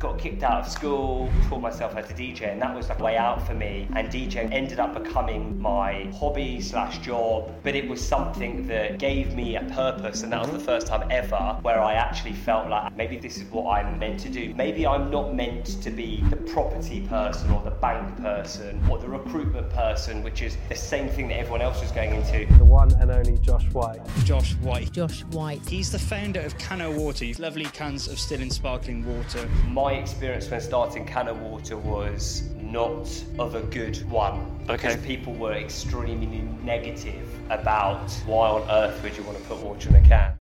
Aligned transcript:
go 0.00 0.09
got 0.20 0.30
kicked 0.30 0.42
out 0.42 0.66
of 0.66 0.70
school, 0.70 1.30
taught 1.48 1.60
myself 1.60 1.94
how 1.94 2.00
to 2.00 2.14
DJ, 2.14 2.52
and 2.52 2.60
that 2.60 2.74
was 2.74 2.88
like 2.88 2.98
a 2.98 3.02
way 3.02 3.16
out 3.16 3.46
for 3.46 3.54
me. 3.54 3.88
And 3.94 4.08
DJ 4.08 4.50
ended 4.52 4.78
up 4.78 5.02
becoming 5.02 5.60
my 5.60 6.10
hobby 6.18 6.60
slash 6.60 6.98
job, 6.98 7.52
but 7.62 7.74
it 7.74 7.88
was 7.88 8.06
something 8.06 8.66
that 8.68 8.98
gave 8.98 9.34
me 9.34 9.56
a 9.56 9.62
purpose, 9.64 10.22
and 10.22 10.32
that 10.32 10.42
was 10.42 10.50
the 10.50 10.58
first 10.58 10.86
time 10.86 11.06
ever 11.10 11.58
where 11.62 11.80
I 11.80 11.94
actually 11.94 12.32
felt 12.32 12.68
like 12.68 12.94
maybe 12.96 13.16
this 13.16 13.36
is 13.38 13.44
what 13.44 13.70
I'm 13.70 13.98
meant 13.98 14.20
to 14.20 14.28
do. 14.28 14.54
Maybe 14.54 14.86
I'm 14.86 15.10
not 15.10 15.34
meant 15.34 15.82
to 15.82 15.90
be 15.90 16.22
the 16.30 16.36
property 16.36 17.06
person 17.06 17.50
or 17.50 17.62
the 17.62 17.70
bank 17.70 18.20
person 18.20 18.82
or 18.90 18.98
the 18.98 19.08
recruitment 19.08 19.70
person, 19.70 20.22
which 20.22 20.42
is 20.42 20.56
the 20.68 20.74
same 20.74 21.08
thing 21.08 21.28
that 21.28 21.38
everyone 21.38 21.62
else 21.62 21.80
was 21.80 21.92
going 21.92 22.14
into. 22.14 22.46
The 22.58 22.64
one 22.64 22.92
and 23.00 23.10
only 23.10 23.38
Josh 23.38 23.64
White. 23.72 24.00
Josh 24.24 24.54
White. 24.56 24.92
Josh 24.92 25.22
White. 25.24 25.66
He's 25.68 25.90
the 25.90 25.98
founder 25.98 26.40
of 26.40 26.56
Cano 26.58 26.92
Water, 26.92 27.24
lovely 27.38 27.64
cans 27.64 28.08
of 28.08 28.18
still 28.18 28.40
and 28.40 28.52
sparkling 28.52 29.04
water. 29.04 29.48
My 29.68 29.92
experience 30.10 30.50
when 30.50 30.60
starting 30.60 31.06
Cano 31.06 31.34
Water 31.34 31.76
was 31.76 32.42
not 32.56 33.08
of 33.38 33.54
a 33.54 33.62
good 33.62 33.96
one. 34.10 34.60
Okay. 34.68 34.88
Because 34.88 34.96
people 35.06 35.32
were 35.34 35.52
extremely 35.52 36.42
negative 36.64 37.28
about 37.48 38.10
why 38.26 38.48
on 38.48 38.68
earth 38.68 39.00
would 39.04 39.16
you 39.16 39.22
want 39.22 39.38
to 39.38 39.44
put 39.44 39.58
water 39.58 39.88
in 39.88 39.94
a 39.94 40.08
can. 40.08 40.36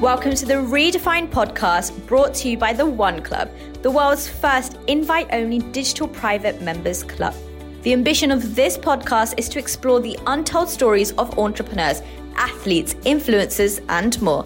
Welcome 0.00 0.34
to 0.34 0.44
the 0.44 0.54
Redefined 0.54 1.30
podcast 1.30 2.04
brought 2.06 2.34
to 2.34 2.48
you 2.48 2.58
by 2.58 2.72
the 2.72 2.84
One 2.84 3.22
Club, 3.22 3.48
the 3.82 3.90
world's 3.90 4.28
first 4.28 4.76
invite 4.88 5.28
only 5.30 5.60
digital 5.60 6.08
private 6.08 6.60
members 6.60 7.04
club. 7.04 7.36
The 7.82 7.92
ambition 7.92 8.32
of 8.32 8.56
this 8.56 8.76
podcast 8.76 9.34
is 9.38 9.48
to 9.50 9.60
explore 9.60 10.00
the 10.00 10.18
untold 10.26 10.68
stories 10.68 11.12
of 11.12 11.38
entrepreneurs, 11.38 12.02
athletes, 12.34 12.94
influencers, 12.94 13.80
and 13.88 14.20
more. 14.20 14.44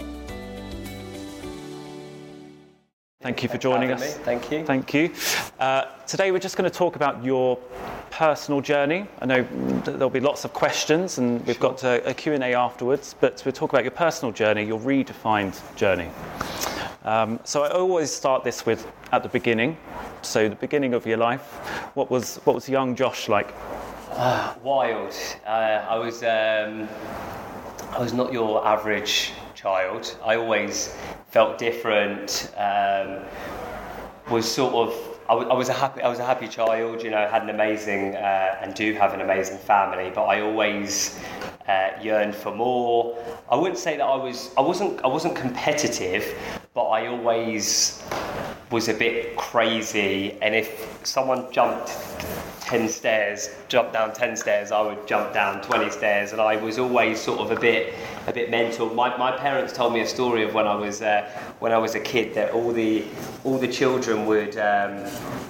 Thank 3.21 3.43
you 3.43 3.49
for 3.49 3.59
joining 3.59 3.91
us. 3.91 4.01
me. 4.01 4.23
Thank 4.23 4.53
you. 4.53 4.65
Thank 4.65 4.95
you. 4.95 5.13
Uh, 5.59 5.87
today 6.07 6.31
we're 6.31 6.39
just 6.39 6.57
going 6.57 6.71
to 6.71 6.77
talk 6.77 6.95
about 6.95 7.25
your 7.25 7.57
personal 8.13 8.61
journey. 8.61 9.09
I 9.19 9.27
know 9.27 9.43
there'll 9.83 10.09
be 10.09 10.21
lots 10.21 10.45
of 10.45 10.53
questions 10.53 11.19
and 11.19 11.45
we've 11.45 11.59
got 11.59 11.83
a, 11.83 12.09
a 12.09 12.15
Q&A 12.15 12.55
afterwards, 12.55 13.17
but 13.19 13.43
we'll 13.45 13.51
talk 13.51 13.73
about 13.73 13.83
your 13.83 13.91
personal 13.91 14.31
journey, 14.31 14.65
your 14.65 14.79
redefined 14.79 15.59
journey. 15.75 16.09
Um, 17.03 17.41
so 17.43 17.65
I 17.65 17.71
always 17.71 18.13
start 18.13 18.45
this 18.45 18.65
with 18.65 18.87
at 19.11 19.25
the 19.25 19.29
beginning. 19.31 19.77
So 20.23 20.49
the 20.49 20.55
beginning 20.55 20.95
of 20.95 21.05
your 21.05 21.19
life, 21.19 21.43
what 21.95 22.13
was, 22.13 22.37
what 22.45 22.55
was 22.55 22.69
young 22.69 22.95
Josh 22.95 23.29
like? 23.29 23.53
Wild. 24.63 25.13
Uh, 25.45 25.85
I 25.89 25.99
was 25.99 26.23
um, 26.23 26.89
I 27.93 28.01
was 28.01 28.13
not 28.13 28.33
your 28.33 28.65
average 28.67 29.33
child. 29.55 30.17
I 30.25 30.37
always 30.37 30.95
felt 31.31 31.59
different. 31.59 32.53
Um, 32.57 33.25
was 34.31 34.51
sort 34.51 34.75
of 34.75 35.19
I 35.29 35.35
was 35.35 35.69
a 35.69 35.75
happy 35.75 36.01
I 36.01 36.09
was 36.09 36.21
a 36.21 36.25
happy 36.25 36.49
child. 36.49 37.03
You 37.03 37.11
know, 37.11 37.27
had 37.29 37.43
an 37.43 37.51
amazing 37.51 38.15
uh, 38.15 38.59
and 38.63 38.75
do 38.75 38.93
have 38.95 39.13
an 39.13 39.21
amazing 39.21 39.59
family. 39.59 40.11
But 40.15 40.25
I 40.25 40.41
always 40.41 41.19
uh, 41.67 41.91
yearned 42.01 42.35
for 42.35 42.55
more. 42.55 43.19
I 43.51 43.57
wouldn't 43.57 43.79
say 43.79 43.97
that 43.97 44.05
I 44.05 44.17
was 44.17 44.51
I 44.57 44.61
wasn't 44.61 45.03
I 45.05 45.09
wasn't 45.09 45.35
competitive, 45.35 46.35
but 46.73 46.85
I 46.85 47.09
always 47.09 48.03
was 48.71 48.89
a 48.89 48.95
bit 48.95 49.37
crazy. 49.37 50.37
And 50.43 50.55
if 50.55 51.01
someone 51.05 51.51
jumped 51.53 51.89
10 52.61 52.89
stairs, 52.91 53.49
jumped 53.69 53.95
down 53.95 54.13
10 54.13 54.37
stairs, 54.37 54.73
I 54.73 54.83
would 54.83 55.07
jump 55.09 55.33
down 55.33 55.63
20 55.63 55.91
stairs, 55.91 56.33
and 56.33 56.41
I 56.41 56.57
was 56.57 56.79
always 56.79 57.19
sort 57.19 57.41
of 57.41 57.51
a 57.51 57.59
bit, 57.59 57.95
a 58.27 58.33
bit 58.33 58.51
mental. 58.51 58.93
My, 58.95 59.17
my 59.17 59.33
parents 59.33 59.73
told 59.73 59.95
me 59.95 60.01
a 60.01 60.07
story 60.07 60.43
of 60.43 60.53
when 60.53 60.67
I 60.67 60.75
was, 60.75 61.01
uh, 61.01 61.31
when 61.61 61.73
I 61.73 61.79
was 61.79 61.95
a 61.95 62.01
kid 62.01 62.35
that 62.35 62.53
all 62.53 62.71
the, 62.71 63.05
all 63.45 63.57
the 63.57 63.69
children 63.69 64.27
would, 64.27 64.59
um, 64.59 65.03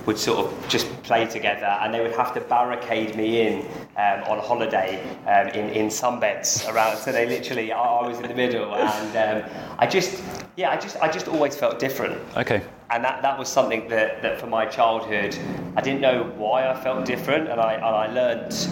would 0.06 0.16
sort 0.16 0.46
of 0.46 0.68
just 0.68 0.86
play 1.02 1.26
together, 1.26 1.76
and 1.80 1.92
they 1.92 2.00
would 2.00 2.14
have 2.14 2.32
to 2.34 2.40
barricade 2.40 3.16
me 3.16 3.40
in 3.40 3.62
um, 3.96 4.22
on 4.30 4.38
holiday 4.38 5.02
um, 5.26 5.48
in, 5.48 5.70
in 5.70 5.86
sunbeds 5.88 6.72
around. 6.72 6.98
So 6.98 7.10
they 7.10 7.26
literally, 7.26 7.72
I, 7.72 7.82
I 7.82 8.06
was 8.06 8.18
in 8.20 8.28
the 8.28 8.34
middle, 8.34 8.76
and 8.76 9.42
um, 9.44 9.50
I 9.76 9.88
just, 9.88 10.22
yeah, 10.58 10.72
I 10.72 10.76
just, 10.76 10.96
I 10.96 11.08
just 11.08 11.28
always 11.28 11.56
felt 11.56 11.78
different 11.78 12.18
Okay. 12.36 12.60
and 12.90 13.04
that, 13.04 13.22
that 13.22 13.38
was 13.38 13.48
something 13.48 13.86
that, 13.90 14.20
that 14.22 14.40
for 14.40 14.48
my 14.48 14.66
childhood 14.66 15.38
I 15.76 15.80
didn't 15.80 16.00
know 16.00 16.24
why 16.36 16.68
I 16.68 16.74
felt 16.82 17.04
different 17.04 17.48
and 17.48 17.60
I, 17.60 17.74
and 17.74 17.84
I 17.84 18.06
learnt 18.08 18.68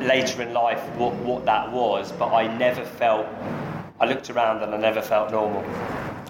later 0.00 0.42
in 0.42 0.54
life 0.54 0.80
what, 0.96 1.12
what 1.16 1.44
that 1.44 1.72
was 1.72 2.12
but 2.12 2.32
I 2.32 2.56
never 2.56 2.84
felt 2.84 3.26
I 3.98 4.06
looked 4.06 4.30
around 4.30 4.62
and 4.62 4.72
I 4.72 4.78
never 4.78 5.02
felt 5.02 5.32
normal 5.32 5.64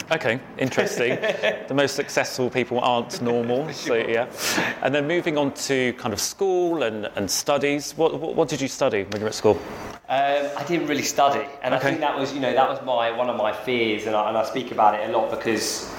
Okay, 0.08 0.38
interesting. 0.56 1.18
the 1.66 1.74
most 1.74 1.96
successful 1.96 2.48
people 2.48 2.78
aren't 2.78 3.20
normal, 3.20 3.72
so 3.72 3.94
yeah. 3.94 4.30
And 4.82 4.94
then 4.94 5.08
moving 5.08 5.36
on 5.36 5.52
to 5.54 5.94
kind 5.94 6.14
of 6.14 6.20
school 6.20 6.84
and, 6.84 7.06
and 7.16 7.28
studies. 7.28 7.92
What, 7.96 8.20
what, 8.20 8.36
what 8.36 8.48
did 8.48 8.60
you 8.60 8.68
study 8.68 9.02
when 9.02 9.16
you 9.16 9.22
were 9.22 9.30
at 9.30 9.34
school? 9.34 9.60
Um, 10.08 10.50
I 10.56 10.62
didn't 10.62 10.86
really 10.86 11.02
study, 11.02 11.44
and 11.62 11.74
I 11.74 11.80
think 11.80 11.98
that 11.98 12.16
was, 12.16 12.32
you 12.32 12.38
know, 12.38 12.52
that 12.52 12.68
was 12.68 12.80
my 12.84 13.10
one 13.10 13.28
of 13.28 13.36
my 13.36 13.52
fears, 13.52 14.06
and 14.06 14.14
I, 14.14 14.28
and 14.28 14.38
I 14.38 14.44
speak 14.44 14.70
about 14.70 14.94
it 14.94 15.10
a 15.10 15.12
lot 15.12 15.32
because 15.32 15.92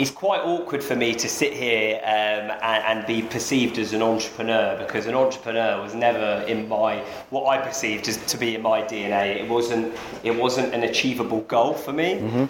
it's 0.00 0.10
quite 0.10 0.40
awkward 0.40 0.82
for 0.82 0.96
me 0.96 1.14
to 1.14 1.28
sit 1.28 1.52
here 1.52 1.96
um, 2.04 2.50
and, 2.62 2.98
and 2.98 3.06
be 3.06 3.20
perceived 3.20 3.76
as 3.78 3.92
an 3.92 4.00
entrepreneur 4.00 4.76
because 4.78 5.04
an 5.06 5.14
entrepreneur 5.14 5.82
was 5.82 5.94
never 5.94 6.42
in 6.48 6.66
my 6.68 7.00
what 7.28 7.44
I 7.46 7.58
perceived 7.58 8.08
as 8.08 8.16
to 8.26 8.38
be 8.38 8.54
in 8.54 8.62
my 8.62 8.80
DNA. 8.82 9.36
It 9.42 9.48
wasn't 9.48 9.94
it 10.22 10.34
wasn't 10.34 10.72
an 10.74 10.84
achievable 10.84 11.42
goal 11.42 11.74
for 11.74 11.92
me. 11.92 12.18
Um, 12.18 12.48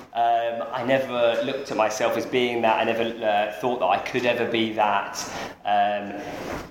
I 0.73 0.85
never 0.87 1.41
looked 1.45 1.71
at 1.73 1.77
myself 1.77 2.17
as 2.17 2.25
being 2.25 2.63
that. 2.63 2.79
I 2.81 2.85
never 2.85 3.03
uh, 3.03 3.53
thought 3.61 3.81
that 3.81 3.87
I 3.87 3.99
could 3.99 4.27
ever 4.27 4.49
be 4.51 4.73
that. 4.75 5.19
Um, 5.65 6.21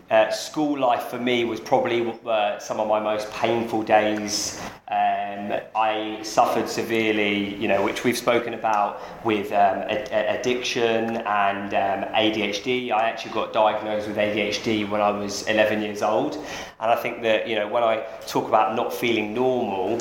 uh, 0.09 0.31
school 0.31 0.79
life 0.79 1.03
for 1.03 1.19
me 1.19 1.43
was 1.43 1.59
probably 1.59 1.99
uh, 2.25 2.57
some 2.57 2.79
of 2.79 2.87
my 2.87 2.99
most 2.99 3.29
painful 3.31 3.83
days. 3.83 4.59
Um, 4.87 5.53
I 5.75 6.19
suffered 6.23 6.67
severely, 6.67 7.53
you 7.55 7.67
know, 7.67 7.83
which 7.83 8.03
we've 8.03 8.17
spoken 8.17 8.55
about 8.55 9.01
with 9.23 9.51
um, 9.51 9.79
a- 9.87 10.07
a- 10.11 10.35
addiction 10.77 11.17
and 11.25 11.73
um, 11.73 12.09
ADHD. 12.13 12.91
I 12.91 13.09
actually 13.09 13.33
got 13.33 13.53
diagnosed 13.53 14.07
with 14.07 14.17
ADHD 14.17 14.89
when 14.89 15.01
I 15.01 15.11
was 15.11 15.47
11 15.47 15.81
years 15.81 16.01
old, 16.01 16.35
and 16.35 16.91
I 16.91 16.95
think 16.95 17.21
that 17.23 17.47
you 17.47 17.55
know 17.55 17.67
when 17.67 17.83
I 17.83 18.03
talk 18.27 18.47
about 18.47 18.75
not 18.75 18.93
feeling 18.93 19.33
normal, 19.33 19.99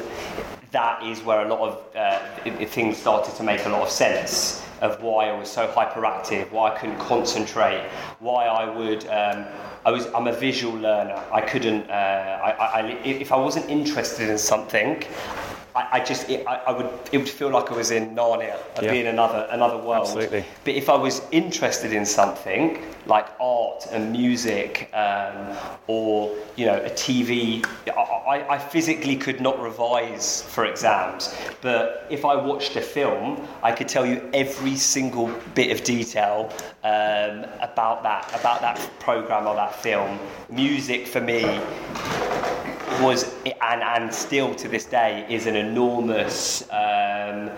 that 0.71 1.03
is 1.03 1.23
where 1.23 1.47
a 1.47 1.49
lot 1.49 1.61
of 1.61 1.97
uh, 1.97 2.19
things 2.67 2.99
started 2.99 3.35
to 3.37 3.43
make 3.43 3.65
a 3.67 3.69
lot 3.69 3.83
of 3.83 3.91
sense 3.91 4.65
of 4.81 5.03
why 5.03 5.29
I 5.29 5.39
was 5.39 5.51
so 5.51 5.67
hyperactive, 5.67 6.51
why 6.53 6.73
I 6.73 6.79
couldn't 6.79 6.99
concentrate, 6.99 7.83
why 8.21 8.47
I 8.47 8.69
would. 8.69 9.07
Um, 9.09 9.47
I 9.85 9.91
was. 9.91 10.07
I'm 10.15 10.27
a 10.27 10.33
visual 10.33 10.77
learner. 10.77 11.23
I 11.33 11.41
couldn't. 11.41 11.91
Uh, 11.91 12.41
I, 12.45 12.81
I, 12.81 12.81
if 13.05 13.33
I 13.33 13.37
wasn't 13.37 13.71
interested 13.71 14.29
in 14.29 14.39
something, 14.39 15.03
I, 15.79 15.99
I 15.99 16.01
just. 16.01 16.29
It, 16.29 16.45
I, 16.47 16.57
I 16.69 16.73
would. 16.73 16.91
It 17.13 17.19
would 17.19 17.29
feel 17.29 17.51
like 17.51 17.71
I 17.71 17.77
was 17.77 17.91
in 17.93 18.15
Narnia. 18.15 18.57
I'd 18.77 18.85
Yeah. 18.85 18.91
be 18.91 19.01
in 19.01 19.07
another 19.07 19.47
another 19.51 19.77
world. 19.77 20.07
Absolutely. 20.07 20.45
But 20.65 20.75
if 20.75 20.89
I 20.89 20.97
was 20.97 21.23
interested 21.31 21.93
in 21.93 22.05
something 22.05 22.83
like 23.07 23.27
art 23.41 23.87
and 23.93 24.11
music, 24.11 24.91
um, 24.93 25.57
or 25.87 26.35
you 26.57 26.67
know, 26.67 26.79
a 26.79 26.91
TV, 26.91 27.65
I, 27.87 28.45
I, 28.55 28.59
physically 28.59 29.17
could 29.17 29.41
not 29.41 29.61
revise 29.63 30.43
for 30.43 30.65
exams. 30.65 31.35
But 31.61 32.07
if 32.11 32.25
I 32.25 32.35
watched 32.35 32.75
a 32.77 32.83
film, 32.83 33.47
I 33.63 33.71
could 33.73 33.89
tell 33.89 34.05
you 34.05 34.29
every 34.35 34.77
single 34.77 35.33
bit 35.55 35.71
of 35.71 35.85
detail 35.85 36.53
um, 36.83 37.47
about 37.61 38.03
that 38.03 38.29
about 38.41 38.61
that 38.63 38.79
program 38.99 39.47
or 39.47 39.55
that 39.55 39.75
film. 39.77 40.19
Music 40.51 41.07
for 41.07 41.21
me 41.21 41.43
was 43.03 43.35
and 43.45 43.83
and 43.83 44.13
still 44.13 44.55
to 44.55 44.69
this 44.69 44.85
day 44.85 45.27
is 45.29 45.47
an 45.47 45.57
enormous 45.57 46.63
um, 46.71 47.51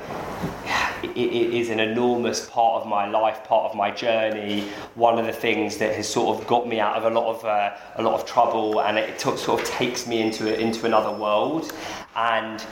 it, 1.03 1.17
it 1.17 1.55
is 1.55 1.71
an 1.71 1.81
enormous 1.81 2.49
part 2.49 2.81
of 2.83 2.89
my 2.89 3.09
life, 3.09 3.45
part 3.45 3.71
of 3.71 3.77
my 3.77 3.91
journey. 3.91 4.69
One 4.95 5.19
of 5.19 5.27
the 5.27 5.33
things 5.33 5.77
that 5.79 5.95
has 5.95 6.09
sort 6.09 6.39
of 6.39 6.47
got 6.47 6.69
me 6.69 6.81
out 6.81 6.97
of 6.97 7.05
a 7.05 7.11
lot 7.11 7.37
of 7.37 7.45
uh, 7.45 7.77
a 7.97 8.03
lot 8.03 8.21
of 8.21 8.27
trouble, 8.27 8.81
and 8.83 8.99
it 8.99 9.19
took, 9.19 9.39
sort 9.39 9.63
of 9.63 9.67
takes 9.69 10.07
me 10.07 10.21
into 10.21 10.59
into 10.59 10.87
another 10.87 11.17
world. 11.17 11.73
And 12.17 12.65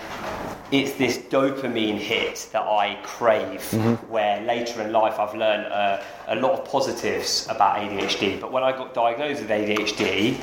it's 0.73 0.93
this 0.95 1.19
dopamine 1.19 1.97
hit 1.99 2.49
that 2.53 2.63
I 2.63 2.99
crave. 3.03 3.63
Where 4.09 4.43
later 4.43 4.83
in 4.83 4.93
life 4.93 5.19
I've 5.19 5.35
learned 5.35 5.73
uh, 5.73 6.03
a 6.27 6.37
lot 6.37 6.53
of 6.53 6.65
positives 6.65 7.47
about 7.49 7.77
ADHD, 7.77 8.41
but 8.41 8.53
when 8.53 8.63
I 8.63 8.73
got 8.73 8.95
diagnosed 8.95 9.43
with 9.43 9.51
ADHD, 9.51 10.39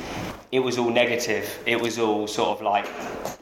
it 0.52 0.60
was 0.60 0.78
all 0.78 0.90
negative. 0.90 1.58
It 1.66 1.80
was 1.80 1.98
all 1.98 2.26
sort 2.26 2.58
of 2.58 2.62
like, 2.62 2.88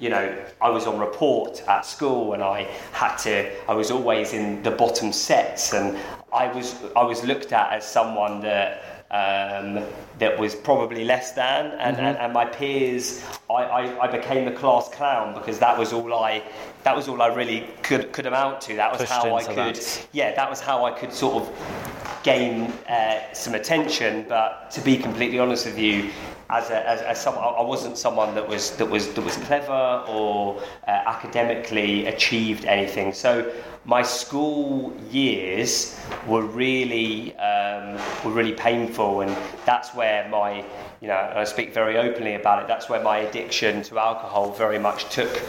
you 0.01 0.09
know, 0.09 0.37
I 0.61 0.71
was 0.71 0.87
on 0.87 0.99
report 0.99 1.63
at 1.69 1.85
school 1.85 2.33
and 2.33 2.43
I 2.43 2.63
had 2.93 3.17
to, 3.19 3.51
I 3.69 3.75
was 3.75 3.91
always 3.91 4.33
in 4.33 4.63
the 4.63 4.71
bottom 4.71 5.13
sets 5.13 5.73
and 5.73 5.99
I 6.33 6.53
was, 6.53 6.77
I 6.97 7.03
was 7.03 7.25
looked 7.25 7.53
at 7.53 7.73
as 7.73 7.87
someone 7.87 8.41
that 8.41 8.95
um, 9.11 9.85
that 10.19 10.37
was 10.37 10.57
probably 10.57 11.05
less 11.05 11.33
than, 11.33 11.67
and, 11.79 11.97
and, 11.99 12.17
and 12.17 12.33
my 12.33 12.45
peers, 12.45 13.25
I, 13.49 13.55
I, 13.55 14.09
I 14.09 14.11
became 14.11 14.45
the 14.45 14.51
class 14.51 14.89
clown 14.89 15.35
because 15.35 15.61
that 15.61 15.79
was 15.79 15.93
all 15.93 16.13
I, 16.13 16.43
that 16.83 16.97
was 16.97 17.07
all 17.07 17.23
I 17.23 17.29
really 17.29 17.69
could 17.83 18.13
could 18.13 18.27
amount 18.27 18.61
to. 18.63 18.75
That 18.75 18.91
was 18.91 19.03
Pushed 19.03 19.13
how 19.13 19.37
I 19.37 19.45
could, 19.45 19.77
that. 19.77 20.09
yeah, 20.13 20.35
that 20.35 20.51
was 20.51 20.61
how 20.61 20.85
I 20.85 20.91
could 20.91 21.13
sort 21.13 21.45
of 21.45 22.21
gain 22.25 22.73
uh, 22.89 23.33
some 23.33 23.55
attention. 23.55 24.27
But 24.29 24.73
to 24.73 24.81
be 24.81 24.97
completely 24.97 25.39
honest 25.39 25.67
with 25.67 25.79
you, 25.79 26.11
as 26.51 26.71
a, 26.71 26.89
as, 26.89 27.01
as 27.01 27.21
some, 27.21 27.35
I 27.35 27.63
wasn't 27.63 27.97
someone 27.97 28.35
that 28.35 28.47
was 28.47 28.77
that 28.77 28.89
was 28.89 29.13
that 29.15 29.23
was 29.23 29.37
clever 29.39 30.05
or 30.09 30.61
uh, 30.87 30.91
academically 30.91 32.07
achieved 32.07 32.65
anything. 32.67 33.13
So 33.13 33.51
my 33.85 34.03
school 34.03 34.95
years 35.11 35.99
were 36.27 36.43
really 36.43 37.37
um, 37.37 37.95
were 38.25 38.33
really 38.33 38.53
painful, 38.53 39.23
and 39.23 39.37
that's 39.65 39.95
where 39.95 40.29
my 40.29 40.65
you 41.01 41.09
know 41.09 41.29
and 41.31 41.39
I 41.39 41.45
speak 41.45 41.73
very 41.73 41.97
openly 41.97 42.35
about 42.35 42.63
it. 42.63 42.69
That's 42.69 42.89
where 42.89 43.03
my 43.03 43.19
addiction 43.19 43.83
to 43.85 43.99
alcohol 43.99 44.53
very 44.53 44.79
much 44.79 45.09
took. 45.11 45.43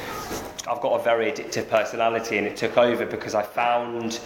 I've 0.68 0.81
got 0.81 1.00
a 1.00 1.03
very 1.03 1.31
addictive 1.31 1.69
personality, 1.69 2.38
and 2.38 2.47
it 2.47 2.57
took 2.57 2.77
over 2.77 3.06
because 3.06 3.36
I 3.36 3.44
found 3.44 4.19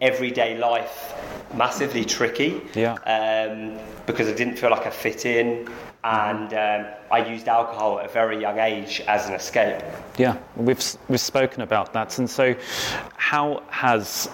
everyday 0.00 0.56
life 0.56 1.14
massively 1.54 2.04
tricky. 2.04 2.62
Yeah. 2.74 2.94
Um, 3.04 3.78
because 4.06 4.28
I 4.28 4.32
didn't 4.32 4.56
feel 4.56 4.70
like 4.70 4.86
I 4.86 4.90
fit 4.90 5.26
in, 5.26 5.68
and 6.04 6.52
um, 6.54 6.92
I 7.10 7.24
used 7.28 7.46
alcohol 7.46 8.00
at 8.00 8.06
a 8.06 8.12
very 8.12 8.40
young 8.40 8.58
age 8.58 9.00
as 9.06 9.28
an 9.28 9.34
escape. 9.34 9.82
Yeah, 10.18 10.36
we've 10.56 10.82
we've 11.08 11.20
spoken 11.20 11.62
about 11.62 11.92
that, 11.92 12.18
and 12.18 12.28
so 12.28 12.54
how 13.16 13.62
has 13.68 14.28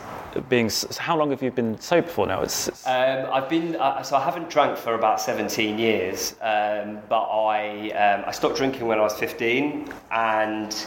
being 0.49 0.71
how 0.99 1.17
long 1.17 1.31
have 1.31 1.43
you 1.43 1.51
been 1.51 1.79
sober 1.81 2.09
for 2.09 2.27
now? 2.27 2.43
It's, 2.43 2.69
it's 2.69 2.87
Um, 2.87 3.29
I've 3.33 3.49
been 3.49 3.77
uh, 3.77 4.03
so 4.03 4.17
I 4.17 4.25
haven't 4.25 4.49
drank 4.49 4.79
for 4.79 4.95
about 4.95 5.21
17 5.21 5.79
years, 5.79 6.35
um, 6.41 7.01
but 7.09 7.23
I 7.23 7.91
um, 7.91 8.25
I 8.27 8.31
stopped 8.31 8.57
drinking 8.57 8.87
when 8.87 8.99
I 8.99 9.03
was 9.03 9.15
15, 9.15 9.93
and 10.11 10.87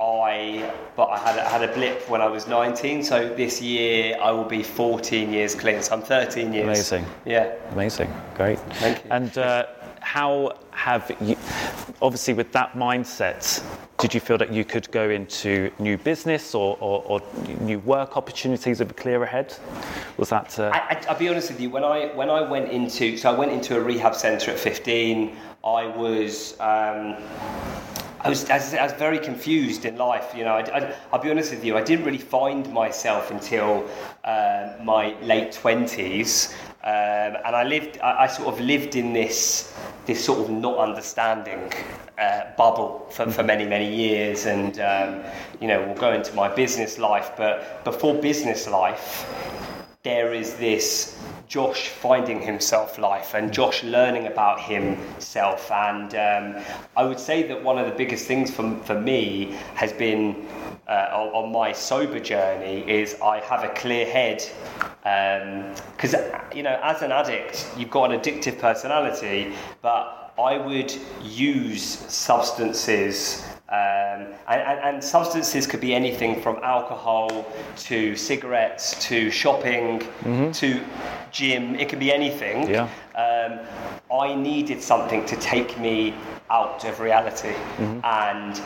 I 0.00 0.72
but 0.96 1.06
I 1.06 1.18
had 1.18 1.38
a, 1.38 1.48
had 1.48 1.68
a 1.68 1.72
blip 1.72 2.08
when 2.08 2.20
I 2.20 2.28
was 2.28 2.46
19. 2.46 3.02
So 3.02 3.28
this 3.34 3.60
year 3.60 4.16
I 4.20 4.30
will 4.30 4.44
be 4.44 4.62
14 4.62 5.32
years 5.32 5.54
clean. 5.54 5.82
So 5.82 5.94
I'm 5.94 6.02
13 6.02 6.52
years. 6.52 6.64
Amazing. 6.64 7.06
Yeah. 7.24 7.54
amazing, 7.72 8.12
great. 8.34 8.58
Thank 8.74 9.04
you. 9.04 9.10
And 9.10 9.36
uh, 9.38 9.66
how 10.12 10.52
have 10.72 11.10
you? 11.22 11.38
Obviously, 12.02 12.34
with 12.34 12.52
that 12.52 12.74
mindset, 12.74 13.64
did 13.96 14.12
you 14.12 14.20
feel 14.20 14.36
that 14.36 14.52
you 14.52 14.62
could 14.62 14.90
go 14.90 15.08
into 15.08 15.70
new 15.78 15.96
business 15.96 16.54
or, 16.54 16.76
or, 16.80 17.02
or 17.06 17.22
new 17.60 17.78
work 17.78 18.18
opportunities 18.18 18.76
that 18.76 18.88
were 18.88 18.92
clear 18.92 19.22
ahead? 19.22 19.56
Was 20.18 20.28
that? 20.28 20.58
Uh, 20.58 20.70
I, 20.74 20.78
I, 20.80 21.04
I'll 21.08 21.18
be 21.18 21.30
honest 21.30 21.50
with 21.50 21.62
you. 21.62 21.70
When 21.70 21.82
I 21.82 22.14
when 22.14 22.28
I 22.28 22.42
went 22.42 22.70
into 22.70 23.16
so 23.16 23.32
I 23.32 23.38
went 23.38 23.52
into 23.52 23.74
a 23.74 23.80
rehab 23.80 24.14
centre 24.14 24.50
at 24.50 24.58
15. 24.58 25.34
I 25.64 25.86
was. 25.86 26.60
Um, 26.60 27.16
I 28.24 28.28
was, 28.28 28.48
I 28.48 28.82
was, 28.84 28.92
very 28.92 29.18
confused 29.18 29.84
in 29.84 29.96
life, 29.96 30.32
you 30.36 30.44
know. 30.44 30.54
I, 30.54 30.94
will 31.10 31.18
be 31.18 31.30
honest 31.30 31.50
with 31.50 31.64
you, 31.64 31.76
I 31.76 31.82
didn't 31.82 32.04
really 32.04 32.18
find 32.18 32.72
myself 32.72 33.32
until 33.32 33.84
uh, 34.22 34.74
my 34.80 35.16
late 35.22 35.50
twenties, 35.50 36.54
um, 36.84 37.36
and 37.44 37.56
I 37.56 37.64
lived. 37.64 37.98
I, 37.98 38.24
I 38.24 38.26
sort 38.28 38.54
of 38.54 38.60
lived 38.60 38.94
in 38.94 39.12
this 39.12 39.76
this 40.06 40.24
sort 40.24 40.38
of 40.38 40.50
not 40.50 40.78
understanding 40.78 41.72
uh, 42.16 42.42
bubble 42.56 43.08
for, 43.10 43.28
for 43.28 43.42
many 43.42 43.64
many 43.64 43.92
years, 43.92 44.46
and 44.46 44.78
um, 44.78 45.24
you 45.60 45.66
know, 45.66 45.84
we'll 45.84 45.96
go 45.96 46.12
into 46.12 46.32
my 46.34 46.48
business 46.48 46.98
life, 46.98 47.32
but 47.36 47.82
before 47.82 48.14
business 48.14 48.68
life, 48.68 49.26
there 50.04 50.32
is 50.32 50.54
this 50.54 51.18
Josh 51.52 51.88
finding 51.88 52.40
himself 52.40 52.96
life 52.96 53.34
and 53.34 53.52
Josh 53.52 53.84
learning 53.84 54.26
about 54.26 54.58
himself. 54.58 55.70
And 55.70 56.14
um, 56.14 56.64
I 56.96 57.04
would 57.04 57.20
say 57.20 57.42
that 57.42 57.62
one 57.62 57.76
of 57.76 57.84
the 57.84 57.92
biggest 57.92 58.24
things 58.24 58.50
for, 58.50 58.74
for 58.84 58.98
me 58.98 59.54
has 59.74 59.92
been 59.92 60.48
uh, 60.88 61.10
on, 61.12 61.44
on 61.44 61.52
my 61.52 61.70
sober 61.72 62.20
journey 62.20 62.90
is 62.90 63.20
I 63.20 63.40
have 63.40 63.64
a 63.64 63.68
clear 63.74 64.06
head. 64.06 64.42
Because, 65.94 66.14
you 66.54 66.62
know, 66.62 66.80
as 66.82 67.02
an 67.02 67.12
addict, 67.12 67.68
you've 67.76 67.90
got 67.90 68.10
an 68.10 68.18
addictive 68.18 68.58
personality, 68.58 69.52
but 69.82 70.32
I 70.38 70.56
would 70.56 70.90
use 71.22 71.84
substances 71.84 73.46
um, 73.72 74.26
and, 74.48 74.60
and, 74.60 74.80
and 74.80 75.04
substances 75.04 75.66
could 75.66 75.80
be 75.80 75.94
anything 75.94 76.42
from 76.42 76.56
alcohol 76.62 77.46
to 77.76 78.14
cigarettes 78.14 79.02
to 79.08 79.30
shopping 79.30 80.02
to 80.52 80.84
gym. 81.30 81.74
It 81.76 81.88
could 81.88 81.98
be 81.98 82.12
anything. 82.12 82.68
Yeah. 82.68 82.86
Um, 83.14 83.60
I 84.14 84.34
needed 84.34 84.82
something 84.82 85.24
to 85.24 85.36
take 85.36 85.80
me 85.80 86.14
out 86.50 86.84
of 86.84 87.00
reality. 87.00 87.54
And 88.04 88.60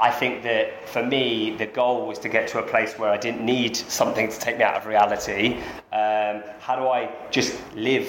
I 0.00 0.10
think 0.10 0.44
that 0.44 0.88
for 0.88 1.04
me, 1.04 1.56
the 1.56 1.66
goal 1.66 2.06
was 2.06 2.18
to 2.20 2.28
get 2.28 2.46
to 2.48 2.60
a 2.60 2.62
place 2.62 2.98
where 2.98 3.10
I 3.10 3.16
didn't 3.16 3.44
need 3.44 3.76
something 3.76 4.28
to 4.28 4.38
take 4.38 4.56
me 4.56 4.62
out 4.62 4.76
of 4.76 4.86
reality. 4.86 5.56
Um, 5.92 6.42
how 6.60 6.76
do 6.76 6.86
I 6.88 7.10
just 7.30 7.60
live 7.74 8.08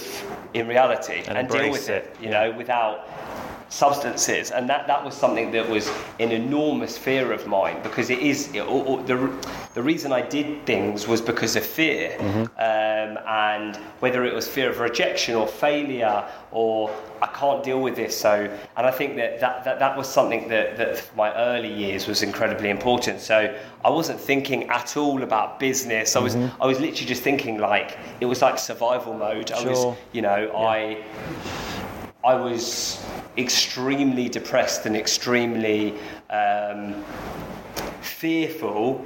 in 0.54 0.68
reality 0.68 1.24
And 1.27 1.48
deal 1.50 1.71
with 1.71 1.89
it, 1.89 2.06
it, 2.06 2.24
you 2.24 2.30
know, 2.30 2.51
without 2.51 3.07
substances, 3.73 4.51
and 4.51 4.69
that, 4.69 4.85
that 4.85 5.03
was 5.03 5.15
something 5.15 5.49
that 5.51 5.67
was 5.67 5.91
an 6.19 6.31
enormous 6.31 6.95
fear 6.95 7.33
of 7.33 7.47
mine 7.47 7.81
because 7.81 8.11
it 8.11 8.19
is 8.19 8.53
it, 8.53 8.61
or, 8.61 8.85
or 8.85 9.03
the 9.03 9.17
the 9.73 9.81
reason 9.81 10.11
I 10.13 10.21
did 10.21 10.63
things 10.67 11.07
was 11.07 11.21
because 11.21 11.55
of 11.55 11.65
fear, 11.65 12.15
um, 12.21 13.17
and 13.27 13.75
whether 13.99 14.23
it 14.25 14.33
was 14.33 14.47
fear 14.47 14.69
of 14.69 14.79
rejection 14.79 15.33
or 15.35 15.47
failure 15.47 16.23
or 16.51 16.91
I 17.23 17.27
can't 17.27 17.63
deal 17.63 17.81
with 17.81 17.95
this. 17.95 18.15
So, 18.15 18.31
and 18.77 18.85
I 18.85 18.91
think 18.91 19.15
that 19.15 19.39
that, 19.39 19.63
that, 19.63 19.79
that 19.79 19.97
was 19.97 20.07
something 20.07 20.47
that, 20.49 20.77
that 20.77 20.97
for 20.99 21.15
my 21.15 21.33
early 21.33 21.73
years 21.73 22.05
was 22.05 22.21
incredibly 22.21 22.69
important. 22.69 23.21
So 23.21 23.57
I 23.83 23.89
wasn't 23.89 24.19
thinking 24.19 24.69
at 24.69 24.95
all 24.97 25.23
about 25.23 25.59
business. 25.59 26.15
I 26.15 26.19
was 26.19 26.35
I 26.35 26.65
was 26.67 26.79
literally 26.79 27.07
just 27.07 27.23
thinking 27.23 27.57
like 27.57 27.97
it 28.21 28.27
was 28.27 28.43
like 28.43 28.59
survival 28.59 29.15
mode. 29.15 29.51
I 29.51 29.63
was 29.67 29.79
Sure. 29.81 29.97
you 30.11 30.21
know 30.21 30.51
I. 30.55 31.03
I 32.25 32.35
was 32.35 33.03
extremely 33.37 34.29
depressed 34.29 34.85
and 34.85 34.95
extremely 34.95 35.95
um, 36.29 37.03
fearful. 38.01 39.05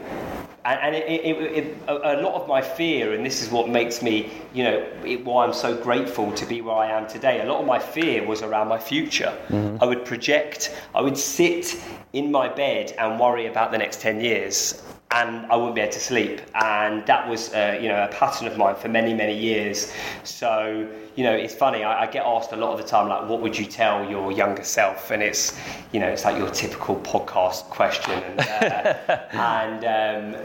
And, 0.65 0.79
and 0.81 0.95
it, 0.95 1.07
it, 1.07 1.65
it, 1.65 1.77
a, 1.87 2.21
lot 2.21 2.39
of 2.39 2.47
my 2.47 2.61
fear, 2.61 3.13
and 3.13 3.25
this 3.25 3.41
is 3.41 3.49
what 3.49 3.69
makes 3.69 4.03
me, 4.03 4.29
you 4.53 4.63
know, 4.63 4.85
it, 5.03 5.25
why 5.25 5.45
I'm 5.45 5.53
so 5.53 5.75
grateful 5.81 6.31
to 6.33 6.45
be 6.45 6.61
where 6.61 6.75
I 6.75 6.91
am 6.91 7.07
today. 7.07 7.41
A 7.41 7.45
lot 7.45 7.59
of 7.61 7.65
my 7.65 7.79
fear 7.79 8.23
was 8.25 8.43
around 8.43 8.67
my 8.67 8.77
future. 8.77 9.35
I 9.81 9.85
would 9.85 10.05
project, 10.05 10.75
I 10.93 11.01
would 11.01 11.17
sit 11.17 11.81
in 12.13 12.31
my 12.31 12.47
bed 12.47 12.93
and 12.99 13.19
worry 13.19 13.47
about 13.47 13.71
the 13.71 13.77
next 13.77 14.01
10 14.01 14.21
years 14.21 14.83
and 15.11 15.45
I 15.49 15.55
wouldn't 15.55 15.75
be 15.75 15.81
able 15.81 15.93
to 15.93 15.99
sleep. 15.99 16.41
And 16.55 17.05
that 17.05 17.27
was, 17.29 17.53
uh, 17.53 17.79
you 17.81 17.87
know, 17.87 18.03
a 18.03 18.07
pattern 18.09 18.47
of 18.47 18.57
mine 18.57 18.75
for 18.75 18.89
many, 18.89 19.13
many 19.13 19.37
years. 19.37 19.93
So, 20.23 20.87
you 21.15 21.23
know, 21.23 21.33
it's 21.33 21.55
funny. 21.55 21.83
I, 21.83 22.03
I 22.03 22.07
get 22.07 22.25
asked 22.25 22.51
a 22.51 22.57
lot 22.57 22.73
of 22.73 22.77
the 22.77 22.83
time, 22.83 23.07
like, 23.07 23.29
what 23.29 23.41
would 23.41 23.57
you 23.57 23.65
tell 23.65 24.09
your 24.09 24.33
younger 24.33 24.63
self? 24.63 25.09
And 25.11 25.23
it's, 25.23 25.57
you 25.93 26.01
know, 26.01 26.07
it's 26.07 26.25
like 26.25 26.37
your 26.37 26.49
typical 26.49 26.97
podcast 26.97 27.63
question. 27.69 28.21
And, 28.21 28.39
uh, 28.41 29.17
and 29.31 30.35
um, 30.35 30.41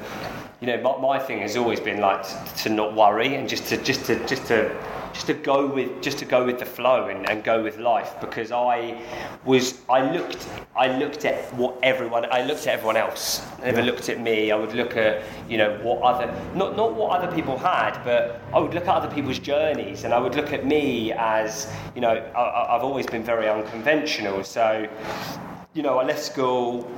you 0.61 0.69
know, 0.69 0.81
my, 0.81 1.17
my 1.17 1.19
thing 1.19 1.41
has 1.41 1.57
always 1.57 1.81
been 1.81 2.01
like 2.01 2.23
to, 2.23 2.55
to 2.63 2.69
not 2.69 2.95
worry 2.95 3.35
and 3.35 3.49
just 3.49 3.67
to, 3.67 3.77
just 3.79 4.07
to, 4.07 4.27
just 4.29 4.47
to 4.47 4.71
just 5.12 5.26
to 5.26 5.35
go 5.35 5.66
with 5.66 6.00
just 6.02 6.19
to 6.19 6.25
go 6.25 6.45
with 6.45 6.59
the 6.59 6.64
flow 6.66 7.09
and, 7.09 7.28
and 7.28 7.45
go 7.45 7.62
with 7.62 7.78
life 7.78 8.14
because 8.21 8.50
I 8.52 9.00
was 9.45 9.81
I 9.88 10.11
looked 10.12 10.49
I 10.76 10.97
looked 10.99 11.25
at 11.25 11.52
what 11.54 11.78
everyone 11.83 12.26
I 12.33 12.45
looked 12.45 12.66
at 12.66 12.75
everyone 12.75 12.97
else. 12.97 13.47
I 13.59 13.66
never 13.66 13.83
looked 13.83 14.09
at 14.09 14.21
me. 14.21 14.50
I 14.50 14.57
would 14.57 14.75
look 14.75 14.97
at 14.97 15.23
you 15.49 15.59
know 15.59 15.78
what 15.83 16.00
other 16.02 16.26
not 16.54 16.76
not 16.76 16.95
what 16.95 17.19
other 17.19 17.35
people 17.35 17.59
had 17.59 18.02
but 18.04 18.40
I 18.54 18.59
would 18.59 18.75
look 18.75 18.85
at 18.88 18.95
other 18.95 19.12
people's 19.14 19.38
journeys 19.38 20.04
and 20.04 20.14
I 20.14 20.19
would 20.19 20.35
look 20.35 20.52
at 20.52 20.66
me 20.66 21.12
as 21.12 21.71
you 21.95 22.00
know 22.00 22.11
I- 22.35 22.75
I've 22.76 22.83
always 22.83 23.07
been 23.07 23.23
very 23.25 23.49
unconventional. 23.49 24.45
So 24.45 24.88
you 25.75 25.83
know 25.83 25.99
I 25.99 26.04
left 26.04 26.23
school 26.23 26.90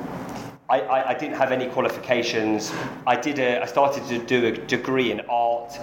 I, 0.70 0.80
I, 0.80 1.10
I 1.10 1.14
didn't 1.14 1.36
have 1.36 1.52
any 1.52 1.66
qualifications. 1.66 2.72
I 3.06 3.16
did 3.16 3.38
a, 3.38 3.62
I 3.62 3.66
started 3.66 4.06
to 4.06 4.18
do 4.18 4.46
a 4.46 4.52
degree 4.52 5.10
in 5.10 5.20
art. 5.28 5.78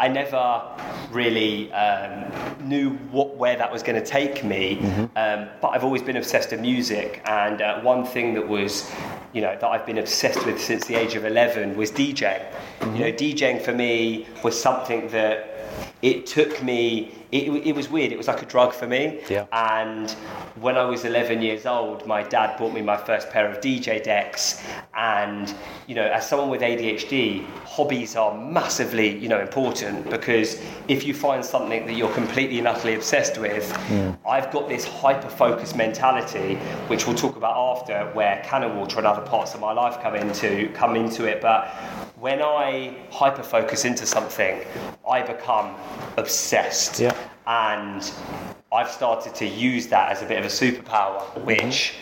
I 0.00 0.08
never 0.08 0.62
really 1.10 1.72
um, 1.72 2.32
knew 2.60 2.90
what 3.10 3.36
where 3.36 3.56
that 3.56 3.70
was 3.70 3.82
going 3.82 4.00
to 4.00 4.06
take 4.06 4.44
me, 4.44 4.78
um, 5.16 5.48
but 5.60 5.68
I've 5.68 5.84
always 5.84 6.02
been 6.02 6.16
obsessed 6.16 6.50
with 6.50 6.60
music. 6.60 7.20
And 7.26 7.62
uh, 7.62 7.80
one 7.80 8.04
thing 8.04 8.34
that 8.34 8.46
was, 8.46 8.90
you 9.32 9.40
know, 9.40 9.56
that 9.60 9.64
I've 9.64 9.86
been 9.86 9.98
obsessed 9.98 10.44
with 10.46 10.60
since 10.60 10.86
the 10.86 10.94
age 10.94 11.14
of 11.14 11.24
11 11.24 11.76
was 11.76 11.90
DJing. 11.90 12.44
You 12.82 13.00
know, 13.00 13.12
DJing 13.12 13.62
for 13.62 13.72
me 13.72 14.26
was 14.44 14.60
something 14.60 15.08
that 15.08 15.54
it 16.02 16.26
took 16.26 16.62
me. 16.62 17.14
It, 17.30 17.66
it 17.66 17.74
was 17.74 17.90
weird. 17.90 18.10
It 18.12 18.16
was 18.16 18.28
like 18.28 18.42
a 18.42 18.46
drug 18.46 18.72
for 18.72 18.86
me. 18.86 19.20
Yeah. 19.28 19.46
And 19.52 20.10
when 20.60 20.76
I 20.76 20.84
was 20.84 21.04
11 21.04 21.42
years 21.42 21.66
old, 21.66 22.06
my 22.06 22.22
dad 22.22 22.58
bought 22.58 22.72
me 22.72 22.80
my 22.80 22.96
first 22.96 23.30
pair 23.30 23.50
of 23.50 23.60
DJ 23.60 24.02
decks. 24.02 24.62
And 24.94 25.52
you 25.86 25.94
know, 25.94 26.04
as 26.04 26.28
someone 26.28 26.48
with 26.48 26.62
ADHD, 26.62 27.44
hobbies 27.64 28.16
are 28.16 28.36
massively 28.36 29.18
you 29.18 29.28
know 29.28 29.40
important 29.40 30.08
because 30.10 30.60
if 30.88 31.04
you 31.04 31.14
find 31.14 31.44
something 31.44 31.86
that 31.86 31.94
you're 31.94 32.12
completely 32.14 32.58
and 32.58 32.68
utterly 32.68 32.94
obsessed 32.94 33.38
with, 33.38 33.70
hmm. 33.88 34.10
I've 34.26 34.50
got 34.50 34.68
this 34.68 34.86
hyper 34.86 35.28
focused 35.28 35.76
mentality, 35.76 36.56
which 36.88 37.06
we'll 37.06 37.16
talk 37.16 37.36
about 37.36 37.78
after, 37.78 38.10
where 38.14 38.42
Cano 38.46 38.74
Water 38.74 38.98
and 38.98 39.06
other 39.06 39.22
parts 39.22 39.54
of 39.54 39.60
my 39.60 39.72
life 39.72 40.00
come 40.02 40.14
into 40.14 40.68
come 40.72 40.96
into 40.96 41.24
it. 41.24 41.40
But 41.40 41.74
when 42.20 42.42
I 42.42 42.96
hyper 43.10 43.42
focus 43.42 43.84
into 43.84 44.06
something, 44.06 44.60
I 45.08 45.22
become 45.22 45.74
obsessed. 46.16 47.00
Yeah. 47.00 47.16
And 47.46 48.10
I've 48.72 48.90
started 48.90 49.34
to 49.36 49.46
use 49.46 49.86
that 49.88 50.10
as 50.10 50.22
a 50.22 50.26
bit 50.26 50.38
of 50.38 50.44
a 50.44 50.48
superpower, 50.48 51.22
which 51.44 51.94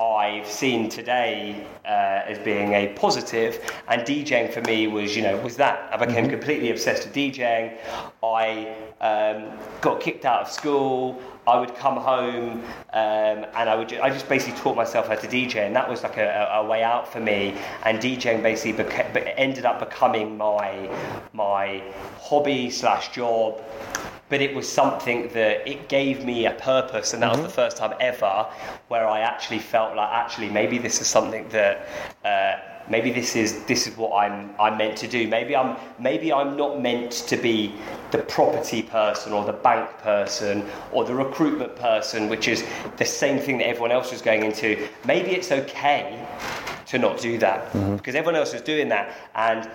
I've 0.00 0.46
seen 0.46 0.88
today 0.88 1.66
uh, 1.84 2.22
as 2.26 2.38
being 2.38 2.72
a 2.72 2.94
positive, 2.94 3.60
and 3.88 4.02
DJing 4.02 4.50
for 4.52 4.62
me 4.62 4.86
was, 4.86 5.14
you 5.14 5.22
know, 5.22 5.36
was 5.38 5.56
that. 5.56 5.92
I 5.92 6.04
became 6.04 6.30
completely 6.30 6.70
obsessed 6.70 7.06
with 7.06 7.14
DJing. 7.14 7.76
I 8.22 8.74
um, 9.00 9.58
got 9.82 10.00
kicked 10.00 10.24
out 10.24 10.42
of 10.42 10.50
school. 10.50 11.20
I 11.46 11.58
would 11.58 11.74
come 11.74 11.96
home 11.96 12.62
um, 12.92 13.46
and 13.54 13.68
I 13.68 13.74
would, 13.74 13.88
ju- 13.88 14.00
I 14.02 14.10
just 14.10 14.28
basically 14.28 14.58
taught 14.60 14.76
myself 14.76 15.08
how 15.08 15.14
to 15.14 15.26
DJ, 15.26 15.66
and 15.66 15.74
that 15.74 15.88
was 15.88 16.02
like 16.02 16.16
a, 16.16 16.48
a, 16.52 16.66
way 16.66 16.82
out 16.82 17.10
for 17.10 17.20
me. 17.20 17.56
And 17.84 17.98
DJing 17.98 18.42
basically 18.42 18.84
beca- 18.84 19.12
be- 19.12 19.32
ended 19.36 19.64
up 19.64 19.80
becoming 19.80 20.36
my 20.36 20.88
my 21.32 21.82
hobby 22.20 22.70
slash 22.70 23.12
job 23.12 23.62
but 24.28 24.40
it 24.40 24.54
was 24.54 24.70
something 24.70 25.28
that 25.28 25.66
it 25.68 25.88
gave 25.88 26.24
me 26.24 26.46
a 26.46 26.52
purpose 26.52 27.12
and 27.14 27.22
that 27.22 27.32
was 27.32 27.42
the 27.42 27.48
first 27.48 27.76
time 27.76 27.92
ever 28.00 28.46
where 28.88 29.06
i 29.08 29.20
actually 29.20 29.58
felt 29.58 29.96
like 29.96 30.08
actually 30.12 30.48
maybe 30.48 30.78
this 30.78 31.00
is 31.00 31.06
something 31.06 31.48
that 31.48 31.86
uh, 32.24 32.69
maybe 32.90 33.10
this 33.10 33.36
is 33.36 33.64
this 33.64 33.86
is 33.86 33.96
what 33.96 34.12
i'm 34.14 34.50
i'm 34.58 34.76
meant 34.76 34.96
to 34.98 35.08
do. 35.08 35.28
Maybe 35.28 35.56
i'm 35.56 35.76
maybe 35.98 36.32
i'm 36.32 36.56
not 36.56 36.80
meant 36.80 37.12
to 37.12 37.36
be 37.36 37.74
the 38.10 38.18
property 38.18 38.82
person 38.82 39.32
or 39.32 39.44
the 39.44 39.52
bank 39.52 39.88
person 39.98 40.64
or 40.92 41.04
the 41.04 41.14
recruitment 41.14 41.76
person 41.76 42.28
which 42.28 42.48
is 42.48 42.64
the 42.96 43.04
same 43.04 43.38
thing 43.38 43.58
that 43.58 43.68
everyone 43.68 43.92
else 43.92 44.12
is 44.12 44.20
going 44.20 44.42
into. 44.42 44.88
Maybe 45.06 45.30
it's 45.30 45.52
okay 45.52 46.26
to 46.86 46.98
not 46.98 47.20
do 47.20 47.38
that 47.38 47.72
mm-hmm. 47.72 47.96
because 47.96 48.16
everyone 48.16 48.34
else 48.34 48.52
was 48.52 48.62
doing 48.62 48.88
that. 48.88 49.16
And 49.36 49.70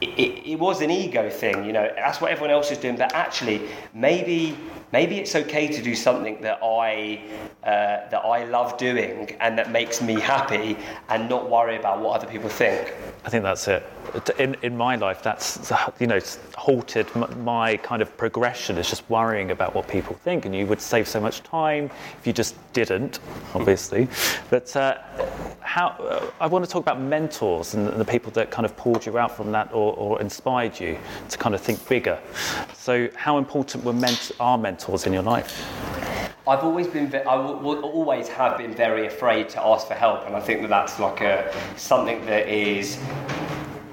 it, 0.00 0.08
it, 0.18 0.50
it 0.52 0.58
was 0.58 0.82
an 0.82 0.90
ego 0.90 1.30
thing 1.30 1.64
you 1.64 1.72
know. 1.72 1.90
That's 1.96 2.20
what 2.20 2.32
everyone 2.32 2.50
else 2.50 2.70
is 2.70 2.78
doing. 2.78 2.96
But 2.96 3.14
actually 3.14 3.62
maybe 3.94 4.58
maybe 4.92 5.16
it's 5.16 5.34
okay 5.34 5.68
to 5.68 5.82
do 5.82 5.94
something 5.94 6.40
that 6.42 6.58
I 6.62 7.22
uh, 7.62 8.08
that 8.10 8.22
I 8.24 8.44
love 8.44 8.78
doing 8.78 9.36
and 9.40 9.58
that 9.58 9.70
makes 9.70 10.00
me 10.00 10.20
happy 10.20 10.76
and 11.08 11.28
not 11.28 11.50
worry 11.50 11.76
about 11.76 12.00
what 12.00 12.16
other 12.16 12.30
people 12.30 12.48
think 12.48 12.94
I 13.26 13.28
think 13.28 13.42
that's 13.42 13.66
it. 13.66 13.82
In, 14.38 14.56
in 14.62 14.76
my 14.76 14.94
life, 14.94 15.20
that's 15.20 15.72
you 15.98 16.06
know 16.06 16.20
halted 16.56 17.08
my 17.38 17.76
kind 17.78 18.00
of 18.00 18.16
progression. 18.16 18.78
Is 18.78 18.88
just 18.88 19.02
worrying 19.10 19.50
about 19.50 19.74
what 19.74 19.88
people 19.88 20.14
think, 20.14 20.46
and 20.46 20.54
you 20.54 20.64
would 20.66 20.80
save 20.80 21.08
so 21.08 21.20
much 21.20 21.42
time 21.42 21.90
if 22.18 22.24
you 22.24 22.32
just 22.32 22.54
didn't, 22.72 23.18
obviously. 23.52 24.06
But 24.48 24.74
uh, 24.76 24.98
how 25.60 25.88
uh, 25.88 26.30
I 26.38 26.46
want 26.46 26.64
to 26.64 26.70
talk 26.70 26.82
about 26.82 27.00
mentors 27.00 27.74
and 27.74 27.88
the 27.88 28.04
people 28.04 28.30
that 28.32 28.52
kind 28.52 28.64
of 28.64 28.76
pulled 28.76 29.04
you 29.04 29.18
out 29.18 29.36
from 29.36 29.50
that 29.50 29.72
or, 29.72 29.92
or 29.96 30.20
inspired 30.20 30.78
you 30.78 30.96
to 31.28 31.36
kind 31.36 31.54
of 31.56 31.60
think 31.60 31.86
bigger. 31.88 32.20
So, 32.76 33.08
how 33.16 33.38
important 33.38 33.82
were 33.82 33.92
ment- 33.92 34.30
are 34.38 34.56
mentors 34.56 34.75
in 35.06 35.12
your 35.12 35.22
life? 35.22 35.64
I've 36.48 36.62
always 36.62 36.86
been, 36.86 37.12
I 37.26 37.34
will 37.34 37.80
always 37.80 38.28
have 38.28 38.58
been 38.58 38.72
very 38.74 39.06
afraid 39.06 39.48
to 39.50 39.66
ask 39.66 39.88
for 39.88 39.94
help, 39.94 40.26
and 40.26 40.36
I 40.36 40.40
think 40.40 40.62
that 40.62 40.68
that's 40.68 40.98
like 41.00 41.20
a 41.20 41.52
something 41.76 42.24
that 42.26 42.48
is. 42.48 42.98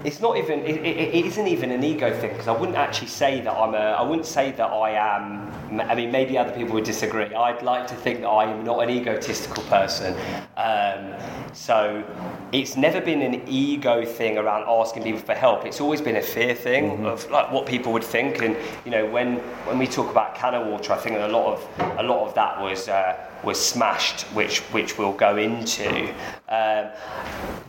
It's 0.04 0.20
not 0.20 0.38
even. 0.38 0.60
It, 0.60 0.78
it, 0.78 1.16
it 1.16 1.26
isn't 1.26 1.48
even 1.48 1.72
an 1.72 1.84
ego 1.84 2.14
thing 2.20 2.32
because 2.32 2.48
I 2.48 2.52
wouldn't 2.52 2.78
actually 2.78 3.08
say 3.08 3.42
that 3.42 3.54
I'm 3.54 3.74
a. 3.74 3.78
I 3.78 4.02
wouldn't 4.02 4.28
say 4.28 4.52
that 4.52 4.66
I 4.66 4.92
am. 4.92 5.53
I 5.82 5.96
mean, 5.96 6.12
maybe 6.12 6.38
other 6.38 6.52
people 6.52 6.76
would 6.76 6.84
disagree. 6.84 7.34
I'd 7.34 7.62
like 7.64 7.88
to 7.88 7.96
think 7.96 8.22
that 8.22 8.28
I 8.28 8.46
am 8.52 8.64
not 8.64 8.84
an 8.84 8.90
egotistical 8.90 9.64
person. 9.64 10.16
Um, 10.58 11.14
so 11.54 12.04
it's 12.52 12.76
never 12.76 13.02
been 13.02 13.22
an 13.22 13.48
ego 13.48 14.06
thing 14.06 14.38
around 14.38 14.66
asking 14.68 15.04
people 15.04 15.22
for 15.22 15.34
help. 15.34 15.66
It's 15.66 15.82
always 15.82 16.02
been 16.02 16.18
a 16.18 16.22
fear 16.22 16.56
thing 16.56 17.06
of 17.06 17.30
like 17.32 17.52
what 17.52 17.66
people 17.66 17.94
would 17.94 18.04
think. 18.04 18.42
And 18.42 18.56
you 18.86 18.92
know, 18.92 19.06
when 19.06 19.38
when 19.68 19.78
we 19.78 19.88
talk 19.88 20.10
about 20.10 20.36
Cano 20.36 20.70
Water, 20.70 20.94
I 20.94 20.98
think 20.98 21.18
a 21.18 21.28
lot 21.28 21.54
of 21.54 22.00
a 22.00 22.04
lot 22.04 22.28
of 22.28 22.36
that 22.36 22.62
was 22.62 22.88
uh, 22.88 23.18
was 23.44 23.64
smashed, 23.64 24.22
which 24.34 24.60
which 24.74 24.98
we'll 24.98 25.14
go 25.14 25.38
into. 25.38 26.10
Um, 26.50 26.90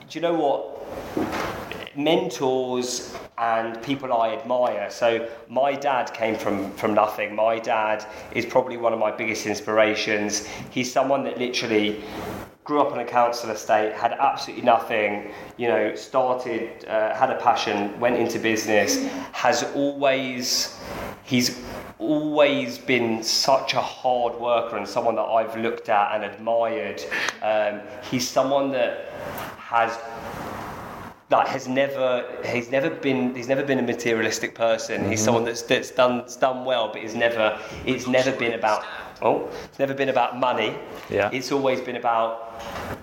do 0.09 0.19
you 0.19 0.21
know 0.21 0.35
what? 0.35 1.64
Mentors 1.97 3.15
and 3.39 3.81
people 3.83 4.13
I 4.13 4.31
admire. 4.31 4.91
So 4.91 5.29
my 5.49 5.75
dad 5.75 6.13
came 6.15 6.37
from 6.37 6.73
from 6.73 6.95
nothing. 6.95 7.35
My 7.35 7.59
dad 7.59 8.07
is 8.33 8.47
probably 8.47 8.77
one 8.77 8.93
of 8.93 8.99
my 8.99 9.11
biggest 9.11 9.47
inspirations. 9.47 10.47
He's 10.71 10.93
someone 10.93 11.25
that 11.25 11.39
literally 11.39 12.03
grew 12.65 12.81
up 12.81 12.93
on 12.93 12.99
a 12.99 13.05
council 13.05 13.51
estate, 13.51 13.93
had 13.93 14.13
absolutely 14.13 14.65
nothing, 14.65 15.31
you 15.59 15.69
know, 15.69 15.95
started, 15.95 16.83
uh, 16.87 17.15
had 17.15 17.29
a 17.29 17.37
passion, 17.37 17.99
went 18.01 18.17
into 18.17 18.39
business, 18.39 19.07
has 19.33 19.65
always, 19.75 20.81
he's 21.25 21.61
always 21.99 22.79
been 22.79 23.23
such 23.23 23.75
a 23.75 23.81
hard 23.81 24.35
worker 24.41 24.79
and 24.79 24.89
someone 24.89 25.15
that 25.15 25.23
I've 25.23 25.55
looked 25.59 25.91
at 25.91 26.15
and 26.15 26.25
admired. 26.25 27.03
Um, 27.43 27.83
he's 28.11 28.27
someone 28.27 28.73
that 28.73 29.11
has 29.59 29.99
like 31.31 31.49
has 31.49 31.67
never 31.67 32.25
he's 32.45 32.71
never 32.71 32.91
been 32.91 33.35
he's 33.35 33.49
never 33.49 33.65
been 33.65 33.79
a 33.79 33.83
materialistic 33.83 34.55
person. 34.55 35.09
He's 35.09 35.21
mm-hmm. 35.21 35.25
someone 35.25 35.45
that's 35.45 35.63
that's 35.63 35.91
done 35.91 36.19
that's 36.19 36.37
done 36.37 36.65
well, 36.65 36.89
but 36.93 37.03
he's 37.03 37.15
never 37.15 37.59
it's 37.87 38.07
never 38.07 38.33
been 38.33 38.53
about 38.53 38.85
oh 39.23 39.49
it's 39.65 39.79
never 39.79 39.95
been 39.95 40.11
about 40.11 40.39
money. 40.39 40.77
Yeah. 41.11 41.31
It's 41.33 41.51
always 41.51 41.81
been 41.81 41.97
about 41.97 42.44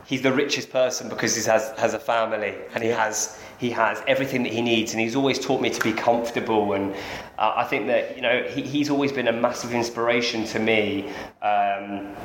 he's 0.05 0.21
the 0.21 0.31
richest 0.31 0.69
person 0.69 1.09
because 1.09 1.35
he 1.35 1.43
has 1.49 1.71
has 1.77 1.93
a 1.93 1.99
family 1.99 2.55
and 2.73 2.83
he 2.83 2.89
has 2.89 3.39
he 3.57 3.69
has 3.69 4.01
everything 4.07 4.43
that 4.43 4.51
he 4.51 4.61
needs 4.61 4.91
and 4.91 4.99
he's 4.99 5.15
always 5.15 5.39
taught 5.39 5.61
me 5.61 5.69
to 5.69 5.81
be 5.81 5.93
comfortable 5.93 6.73
and 6.73 6.93
uh, 7.37 7.53
I 7.55 7.63
think 7.63 7.87
that 7.87 8.15
you 8.15 8.21
know 8.21 8.43
he, 8.43 8.61
he's 8.61 8.89
always 8.89 9.11
been 9.11 9.27
a 9.27 9.33
massive 9.33 9.73
inspiration 9.73 10.45
to 10.45 10.59
me 10.59 11.09
um, 11.41 12.15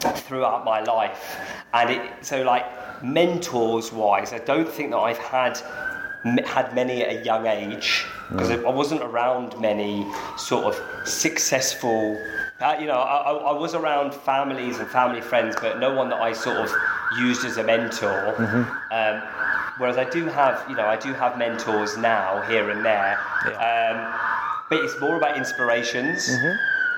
throughout 0.00 0.64
my 0.64 0.80
life. 0.80 1.36
And 1.74 1.90
it 1.90 2.12
so 2.24 2.42
like 2.42 2.64
mentors 3.02 3.92
wise 3.92 4.32
I 4.32 4.38
don't 4.38 4.68
think 4.68 4.90
that 4.90 4.98
I've 4.98 5.18
had 5.18 5.58
had 6.44 6.72
many 6.74 7.02
at 7.02 7.16
a 7.16 7.24
young 7.24 7.46
age 7.46 8.04
because 8.30 8.50
I 8.50 8.70
wasn't 8.70 9.02
around 9.02 9.60
many 9.60 10.06
sort 10.38 10.64
of 10.64 11.08
successful 11.08 12.16
uh, 12.62 12.76
you 12.80 12.86
know, 12.86 13.00
I, 13.00 13.32
I 13.32 13.52
was 13.52 13.74
around 13.74 14.14
families 14.14 14.78
and 14.78 14.88
family 14.88 15.20
friends, 15.20 15.56
but 15.60 15.78
no 15.78 15.94
one 15.94 16.08
that 16.10 16.20
I 16.20 16.32
sort 16.32 16.56
of 16.56 16.70
used 17.18 17.44
as 17.44 17.56
a 17.56 17.64
mentor. 17.64 18.34
Um, 18.90 19.22
whereas 19.78 19.98
I 19.98 20.08
do 20.08 20.26
have, 20.26 20.64
you 20.68 20.76
know, 20.76 20.86
I 20.86 20.96
do 20.96 21.12
have 21.12 21.36
mentors 21.36 21.96
now 21.96 22.42
here 22.42 22.70
and 22.70 22.84
there. 22.84 23.18
Um, 23.46 24.14
but 24.70 24.78
it's 24.84 24.98
more 25.00 25.16
about 25.16 25.36
inspirations. 25.36 26.28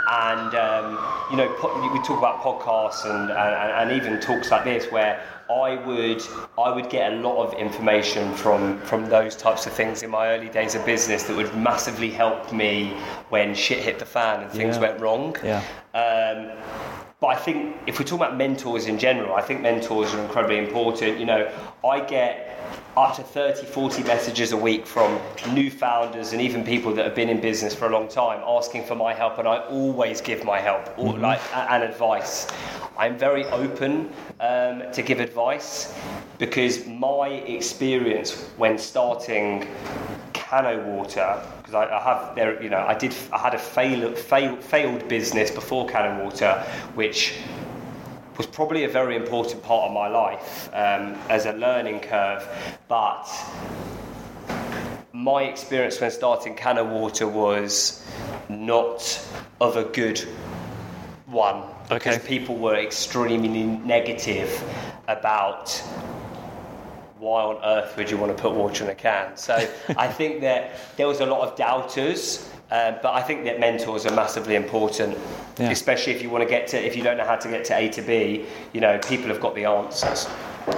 And 0.06 0.54
um, 0.54 0.98
you 1.30 1.36
know, 1.38 1.48
we 1.92 1.98
talk 2.02 2.18
about 2.18 2.42
podcasts 2.42 3.04
and, 3.06 3.30
and, 3.30 3.90
and 3.90 3.92
even 3.92 4.20
talks 4.20 4.50
like 4.50 4.64
this, 4.64 4.92
where 4.92 5.22
I 5.50 5.76
would 5.86 6.22
I 6.58 6.70
would 6.70 6.88
get 6.90 7.12
a 7.12 7.16
lot 7.16 7.44
of 7.44 7.54
information 7.54 8.32
from 8.34 8.78
from 8.80 9.08
those 9.08 9.36
types 9.36 9.66
of 9.66 9.72
things 9.72 10.02
in 10.02 10.10
my 10.10 10.28
early 10.28 10.48
days 10.48 10.74
of 10.74 10.84
business 10.86 11.24
that 11.24 11.36
would 11.36 11.54
massively 11.56 12.10
help 12.10 12.52
me 12.52 12.94
when 13.28 13.54
shit 13.54 13.78
hit 13.78 13.98
the 13.98 14.06
fan 14.06 14.42
and 14.42 14.50
things 14.50 14.76
Yeah. 14.76 14.82
went 14.82 15.00
wrong. 15.00 15.36
Yeah. 15.44 15.62
Um, 15.94 16.50
but 17.20 17.28
I 17.28 17.36
think 17.36 17.76
if 17.86 17.98
we 17.98 18.04
talk 18.04 18.18
about 18.20 18.36
mentors 18.36 18.86
in 18.86 18.98
general, 18.98 19.34
I 19.34 19.42
think 19.42 19.60
mentors 19.60 20.12
are 20.14 20.20
incredibly 20.20 20.58
important. 20.58 21.18
You 21.18 21.26
know, 21.26 21.50
I 21.84 22.00
get 22.00 22.58
up 22.96 23.16
to 23.16 23.22
30, 23.22 23.66
40 23.66 24.02
messages 24.04 24.52
a 24.52 24.56
week 24.56 24.86
from 24.86 25.20
new 25.52 25.70
founders 25.70 26.32
and 26.32 26.40
even 26.40 26.64
people 26.64 26.94
that 26.94 27.04
have 27.04 27.14
been 27.14 27.28
in 27.28 27.40
business 27.40 27.74
for 27.74 27.86
a 27.86 27.90
long 27.90 28.06
time 28.08 28.40
asking 28.46 28.84
for 28.84 28.94
my 28.94 29.12
help, 29.12 29.38
and 29.38 29.48
I 29.48 29.58
always 29.66 30.20
give 30.20 30.44
my 30.44 30.60
help 30.60 30.96
or 30.96 31.18
like 31.18 31.40
a- 31.52 31.72
and 31.72 31.82
advice. 31.82 32.46
I'm 32.96 33.18
very 33.18 33.44
open 33.46 34.12
um, 34.40 34.84
to 34.92 35.02
give 35.02 35.18
advice 35.18 35.92
because 36.38 36.86
my 36.86 37.28
experience 37.28 38.48
when 38.56 38.78
starting 38.78 39.66
Cano 40.32 40.80
Water 40.86 41.42
because 41.58 41.74
I, 41.74 41.86
I 41.86 42.00
have 42.02 42.36
there 42.36 42.62
you 42.62 42.70
know 42.70 42.84
I 42.86 42.94
did 42.94 43.14
I 43.32 43.38
had 43.38 43.54
a 43.54 43.58
fail, 43.58 44.14
fail, 44.14 44.56
failed 44.56 45.08
business 45.08 45.50
before 45.50 45.88
Cano 45.88 46.22
Water 46.22 46.62
which 46.94 47.38
was 48.36 48.46
probably 48.46 48.84
a 48.84 48.88
very 48.88 49.16
important 49.16 49.62
part 49.62 49.88
of 49.88 49.92
my 49.92 50.08
life 50.08 50.68
um, 50.72 51.16
as 51.28 51.46
a 51.46 51.52
learning 51.52 52.00
curve 52.00 52.46
but 52.88 53.26
my 55.12 55.44
experience 55.44 56.00
when 56.00 56.10
starting 56.10 56.56
Cano 56.56 56.84
Water 56.84 57.28
was 57.28 58.04
not 58.48 59.26
of 59.60 59.76
a 59.76 59.84
good 59.84 60.18
one 61.26 61.62
because 61.88 62.18
people 62.24 62.56
were 62.56 62.74
extremely 62.76 63.64
negative 63.64 64.62
about 65.08 65.70
why 67.18 67.42
on 67.42 67.64
earth 67.64 67.96
would 67.96 68.10
you 68.10 68.18
want 68.18 68.36
to 68.36 68.40
put 68.40 68.52
water 68.52 68.84
in 68.84 68.90
a 68.90 68.94
can? 68.94 69.36
So 69.36 69.54
I 69.96 70.08
think 70.08 70.42
that 70.42 70.72
there 70.96 71.08
was 71.08 71.20
a 71.20 71.26
lot 71.26 71.48
of 71.48 71.56
doubters, 71.56 72.50
um, 72.70 72.96
but 73.02 73.14
I 73.14 73.22
think 73.22 73.44
that 73.44 73.60
mentors 73.60 74.06
are 74.06 74.14
massively 74.14 74.54
important, 74.56 75.16
Yeah. 75.58 75.70
especially 75.70 76.12
if 76.14 76.22
you 76.22 76.30
want 76.30 76.42
to 76.42 76.48
get 76.48 76.66
to, 76.68 76.84
if 76.84 76.96
you 76.96 77.02
don't 77.02 77.16
know 77.16 77.24
how 77.24 77.36
to 77.36 77.48
get 77.48 77.64
to 77.66 77.76
A 77.76 77.88
to 77.90 78.02
B, 78.02 78.46
you 78.72 78.80
know, 78.80 78.98
people 78.98 79.28
have 79.28 79.40
got 79.40 79.54
the 79.54 79.64
answers. 79.64 80.26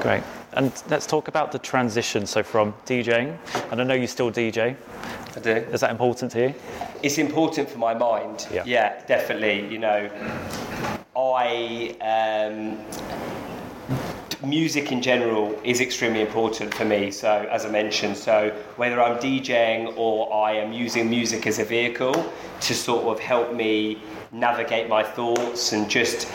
Great. 0.00 0.22
And 0.52 0.72
let's 0.88 1.06
talk 1.06 1.28
about 1.28 1.52
the 1.52 1.58
transition. 1.58 2.26
So 2.26 2.42
from 2.42 2.72
DJing, 2.86 3.36
and 3.70 3.80
I 3.80 3.84
know 3.84 3.94
you 3.94 4.06
still 4.06 4.30
DJ. 4.32 4.74
I 5.36 5.40
do. 5.40 5.50
Is 5.50 5.80
that 5.80 5.90
important 5.90 6.32
to 6.32 6.40
you? 6.48 6.54
It's 7.02 7.18
important 7.18 7.68
for 7.68 7.78
my 7.78 7.92
mind. 7.94 8.48
Yeah. 8.50 9.04
definitely. 9.06 9.68
You 9.68 9.78
know, 9.78 10.10
I 11.14 11.94
um, 12.00 12.78
music 14.48 14.92
in 14.92 15.02
general 15.02 15.58
is 15.64 15.80
extremely 15.80 16.20
important 16.20 16.72
for 16.74 16.84
me. 16.84 17.10
So, 17.10 17.46
as 17.50 17.64
I 17.64 17.70
mentioned, 17.70 18.16
so 18.16 18.50
whether 18.76 19.02
I'm 19.02 19.18
DJing 19.18 19.94
or 19.96 20.32
I 20.32 20.52
am 20.52 20.72
using 20.72 21.10
music 21.10 21.46
as 21.46 21.58
a 21.58 21.64
vehicle 21.64 22.32
to 22.60 22.74
sort 22.74 23.04
of 23.06 23.18
help 23.18 23.54
me 23.54 24.02
navigate 24.32 24.88
my 24.88 25.02
thoughts 25.02 25.72
and 25.72 25.88
just 25.88 26.28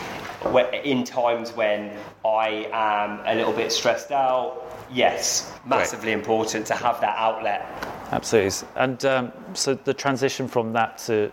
in 0.84 1.04
times 1.04 1.52
when 1.52 1.96
I 2.24 2.68
am 2.72 3.20
a 3.26 3.34
little 3.34 3.52
bit 3.52 3.70
stressed 3.70 4.10
out, 4.10 4.64
yes, 4.92 5.52
massively 5.64 6.12
important 6.12 6.66
to 6.66 6.74
have 6.74 7.00
that 7.00 7.16
outlet. 7.16 7.66
Absolutely. 8.10 8.68
And 8.76 9.04
um, 9.04 9.32
so 9.54 9.74
the 9.74 9.94
transition 9.94 10.46
from 10.48 10.72
that 10.74 10.98
to, 10.98 11.32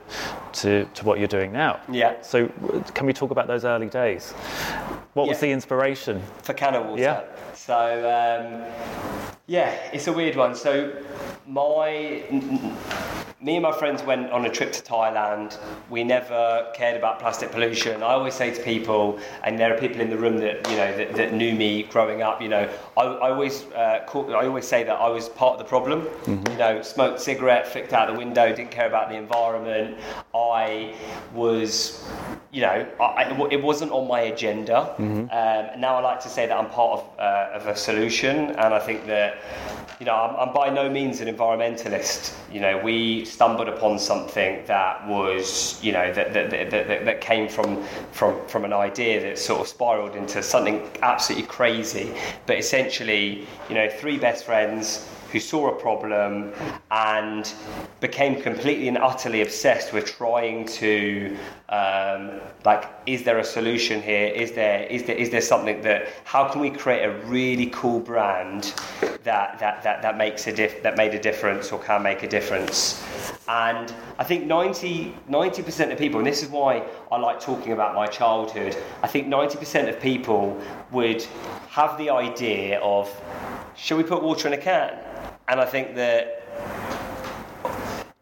to, 0.53 0.86
to 0.86 1.05
what 1.05 1.19
you're 1.19 1.27
doing 1.27 1.51
now. 1.51 1.79
Yeah. 1.91 2.21
So 2.21 2.48
can 2.93 3.05
we 3.05 3.13
talk 3.13 3.31
about 3.31 3.48
those 3.48 3.65
early 3.65 3.89
days? 3.89 4.33
What 5.19 5.27
was 5.27 5.39
the 5.39 5.51
inspiration? 5.51 6.21
for 6.43 6.53
Cano 6.53 6.81
Water. 6.81 7.01
Yeah. 7.01 7.23
So 7.53 7.75
um, 7.75 8.63
yeah, 9.47 9.71
it's 9.91 10.07
a 10.07 10.13
weird 10.13 10.38
one. 10.38 10.55
So 10.55 10.93
my 11.45 12.23
me 13.41 13.55
and 13.55 13.63
my 13.63 13.72
friends 13.72 14.03
went 14.03 14.29
on 14.31 14.46
a 14.46 14.50
trip 14.50 14.74
to 14.74 14.81
Thailand. 14.81 15.58
We 15.89 16.03
never 16.03 16.69
cared 16.75 16.98
about 16.98 17.19
plastic 17.19 17.51
pollution. 17.51 18.03
I 18.03 18.08
always 18.08 18.34
say 18.34 18.53
to 18.53 18.62
people, 18.62 19.17
and 19.43 19.58
there 19.58 19.74
are 19.74 19.79
people 19.79 20.01
in 20.01 20.10
the 20.10 20.17
room 20.17 20.38
that 20.39 20.69
you 20.69 20.75
know 20.75 20.98
that, 20.98 21.15
that 21.15 21.34
knew 21.34 21.53
me 21.53 21.84
growing 21.84 22.22
up. 22.22 22.41
You 22.41 22.50
know, 22.50 22.69
I, 22.98 23.01
I 23.01 23.29
always 23.31 23.63
uh, 23.72 24.03
call, 24.05 24.36
I 24.36 24.46
always 24.46 24.67
say 24.67 24.84
that 24.84 24.93
I 24.93 25.08
was 25.08 25.29
part 25.29 25.53
of 25.53 25.60
the 25.60 25.65
problem. 25.65 26.08
You 26.51 26.58
know, 26.58 26.81
smoked 26.81 27.22
cigarette, 27.22 27.65
flicked 27.65 27.93
out 27.93 28.12
the 28.12 28.17
window, 28.17 28.53
didn't 28.53 28.72
care 28.72 28.88
about 28.88 29.10
the 29.10 29.15
environment. 29.15 29.98
I 30.36 30.96
was, 31.34 32.05
you 32.51 32.62
know, 32.62 32.86
I, 33.00 33.48
it 33.51 33.62
wasn't 33.62 33.91
on 33.93 34.08
my 34.08 34.22
agenda. 34.22 34.96
Um, 35.00 35.79
now 35.79 35.96
I 35.96 36.01
like 36.01 36.19
to 36.22 36.29
say 36.29 36.46
that 36.46 36.58
I'm 36.58 36.69
part 36.69 37.00
of, 37.00 37.19
uh, 37.19 37.50
of 37.53 37.67
a 37.67 37.75
solution, 37.75 38.51
and 38.51 38.74
I 38.74 38.79
think 38.79 39.05
that, 39.05 39.38
you 40.00 40.05
know, 40.05 40.13
I'm, 40.13 40.50
I'm 40.50 40.53
by 40.53 40.69
no 40.69 40.89
means 40.89 41.22
an 41.22 41.34
environmentalist. 41.34 42.36
You 42.51 42.60
know, 42.60 42.77
we 42.77 43.25
stumbled 43.29 43.69
upon 43.69 44.00
something 44.00 44.63
that 44.65 45.07
was, 45.07 45.81
you 45.83 45.91
know, 45.91 46.12
that 46.13 46.33
that, 46.33 46.50
that, 46.50 46.69
that, 46.71 47.05
that 47.05 47.21
came 47.21 47.48
from 47.48 47.83
from 48.12 48.45
from 48.48 48.65
an 48.65 48.74
idea 48.74 49.21
that 49.21 49.38
sort 49.38 49.62
of 49.62 49.67
spiraled 49.67 50.15
into 50.15 50.41
something 50.43 50.89
absolutely 51.01 51.48
crazy. 51.48 52.13
But 52.45 52.57
essentially, 52.57 53.45
you 53.69 53.75
know, 53.75 53.89
three 53.89 54.17
best 54.17 54.45
friends 54.45 55.07
who 55.31 55.39
saw 55.39 55.69
a 55.69 55.79
problem 55.79 56.51
and 56.91 57.53
became 58.00 58.41
completely 58.41 58.88
and 58.88 58.98
utterly 58.98 59.41
obsessed 59.41 59.93
with 59.93 60.05
trying 60.05 60.65
to 60.65 61.38
um, 61.69 62.41
like 62.65 62.89
is 63.05 63.24
there 63.24 63.38
a 63.38 63.43
solution 63.43 64.01
here? 64.01 64.27
Is 64.27 64.53
there 64.53 64.83
is 64.88 65.03
there 65.03 65.15
is 65.15 65.29
there 65.29 65.41
something 65.41 65.81
that 65.81 66.07
how 66.24 66.50
can 66.50 66.62
we 66.62 66.71
create 66.71 67.05
a 67.05 67.12
really 67.25 67.67
cool 67.67 68.00
brand 68.00 68.74
that 69.24 69.59
that 69.59 69.83
that, 69.83 70.01
that 70.01 70.17
makes 70.17 70.48
a 70.48 70.53
diff 70.53 70.81
that 70.81 70.98
made 70.98 71.13
a 71.13 71.19
difference 71.19 71.71
or 71.71 71.79
can 71.79 72.01
make 72.01 72.24
a 72.24 72.27
difference? 72.27 73.03
And 73.48 73.93
I 74.17 74.24
think 74.24 74.45
90 74.45 75.13
percent 75.63 75.91
of 75.91 76.00
people 76.00 76.19
and 76.19 76.27
this 76.27 76.41
is 76.41 76.50
why 76.50 76.83
I 77.12 77.17
like 77.17 77.39
talking 77.39 77.74
about 77.74 77.93
my 77.93 78.07
childhood 78.07 78.75
I 79.03 79.07
think 79.07 79.27
90% 79.27 79.89
of 79.89 80.00
people 80.00 80.59
would 80.91 81.21
have 81.69 81.98
the 81.98 82.09
idea 82.09 82.79
of 82.79 83.09
should 83.75 83.98
we 83.98 84.03
put 84.03 84.24
water 84.24 84.48
in 84.48 84.53
a 84.53 84.57
can 84.57 84.98
and 85.49 85.59
I 85.59 85.65
think 85.65 85.95
that 85.95 86.43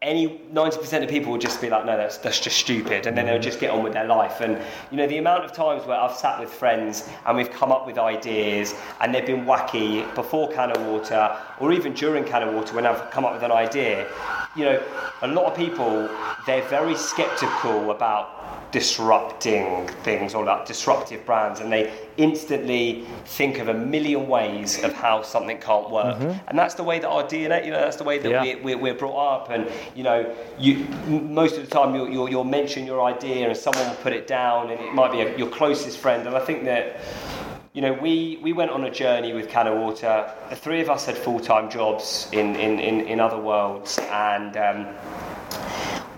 any 0.00 0.40
90% 0.52 1.02
of 1.02 1.08
people 1.10 1.32
will 1.32 1.38
just 1.38 1.60
be 1.60 1.68
like, 1.68 1.84
no, 1.84 1.96
that's, 1.96 2.16
that's 2.18 2.40
just 2.40 2.56
stupid. 2.56 3.06
And 3.06 3.16
then 3.16 3.26
they'll 3.26 3.38
just 3.40 3.60
get 3.60 3.70
on 3.70 3.82
with 3.82 3.92
their 3.92 4.06
life. 4.06 4.40
And, 4.40 4.58
you 4.90 4.96
know, 4.96 5.06
the 5.06 5.18
amount 5.18 5.44
of 5.44 5.52
times 5.52 5.84
where 5.86 5.98
I've 5.98 6.16
sat 6.16 6.40
with 6.40 6.50
friends 6.50 7.08
and 7.26 7.36
we've 7.36 7.50
come 7.50 7.70
up 7.70 7.86
with 7.86 7.98
ideas 7.98 8.74
and 9.00 9.14
they've 9.14 9.26
been 9.26 9.44
wacky 9.44 10.12
before 10.14 10.50
Cano 10.50 10.78
Water 10.90 11.36
or 11.60 11.72
even 11.72 11.92
during 11.94 12.24
Cano 12.24 12.52
Water 12.52 12.74
when 12.74 12.86
I've 12.86 13.10
come 13.10 13.24
up 13.24 13.32
with 13.32 13.42
an 13.42 13.52
idea, 13.52 14.06
you 14.56 14.64
know, 14.64 14.82
a 15.22 15.28
lot 15.28 15.46
of 15.46 15.56
people, 15.56 16.08
they're 16.46 16.66
very 16.68 16.94
skeptical 16.96 17.90
about 17.90 18.70
disrupting 18.70 19.88
things 20.02 20.34
or 20.34 20.44
like 20.44 20.66
disruptive 20.66 21.24
brands 21.24 21.60
and 21.60 21.72
they 21.72 21.90
instantly 22.18 23.04
think 23.24 23.58
of 23.58 23.68
a 23.68 23.74
million 23.74 24.28
ways 24.28 24.82
of 24.84 24.92
how 24.92 25.22
something 25.22 25.58
can't 25.58 25.90
work. 25.90 26.18
Mm-hmm. 26.18 26.48
And 26.48 26.58
that's 26.58 26.74
the 26.74 26.82
way 26.84 26.98
that 26.98 27.08
our 27.08 27.22
DNA 27.24 27.64
you 27.64 27.70
know 27.70 27.80
that's 27.80 27.96
the 27.96 28.04
way 28.04 28.18
that 28.18 28.30
Yeah. 28.30 28.42
we, 28.42 28.74
we're, 28.74 28.78
we're 28.78 28.94
brought 28.94 29.42
up. 29.42 29.50
And 29.50 29.66
you 29.94 30.02
know 30.02 30.34
you 30.58 30.84
most 31.08 31.56
of 31.56 31.64
the 31.64 31.70
time 31.70 31.94
you'll, 31.94 32.10
you'll, 32.10 32.28
you'll 32.28 32.44
mention 32.44 32.84
your 32.84 33.02
idea 33.02 33.48
and 33.48 33.56
someone 33.56 33.88
will 33.88 33.96
put 33.96 34.12
it 34.12 34.26
down 34.26 34.70
and 34.70 34.78
it 34.80 34.92
might 34.92 35.12
be 35.12 35.20
a, 35.22 35.36
your 35.38 35.48
closest 35.48 35.96
friend. 35.98 36.26
And 36.26 36.36
I 36.36 36.40
think 36.40 36.64
that 36.64 37.00
you 37.78 37.82
know, 37.82 37.92
we, 37.92 38.40
we 38.42 38.52
went 38.52 38.72
on 38.72 38.82
a 38.82 38.90
journey 38.90 39.32
with 39.32 39.50
Cano 39.50 39.80
Water. 39.80 40.28
The 40.50 40.56
three 40.56 40.80
of 40.80 40.90
us 40.90 41.06
had 41.06 41.16
full 41.16 41.38
time 41.38 41.70
jobs 41.70 42.28
in, 42.32 42.56
in, 42.56 42.80
in, 42.80 43.02
in 43.02 43.20
other 43.20 43.38
worlds, 43.38 44.00
and 44.10 44.56
um, 44.56 44.88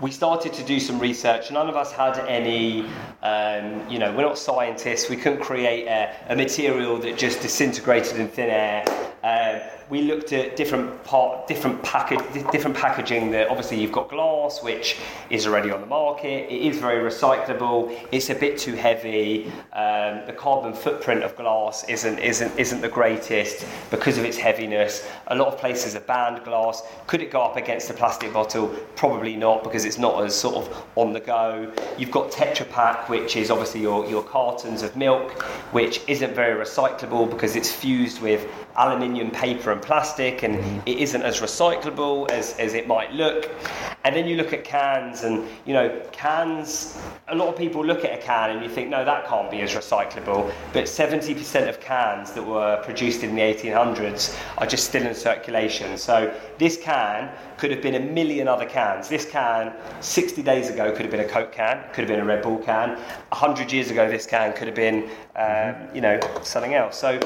we 0.01 0.09
started 0.09 0.53
to 0.53 0.63
do 0.63 0.79
some 0.79 0.97
research. 0.97 1.51
None 1.51 1.69
of 1.69 1.75
us 1.75 1.91
had 1.91 2.17
any, 2.27 2.83
um, 3.21 3.87
you 3.91 3.99
know, 3.99 4.11
we're 4.11 4.23
not 4.23 4.39
scientists. 4.39 5.07
We 5.07 5.17
couldn't 5.17 5.41
create 5.41 5.85
a, 5.85 6.11
a 6.29 6.35
material 6.35 6.97
that 6.97 7.15
just 7.19 7.41
disintegrated 7.43 8.19
in 8.19 8.27
thin 8.27 8.49
air. 8.49 8.83
Um, 9.23 9.61
we 9.89 10.01
looked 10.03 10.33
at 10.33 10.55
different 10.55 11.03
part, 11.03 11.47
different 11.47 11.83
package, 11.83 12.19
different 12.51 12.75
packaging. 12.75 13.31
That 13.31 13.49
obviously 13.49 13.79
you've 13.79 13.91
got 13.91 14.09
glass, 14.09 14.63
which 14.63 14.97
is 15.29 15.45
already 15.45 15.69
on 15.69 15.81
the 15.81 15.87
market. 15.87 16.51
It 16.51 16.61
is 16.61 16.77
very 16.77 16.99
recyclable. 17.07 17.99
It's 18.11 18.29
a 18.29 18.35
bit 18.35 18.57
too 18.57 18.73
heavy. 18.73 19.51
Um, 19.73 20.25
the 20.25 20.33
carbon 20.35 20.73
footprint 20.73 21.23
of 21.23 21.35
glass 21.35 21.87
isn't 21.87 22.17
isn't 22.19 22.57
isn't 22.57 22.81
the 22.81 22.89
greatest 22.89 23.65
because 23.91 24.17
of 24.17 24.25
its 24.25 24.37
heaviness. 24.37 25.07
A 25.27 25.35
lot 25.35 25.49
of 25.49 25.59
places 25.59 25.93
have 25.93 26.07
banned 26.07 26.43
glass. 26.43 26.81
Could 27.05 27.21
it 27.21 27.29
go 27.29 27.41
up 27.41 27.57
against 27.57 27.89
a 27.89 27.93
plastic 27.93 28.33
bottle? 28.33 28.69
Probably 28.95 29.35
not 29.35 29.63
because 29.63 29.85
it's 29.85 29.99
not 29.99 30.23
as 30.23 30.35
sort 30.35 30.55
of 30.55 30.85
on 30.95 31.13
the 31.13 31.19
go. 31.19 31.71
You've 31.97 32.11
got 32.11 32.31
Tetra 32.31 32.69
Pak, 32.69 33.09
which 33.09 33.35
is 33.35 33.51
obviously 33.51 33.81
your, 33.81 34.05
your 34.07 34.23
cartons 34.23 34.81
of 34.81 34.95
milk, 34.95 35.43
which 35.73 36.01
isn't 36.07 36.33
very 36.33 36.59
recyclable 36.59 37.29
because 37.29 37.55
it's 37.55 37.71
fused 37.71 38.21
with 38.21 38.47
aluminium, 38.75 39.31
paper, 39.31 39.71
and 39.71 39.81
plastic, 39.81 40.43
and 40.43 40.55
it 40.87 40.97
isn't 40.97 41.21
as 41.21 41.39
recyclable 41.39 42.29
as, 42.31 42.57
as 42.57 42.73
it 42.73 42.87
might 42.87 43.11
look. 43.13 43.49
And 44.03 44.15
then 44.15 44.27
you 44.27 44.35
look 44.35 44.53
at 44.53 44.63
cans, 44.63 45.23
and 45.23 45.47
you 45.65 45.73
know, 45.73 46.01
cans, 46.11 47.01
a 47.27 47.35
lot 47.35 47.47
of 47.47 47.57
people 47.57 47.85
look 47.85 48.03
at 48.03 48.17
a 48.17 48.21
can 48.21 48.51
and 48.51 48.63
you 48.63 48.69
think, 48.69 48.89
no, 48.89 49.05
that 49.05 49.27
can't 49.27 49.49
be 49.49 49.61
as 49.61 49.73
recyclable. 49.73 50.51
But 50.73 50.85
70% 50.85 51.69
of 51.69 51.79
cans 51.79 52.31
that 52.31 52.43
were 52.43 52.81
produced 52.83 53.23
in 53.23 53.35
the 53.35 53.41
1800s 53.41 54.37
are 54.57 54.65
just 54.65 54.85
still 54.87 55.05
in 55.05 55.15
circulation. 55.15 55.97
So 55.97 56.33
this 56.57 56.77
can 56.77 57.31
could 57.57 57.71
have 57.71 57.81
been 57.81 57.95
a 57.95 57.99
million 57.99 58.47
other 58.47 58.65
cans. 58.65 59.07
This 59.07 59.25
can, 59.25 59.73
60 59.99 60.41
days 60.41 60.69
ago, 60.69 60.91
could 60.91 61.01
have 61.01 61.11
been 61.11 61.19
a 61.19 61.27
Coke 61.27 61.51
can, 61.51 61.83
could 61.93 62.01
have 62.01 62.07
been 62.07 62.19
a 62.19 62.25
Red 62.25 62.41
Bull 62.41 62.57
can. 62.57 62.95
100 62.95 63.71
years 63.71 63.91
ago, 63.91 64.09
this 64.09 64.25
can 64.25 64.53
could 64.53 64.67
have 64.67 64.75
been, 64.75 65.09
um, 65.35 65.75
you 65.93 66.01
know, 66.01 66.19
something 66.41 66.73
else. 66.73 66.97
So 66.97 67.19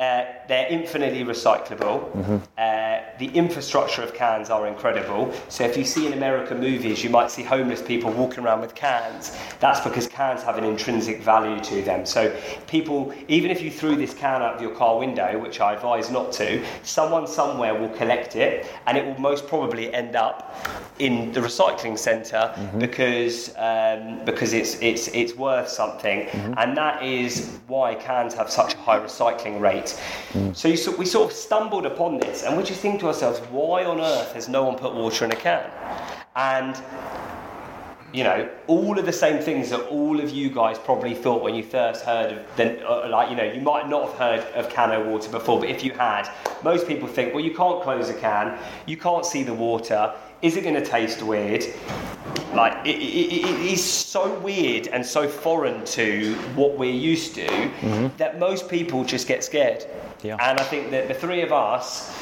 uh, 0.00 0.24
they're 0.48 0.66
infinitely 0.68 1.24
recyclable. 1.24 2.40
Uh, 2.56 3.00
the 3.18 3.26
infrastructure 3.34 4.02
of 4.02 4.14
cans 4.14 4.48
are 4.48 4.66
incredible. 4.66 5.32
So 5.48 5.64
if 5.64 5.76
you 5.76 5.84
see 5.84 6.06
in 6.06 6.14
American 6.14 6.58
movies, 6.58 7.04
you 7.04 7.10
might 7.10 7.30
see 7.30 7.42
homeless 7.42 7.82
people 7.82 8.10
walking 8.10 8.42
around 8.42 8.62
with 8.62 8.74
cans. 8.74 9.36
That's 9.60 9.80
because 9.80 10.06
cans 10.06 10.42
have 10.42 10.56
an 10.56 10.64
intrinsic 10.64 11.20
value 11.22 11.62
to 11.64 11.82
them. 11.82 12.06
So 12.06 12.34
people, 12.66 13.12
even 13.28 13.50
if 13.50 13.60
you 13.60 13.70
threw 13.70 13.94
this 13.94 14.14
can 14.14 14.40
out 14.40 14.54
of 14.54 14.62
your 14.62 14.74
car 14.74 14.98
window, 14.98 15.38
which 15.38 15.60
I 15.60 15.74
advise 15.74 16.10
not 16.10 16.32
to, 16.32 16.64
someone 16.82 17.26
somewhere 17.26 17.78
will 17.78 17.90
collect 17.90 18.36
it, 18.36 18.66
and 18.86 18.96
it 18.96 19.04
will 19.04 19.20
most 19.20 19.46
probably 19.48 19.92
end 19.92 20.16
up 20.16 20.56
in 20.98 21.32
the 21.32 21.40
recycling 21.40 21.98
center 21.98 22.54
because 22.78 23.54
um, 23.56 24.24
because 24.24 24.52
it's 24.52 24.80
it's 24.80 25.08
it's 25.08 25.34
worth 25.34 25.68
something, 25.68 26.20
and 26.56 26.76
that 26.76 27.02
is 27.02 27.58
why 27.66 27.94
cans 27.94 28.32
have 28.34 28.50
such 28.50 28.74
a 28.74 28.78
high 28.78 28.98
recycling 28.98 29.60
rate. 29.60 29.89
It. 29.94 30.56
So 30.56 30.74
sort- 30.74 30.98
we 30.98 31.06
sort 31.06 31.30
of 31.30 31.36
stumbled 31.36 31.86
upon 31.86 32.18
this, 32.18 32.44
and 32.44 32.56
we 32.56 32.62
just 32.62 32.80
think 32.80 33.00
to 33.00 33.06
ourselves, 33.06 33.40
why 33.50 33.84
on 33.84 34.00
earth 34.00 34.32
has 34.32 34.48
no 34.48 34.64
one 34.64 34.76
put 34.76 34.94
water 34.94 35.24
in 35.24 35.32
a 35.32 35.36
can? 35.36 35.70
And 36.36 36.80
you 38.12 38.24
know, 38.24 38.48
all 38.66 38.98
of 38.98 39.06
the 39.06 39.12
same 39.12 39.40
things 39.40 39.70
that 39.70 39.80
all 39.86 40.18
of 40.18 40.30
you 40.30 40.50
guys 40.50 40.78
probably 40.78 41.14
thought 41.14 41.42
when 41.42 41.54
you 41.54 41.62
first 41.62 42.04
heard 42.04 42.32
of 42.32 42.56
the, 42.56 42.84
uh, 42.88 43.08
like, 43.08 43.30
you 43.30 43.36
know, 43.36 43.44
you 43.44 43.60
might 43.60 43.88
not 43.88 44.08
have 44.08 44.18
heard 44.18 44.40
of 44.54 44.68
Cano 44.68 45.08
water 45.08 45.30
before, 45.30 45.60
but 45.60 45.68
if 45.68 45.84
you 45.84 45.92
had, 45.92 46.28
most 46.64 46.88
people 46.88 47.06
think, 47.06 47.34
well, 47.34 47.44
you 47.44 47.54
can't 47.54 47.82
close 47.82 48.08
a 48.08 48.14
can, 48.14 48.58
you 48.86 48.96
can't 48.96 49.24
see 49.24 49.44
the 49.44 49.54
water, 49.54 50.12
is 50.42 50.56
it 50.56 50.62
going 50.62 50.74
to 50.74 50.84
taste 50.84 51.22
weird? 51.22 51.64
Like, 52.54 52.86
it, 52.86 52.96
it, 52.96 53.32
it 53.32 53.44
it 53.44 53.60
is 53.72 53.84
so 53.84 54.38
weird 54.40 54.88
and 54.88 55.04
so 55.04 55.28
foreign 55.28 55.84
to 55.84 56.34
what 56.54 56.76
we're 56.76 56.92
used 56.92 57.34
to 57.36 57.46
mm-hmm. 57.46 58.16
that 58.16 58.38
most 58.38 58.68
people 58.68 59.04
just 59.04 59.28
get 59.28 59.44
scared. 59.44 59.86
Yeah. 60.22 60.36
And 60.40 60.58
I 60.58 60.64
think 60.64 60.90
that 60.90 61.08
the 61.08 61.14
three 61.14 61.42
of 61.42 61.52
us 61.52 62.12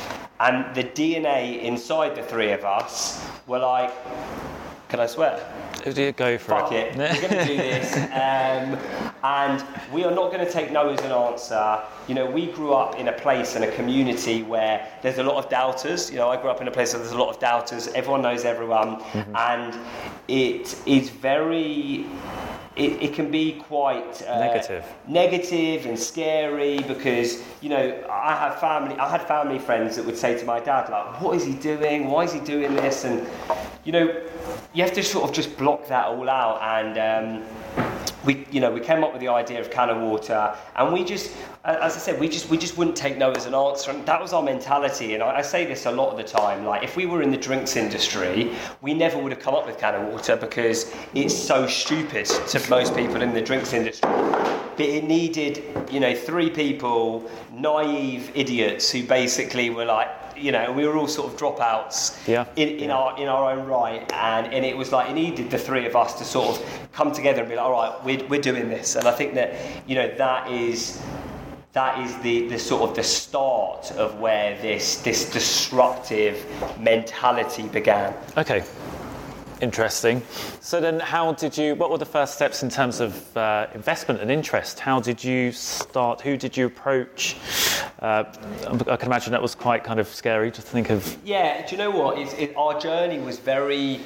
and 0.40 0.74
the 0.74 0.84
DNA 0.84 1.62
inside 1.62 2.14
the 2.14 2.22
three 2.22 2.52
of 2.52 2.64
us 2.64 3.24
were 3.46 3.58
like, 3.58 3.92
can 4.88 5.00
I 5.00 5.06
swear? 5.06 5.38
Who 5.84 5.92
do 5.92 6.02
you 6.02 6.12
go 6.12 6.38
for 6.38 6.50
Fuck 6.50 6.72
it, 6.72 6.96
we're 6.96 7.28
going 7.28 7.46
to 7.46 7.46
do 7.46 7.56
this. 7.56 7.96
Um, 8.18 8.78
and 9.22 9.64
we 9.92 10.04
are 10.04 10.10
not 10.10 10.32
going 10.32 10.44
to 10.44 10.50
take 10.50 10.72
no 10.72 10.88
as 10.88 11.00
an 11.00 11.12
answer. 11.12 11.80
You 12.08 12.14
know, 12.14 12.26
we 12.26 12.46
grew 12.46 12.72
up 12.72 12.96
in 12.96 13.08
a 13.08 13.12
place 13.12 13.54
and 13.54 13.64
a 13.64 13.72
community 13.74 14.42
where 14.42 14.88
there's 15.02 15.18
a 15.18 15.22
lot 15.22 15.42
of 15.42 15.50
doubters. 15.50 16.10
You 16.10 16.16
know, 16.16 16.28
I 16.28 16.40
grew 16.40 16.50
up 16.50 16.60
in 16.60 16.68
a 16.68 16.70
place 16.70 16.92
where 16.92 17.02
there's 17.02 17.12
a 17.12 17.18
lot 17.18 17.30
of 17.30 17.38
doubters. 17.38 17.88
Everyone 17.88 18.22
knows 18.22 18.44
everyone. 18.44 19.02
And 19.34 19.78
it 20.28 20.76
is 20.86 21.10
very. 21.10 22.06
It, 22.78 23.02
it 23.02 23.12
can 23.14 23.30
be 23.30 23.54
quite 23.54 24.22
uh, 24.22 24.38
Negative. 24.38 24.84
negative 25.08 25.86
and 25.86 25.98
scary 25.98 26.78
because 26.86 27.42
you 27.60 27.70
know 27.70 28.06
I 28.08 28.36
have 28.36 28.60
family. 28.60 28.94
I 28.96 29.10
had 29.10 29.26
family 29.26 29.58
friends 29.58 29.96
that 29.96 30.06
would 30.06 30.16
say 30.16 30.38
to 30.38 30.44
my 30.44 30.60
dad 30.60 30.88
like, 30.88 31.20
"What 31.20 31.36
is 31.36 31.44
he 31.44 31.54
doing? 31.54 32.06
Why 32.08 32.22
is 32.22 32.32
he 32.32 32.40
doing 32.40 32.74
this?" 32.76 33.04
And 33.04 33.26
you 33.84 33.90
know, 33.92 34.22
you 34.74 34.84
have 34.84 34.92
to 34.92 35.02
sort 35.02 35.28
of 35.28 35.34
just 35.34 35.56
block 35.58 35.88
that 35.88 36.06
all 36.06 36.28
out 36.30 36.62
and. 36.62 37.44
Um, 37.44 37.97
we, 38.28 38.44
you 38.50 38.60
know, 38.60 38.70
we 38.70 38.80
came 38.80 39.02
up 39.02 39.12
with 39.12 39.22
the 39.22 39.28
idea 39.28 39.58
of 39.58 39.70
can 39.70 39.88
of 39.88 40.02
water, 40.02 40.54
and 40.76 40.92
we 40.92 41.02
just, 41.02 41.34
as 41.64 41.96
I 41.96 41.98
said, 41.98 42.20
we 42.20 42.28
just, 42.28 42.50
we 42.50 42.58
just 42.58 42.76
wouldn't 42.76 42.94
take 42.94 43.16
no 43.16 43.32
as 43.32 43.46
an 43.46 43.54
answer, 43.54 43.90
and 43.90 44.04
that 44.04 44.20
was 44.20 44.34
our 44.34 44.42
mentality. 44.42 45.14
And 45.14 45.22
I, 45.22 45.38
I 45.38 45.40
say 45.40 45.64
this 45.64 45.86
a 45.86 45.90
lot 45.90 46.10
of 46.10 46.18
the 46.18 46.24
time. 46.24 46.66
Like, 46.66 46.82
if 46.82 46.94
we 46.94 47.06
were 47.06 47.22
in 47.22 47.30
the 47.30 47.38
drinks 47.38 47.74
industry, 47.74 48.54
we 48.82 48.92
never 48.92 49.16
would 49.16 49.32
have 49.32 49.40
come 49.40 49.54
up 49.54 49.64
with 49.64 49.78
can 49.78 49.94
of 49.94 50.12
water 50.12 50.36
because 50.36 50.94
it's 51.14 51.34
so 51.34 51.66
stupid 51.66 52.26
to 52.26 52.68
most 52.68 52.94
people 52.94 53.22
in 53.22 53.32
the 53.32 53.40
drinks 53.40 53.72
industry. 53.72 54.10
But 54.78 54.86
it 54.86 55.02
needed, 55.02 55.64
you 55.90 55.98
know, 55.98 56.14
three 56.14 56.50
people, 56.50 57.28
naive 57.52 58.30
idiots 58.36 58.88
who 58.92 59.02
basically 59.02 59.70
were 59.70 59.84
like, 59.84 60.08
you 60.36 60.52
know, 60.52 60.70
we 60.70 60.86
were 60.86 60.96
all 60.96 61.08
sort 61.08 61.32
of 61.32 61.36
dropouts 61.36 62.16
Yeah. 62.28 62.44
in, 62.54 62.68
in 62.78 62.90
our 62.92 63.18
in 63.20 63.26
our 63.26 63.50
own 63.50 63.66
right, 63.66 64.00
and, 64.12 64.54
and 64.54 64.64
it 64.64 64.76
was 64.76 64.92
like 64.92 65.10
it 65.10 65.14
needed 65.14 65.50
the 65.50 65.58
three 65.58 65.84
of 65.84 65.96
us 65.96 66.14
to 66.18 66.24
sort 66.24 66.50
of 66.60 66.88
come 66.92 67.10
together 67.10 67.40
and 67.40 67.50
be 67.50 67.56
like, 67.56 67.64
all 67.64 67.72
right, 67.72 68.04
we're, 68.04 68.24
we're 68.28 68.40
doing 68.40 68.68
this, 68.68 68.94
and 68.94 69.08
I 69.08 69.10
think 69.10 69.34
that 69.34 69.56
you 69.88 69.96
know 69.96 70.14
that 70.16 70.48
is 70.48 71.02
that 71.72 71.98
is 71.98 72.16
the, 72.18 72.46
the 72.48 72.58
sort 72.58 72.88
of 72.88 72.94
the 72.94 73.02
start 73.02 73.90
of 73.92 74.20
where 74.20 74.56
this 74.62 74.98
this 75.02 75.28
disruptive 75.28 76.46
mentality 76.78 77.64
began. 77.64 78.14
Okay. 78.36 78.62
Interesting. 79.60 80.22
So 80.60 80.80
then, 80.80 81.00
how 81.00 81.32
did 81.32 81.58
you? 81.58 81.74
What 81.74 81.90
were 81.90 81.98
the 81.98 82.06
first 82.06 82.34
steps 82.34 82.62
in 82.62 82.68
terms 82.68 83.00
of 83.00 83.36
uh, 83.36 83.66
investment 83.74 84.20
and 84.20 84.30
interest? 84.30 84.78
How 84.78 85.00
did 85.00 85.22
you 85.22 85.50
start? 85.50 86.20
Who 86.20 86.36
did 86.36 86.56
you 86.56 86.66
approach? 86.66 87.36
Uh, 87.98 88.24
I 88.86 88.96
can 88.96 89.08
imagine 89.08 89.32
that 89.32 89.42
was 89.42 89.56
quite 89.56 89.82
kind 89.82 89.98
of 89.98 90.06
scary 90.06 90.52
to 90.52 90.62
think 90.62 90.90
of. 90.90 91.16
Yeah, 91.24 91.66
do 91.66 91.72
you 91.72 91.78
know 91.78 91.90
what? 91.90 92.18
It's, 92.18 92.34
it, 92.34 92.56
our 92.56 92.78
journey 92.78 93.18
was 93.18 93.38
very. 93.38 94.00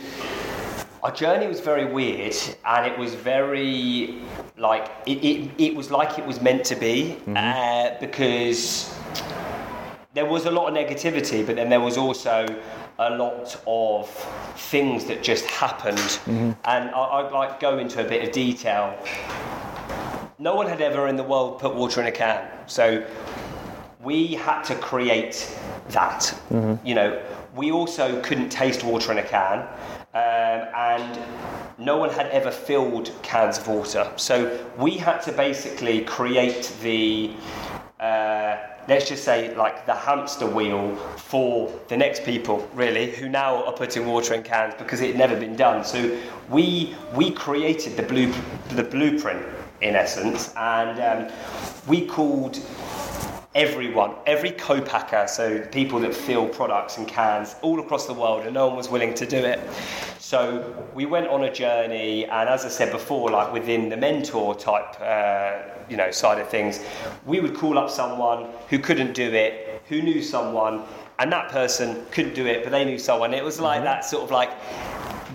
Our 1.02 1.12
journey 1.12 1.48
was 1.48 1.60
very 1.60 1.84
weird, 1.84 2.36
and 2.64 2.86
it 2.86 2.96
was 2.96 3.14
very 3.14 4.22
like 4.56 4.90
it. 5.06 5.22
It, 5.22 5.50
it 5.58 5.74
was 5.74 5.90
like 5.90 6.18
it 6.18 6.24
was 6.24 6.40
meant 6.40 6.64
to 6.66 6.76
be, 6.76 7.18
uh, 7.26 7.90
because 8.00 8.94
there 10.14 10.26
was 10.26 10.44
a 10.44 10.50
lot 10.50 10.68
of 10.68 10.74
negativity, 10.74 11.44
but 11.44 11.56
then 11.56 11.68
there 11.70 11.80
was 11.80 11.96
also 11.96 12.46
a 12.98 13.10
lot 13.16 13.60
of 13.66 14.08
things 14.56 15.06
that 15.06 15.22
just 15.22 15.46
happened, 15.46 16.20
and 16.64 16.90
I, 16.90 16.92
I'd 16.92 17.32
like 17.32 17.60
go 17.60 17.78
into 17.78 18.04
a 18.04 18.08
bit 18.08 18.22
of 18.22 18.32
detail. 18.32 18.94
No 20.38 20.54
one 20.54 20.66
had 20.66 20.80
ever 20.80 21.08
in 21.08 21.16
the 21.16 21.22
world 21.22 21.58
put 21.60 21.74
water 21.74 22.00
in 22.00 22.06
a 22.08 22.12
can, 22.12 22.46
so 22.66 23.04
we 24.02 24.34
had 24.34 24.62
to 24.64 24.74
create 24.74 25.56
that. 25.90 26.34
You 26.84 26.94
know, 26.94 27.22
we 27.54 27.70
also 27.72 28.20
couldn't 28.22 28.50
taste 28.50 28.82
water 28.84 29.12
in 29.12 29.18
a 29.18 29.22
can, 29.22 29.60
um, 30.14 30.68
and 30.74 31.18
no 31.78 31.96
one 31.96 32.10
had 32.10 32.26
ever 32.26 32.50
filled 32.50 33.10
cans 33.22 33.56
of 33.58 33.66
water. 33.68 34.10
So 34.16 34.62
we 34.76 34.98
had 34.98 35.20
to 35.22 35.32
basically 35.32 36.02
create 36.04 36.70
the. 36.82 37.30
Uh, 38.02 38.58
let's 38.88 39.08
just 39.08 39.22
say 39.22 39.54
like 39.54 39.86
the 39.86 39.94
hamster 39.94 40.44
wheel 40.44 40.96
for 41.16 41.72
the 41.86 41.96
next 41.96 42.24
people 42.24 42.68
really 42.74 43.12
who 43.12 43.28
now 43.28 43.62
are 43.62 43.72
putting 43.72 44.04
water 44.04 44.34
in 44.34 44.42
cans 44.42 44.74
because 44.76 45.00
it 45.00 45.10
had 45.10 45.16
never 45.16 45.38
been 45.38 45.54
done 45.54 45.84
so 45.84 46.18
we 46.50 46.96
we 47.14 47.30
created 47.30 47.96
the 47.96 48.02
blue 48.02 48.34
the 48.70 48.82
blueprint 48.82 49.40
in 49.82 49.94
essence 49.94 50.52
and 50.56 50.98
um, 51.00 51.32
we 51.86 52.04
called 52.04 52.58
everyone, 53.54 54.14
every 54.26 54.50
co-packer, 54.52 55.26
so 55.28 55.60
people 55.66 56.00
that 56.00 56.14
fill 56.14 56.48
products 56.48 56.96
and 56.96 57.06
cans 57.06 57.54
all 57.62 57.80
across 57.80 58.06
the 58.06 58.14
world, 58.14 58.44
and 58.44 58.54
no 58.54 58.66
one 58.66 58.76
was 58.76 58.88
willing 58.88 59.12
to 59.14 59.26
do 59.26 59.36
it. 59.36 59.60
So 60.32 60.88
we 60.94 61.04
went 61.04 61.28
on 61.28 61.44
a 61.44 61.52
journey, 61.52 62.24
and 62.24 62.48
as 62.48 62.64
I 62.64 62.70
said 62.70 62.90
before, 62.90 63.30
like 63.30 63.52
within 63.52 63.90
the 63.90 63.98
mentor 63.98 64.54
type, 64.54 64.98
uh, 64.98 65.58
you 65.90 65.98
know, 65.98 66.10
side 66.10 66.40
of 66.40 66.48
things, 66.48 66.80
we 67.26 67.40
would 67.40 67.54
call 67.54 67.76
up 67.76 67.90
someone 67.90 68.48
who 68.70 68.78
couldn't 68.78 69.12
do 69.12 69.30
it, 69.30 69.82
who 69.90 70.00
knew 70.00 70.22
someone, 70.22 70.84
and 71.18 71.30
that 71.30 71.50
person 71.50 72.06
couldn't 72.12 72.34
do 72.34 72.46
it, 72.46 72.62
but 72.62 72.70
they 72.70 72.82
knew 72.82 72.98
someone. 72.98 73.34
It 73.34 73.44
was 73.44 73.60
like 73.60 73.82
that 73.82 74.06
sort 74.06 74.24
of 74.24 74.30
like 74.30 74.52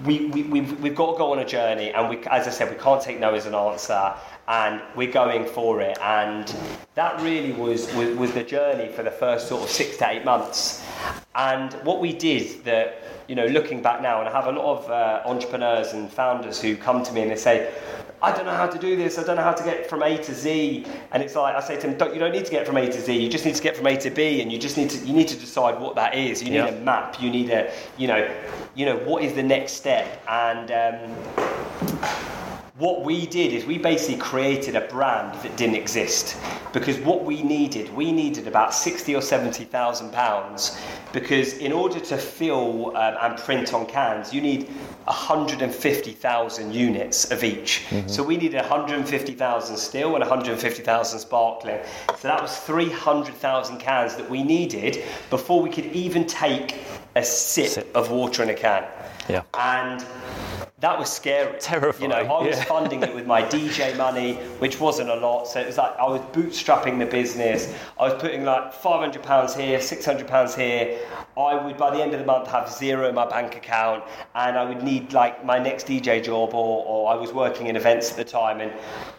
we, 0.03 0.25
we, 0.29 0.41
we've, 0.41 0.81
we've 0.81 0.95
got 0.95 1.11
to 1.11 1.17
go 1.19 1.31
on 1.31 1.37
a 1.37 1.45
journey, 1.45 1.91
and 1.91 2.09
we, 2.09 2.17
as 2.25 2.47
I 2.47 2.49
said, 2.49 2.71
we 2.71 2.81
can't 2.81 2.99
take 2.99 3.19
no 3.19 3.35
as 3.35 3.45
an 3.45 3.53
answer, 3.53 4.15
and 4.47 4.81
we're 4.95 5.11
going 5.11 5.45
for 5.45 5.79
it. 5.79 5.95
And 6.01 6.51
that 6.95 7.21
really 7.21 7.51
was, 7.51 7.85
was, 7.93 8.15
was 8.17 8.31
the 8.31 8.43
journey 8.43 8.91
for 8.91 9.03
the 9.03 9.11
first 9.11 9.47
sort 9.47 9.61
of 9.61 9.69
six 9.69 9.97
to 9.97 10.09
eight 10.09 10.25
months. 10.25 10.83
And 11.35 11.73
what 11.83 11.99
we 11.99 12.13
did 12.13 12.63
that, 12.65 13.01
you 13.27 13.35
know, 13.35 13.45
looking 13.45 13.81
back 13.81 14.01
now, 14.01 14.19
and 14.19 14.29
I 14.29 14.31
have 14.31 14.47
a 14.47 14.51
lot 14.57 14.77
of 14.77 14.89
uh, 14.89 15.21
entrepreneurs 15.25 15.93
and 15.93 16.11
founders 16.11 16.61
who 16.61 16.75
come 16.75 17.03
to 17.03 17.13
me 17.13 17.21
and 17.21 17.31
they 17.31 17.35
say, 17.35 17.71
I 18.19 18.31
don't 18.31 18.45
know 18.45 18.55
how 18.55 18.65
to 18.65 18.79
do 18.79 18.95
this. 18.95 19.19
I 19.19 19.23
don't 19.23 19.35
know 19.35 19.43
how 19.43 19.53
to 19.53 19.63
get 19.63 19.87
from 19.87 20.01
A 20.01 20.17
to 20.17 20.33
Z. 20.33 20.87
And 21.11 21.21
it's 21.21 21.35
like 21.35 21.55
I 21.55 21.59
say 21.59 21.75
to 21.75 21.81
them, 21.87 21.97
don't, 21.99 22.13
you 22.15 22.19
don't 22.19 22.31
need 22.31 22.45
to 22.45 22.51
get 22.51 22.65
from 22.65 22.77
A 22.77 22.87
to 22.87 22.99
Z. 22.99 23.15
You 23.15 23.29
just 23.29 23.45
need 23.45 23.53
to 23.53 23.61
get 23.61 23.77
from 23.77 23.85
A 23.85 23.95
to 23.97 24.09
B, 24.09 24.41
and 24.41 24.51
you 24.51 24.57
just 24.57 24.75
need 24.75 24.89
to 24.89 25.05
you 25.05 25.13
need 25.13 25.27
to 25.27 25.37
decide 25.37 25.79
what 25.79 25.93
that 25.95 26.15
is. 26.15 26.41
You 26.41 26.49
need 26.49 26.55
Yeah. 26.55 26.69
a 26.69 26.79
map. 26.81 27.21
You 27.21 27.29
need 27.29 27.51
a 27.51 27.71
you 27.95 28.07
know 28.07 28.27
you 28.73 28.87
know 28.87 28.97
what 28.97 29.21
is 29.23 29.33
the 29.33 29.43
next 29.43 29.73
step. 29.73 30.23
And 30.27 30.71
um, 30.71 32.07
what 32.77 33.03
we 33.03 33.25
did 33.25 33.53
is 33.53 33.65
we 33.65 33.79
basically 33.79 34.17
created 34.17 34.75
a 34.75 34.81
brand 34.81 35.33
that 35.41 35.57
didn't 35.57 35.75
exist. 35.75 36.37
Because 36.73 36.99
what 36.99 37.23
we 37.25 37.41
needed 37.41 37.91
we 37.95 38.11
needed 38.11 38.47
about 38.47 38.73
60 38.73 39.15
or 39.15 39.21
70 39.21 39.63
thousand 39.65 40.11
pounds. 40.13 40.79
Because 41.11 41.53
in 41.57 41.71
order 41.71 41.99
to 41.99 42.17
fill 42.17 42.95
um, 42.95 43.15
and 43.21 43.37
print 43.39 43.73
on 43.73 43.87
cans 43.87 44.31
you 44.31 44.41
need 44.41 44.69
150,000 45.05 46.73
units 46.73 47.31
of 47.31 47.43
each. 47.43 47.85
So 48.05 48.21
we 48.21 48.37
needed 48.37 48.59
150,000 48.61 49.77
still 49.77 50.15
and 50.15 50.19
150,000 50.19 51.19
sparkling. 51.19 51.79
So 52.19 52.27
that 52.27 52.41
was 52.41 52.55
300,000 52.57 53.79
cans 53.79 54.15
that 54.17 54.29
we 54.29 54.43
needed 54.43 55.03
before 55.29 55.61
we 55.61 55.69
could 55.69 55.85
even 55.87 56.27
take 56.27 56.75
a 57.15 57.23
sip, 57.23 57.69
Sip. 57.69 57.95
of 57.95 58.11
water 58.11 58.43
in 58.43 58.49
a 58.49 58.53
can. 58.53 58.85
Yeah. 59.29 59.43
and 59.55 60.05
that 60.79 60.99
was 60.99 61.11
scary. 61.11 61.59
Terrifying, 61.59 62.03
You 62.03 62.15
know, 62.15 62.35
I 62.35 62.45
was 62.45 62.57
yeah. 62.57 62.63
funding 62.65 63.01
it 63.01 63.15
with 63.15 63.25
my 63.25 63.41
DJ 63.41 63.97
money, 63.97 64.35
which 64.59 64.79
wasn't 64.79 65.09
a 65.09 65.15
lot. 65.15 65.45
So 65.47 65.59
it 65.59 65.65
was 65.65 65.77
like 65.77 65.97
I 65.97 66.07
was 66.07 66.21
bootstrapping 66.33 66.99
the 66.99 67.05
business. 67.07 67.73
I 67.99 68.03
was 68.03 68.21
putting 68.21 68.45
like 68.45 68.71
five 68.71 68.99
hundred 68.99 69.23
pounds 69.23 69.55
here, 69.55 69.81
six 69.81 70.05
hundred 70.05 70.27
pounds 70.27 70.53
here. 70.53 70.99
I 71.35 71.55
would 71.55 71.77
by 71.77 71.95
the 71.95 72.03
end 72.03 72.13
of 72.13 72.19
the 72.19 72.27
month 72.27 72.47
have 72.49 72.71
zero 72.71 73.09
in 73.09 73.15
my 73.15 73.25
bank 73.27 73.55
account, 73.55 74.03
and 74.35 74.55
I 74.55 74.65
would 74.65 74.83
need 74.83 75.13
like 75.13 75.43
my 75.43 75.57
next 75.57 75.87
DJ 75.87 76.23
job, 76.23 76.53
or, 76.53 76.85
or 76.85 77.11
I 77.11 77.15
was 77.15 77.33
working 77.33 77.67
in 77.67 77.75
events 77.75 78.11
at 78.11 78.17
the 78.17 78.25
time, 78.25 78.61
and 78.61 78.71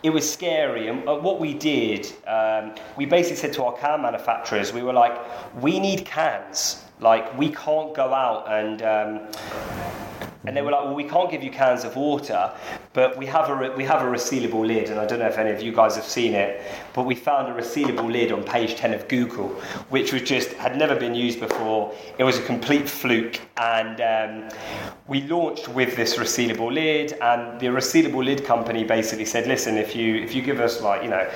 it 0.04 0.10
was 0.10 0.30
scary. 0.30 0.86
And 0.86 1.08
uh, 1.08 1.16
what 1.16 1.40
we 1.40 1.54
did, 1.54 2.06
um, 2.28 2.72
we 2.96 3.04
basically 3.04 3.36
said 3.36 3.52
to 3.54 3.64
our 3.64 3.76
can 3.76 4.00
manufacturers, 4.02 4.72
we 4.72 4.82
were 4.82 4.92
like, 4.92 5.18
we 5.60 5.80
need 5.80 6.04
cans. 6.04 6.84
Like 7.00 7.36
we 7.36 7.50
can't 7.50 7.94
go 7.96 8.14
out 8.14 8.48
and. 8.48 8.82
Um, 8.82 10.27
and 10.48 10.56
they 10.56 10.62
were 10.62 10.70
like, 10.70 10.84
well, 10.84 10.94
we 10.94 11.04
can't 11.04 11.30
give 11.30 11.42
you 11.42 11.50
cans 11.50 11.84
of 11.84 11.94
water, 11.94 12.50
but 12.94 13.18
we 13.18 13.26
have 13.26 13.50
a 13.50 13.54
re- 13.54 13.74
we 13.76 13.84
have 13.84 14.00
a 14.00 14.06
resealable 14.06 14.66
lid, 14.66 14.88
and 14.88 14.98
I 14.98 15.04
don't 15.04 15.18
know 15.18 15.26
if 15.26 15.36
any 15.36 15.50
of 15.50 15.60
you 15.60 15.72
guys 15.72 15.94
have 15.96 16.06
seen 16.06 16.32
it, 16.32 16.62
but 16.94 17.02
we 17.04 17.14
found 17.14 17.52
a 17.52 17.60
resealable 17.62 18.10
lid 18.10 18.32
on 18.32 18.42
page 18.42 18.74
ten 18.74 18.94
of 18.94 19.06
Google, 19.08 19.48
which 19.90 20.10
was 20.14 20.22
just 20.22 20.52
had 20.54 20.78
never 20.78 20.96
been 20.96 21.14
used 21.14 21.38
before. 21.38 21.94
It 22.16 22.24
was 22.24 22.38
a 22.38 22.42
complete 22.42 22.88
fluke, 22.88 23.38
and 23.58 24.00
um, 24.00 24.58
we 25.06 25.20
launched 25.24 25.68
with 25.68 25.94
this 25.96 26.16
resealable 26.16 26.72
lid, 26.72 27.12
and 27.20 27.60
the 27.60 27.66
resealable 27.66 28.24
lid 28.24 28.42
company 28.46 28.84
basically 28.84 29.26
said, 29.26 29.46
listen, 29.46 29.76
if 29.76 29.94
you 29.94 30.16
if 30.16 30.34
you 30.34 30.40
give 30.40 30.60
us 30.60 30.80
like 30.80 31.02
you 31.02 31.10
know 31.10 31.28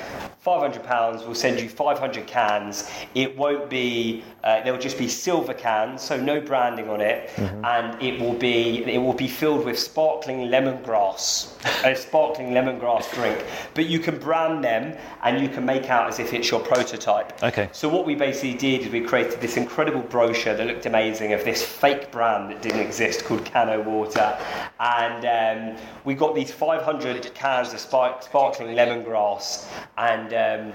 500 0.42 0.82
pounds 0.82 1.24
we'll 1.24 1.36
send 1.36 1.60
you 1.60 1.68
500 1.68 2.26
cans. 2.26 2.90
It 3.14 3.36
won't 3.38 3.70
be 3.70 4.24
uh, 4.42 4.60
they'll 4.64 4.76
just 4.76 4.98
be 4.98 5.06
silver 5.06 5.54
cans 5.54 6.02
so 6.02 6.20
no 6.20 6.40
branding 6.40 6.88
on 6.88 7.00
it. 7.00 7.30
And 7.38 8.02
it 8.02 8.20
will 8.20 8.34
be 8.34 8.84
it 8.84 8.98
will 9.02 9.12
be 9.12 9.28
filled 9.28 9.64
with 9.64 9.78
sparkling 9.78 10.48
lemongrass 10.48 11.52
a 11.84 11.94
sparkling 11.96 12.50
lemongrass 12.50 13.12
drink 13.14 13.44
but 13.74 13.86
you 13.86 13.98
can 13.98 14.18
brand 14.18 14.62
them 14.64 14.96
and 15.22 15.40
you 15.42 15.48
can 15.48 15.64
make 15.64 15.90
out 15.90 16.08
as 16.08 16.18
if 16.18 16.32
it's 16.32 16.50
your 16.50 16.60
prototype 16.60 17.42
Okay. 17.42 17.68
so 17.72 17.88
what 17.88 18.06
we 18.06 18.14
basically 18.14 18.54
did 18.54 18.82
is 18.82 18.88
we 18.92 19.00
created 19.00 19.40
this 19.40 19.56
incredible 19.56 20.00
brochure 20.02 20.54
that 20.54 20.66
looked 20.66 20.86
amazing 20.86 21.32
of 21.32 21.44
this 21.44 21.62
fake 21.64 22.10
brand 22.12 22.50
that 22.50 22.62
didn't 22.62 22.80
exist 22.80 23.24
called 23.24 23.44
Cano 23.44 23.80
Water, 23.82 24.38
and 24.80 25.76
um, 25.76 25.82
we 26.04 26.14
got 26.14 26.34
these 26.34 26.50
500 26.50 27.34
cans 27.34 27.72
of 27.72 27.80
spark- 27.80 28.22
sparkling 28.22 28.76
lemongrass. 28.76 29.66
And 29.98 30.32
um, 30.34 30.72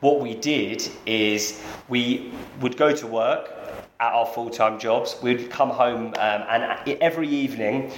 what 0.00 0.20
we 0.20 0.34
did 0.34 0.88
is 1.06 1.62
we 1.88 2.32
would 2.60 2.76
go 2.76 2.94
to 2.94 3.06
work 3.06 3.50
at 4.00 4.12
our 4.12 4.26
full-time 4.26 4.78
jobs. 4.78 5.16
We'd 5.22 5.50
come 5.50 5.70
home 5.70 6.08
um, 6.18 6.44
and 6.48 6.96
every 7.00 7.28
evening 7.28 7.90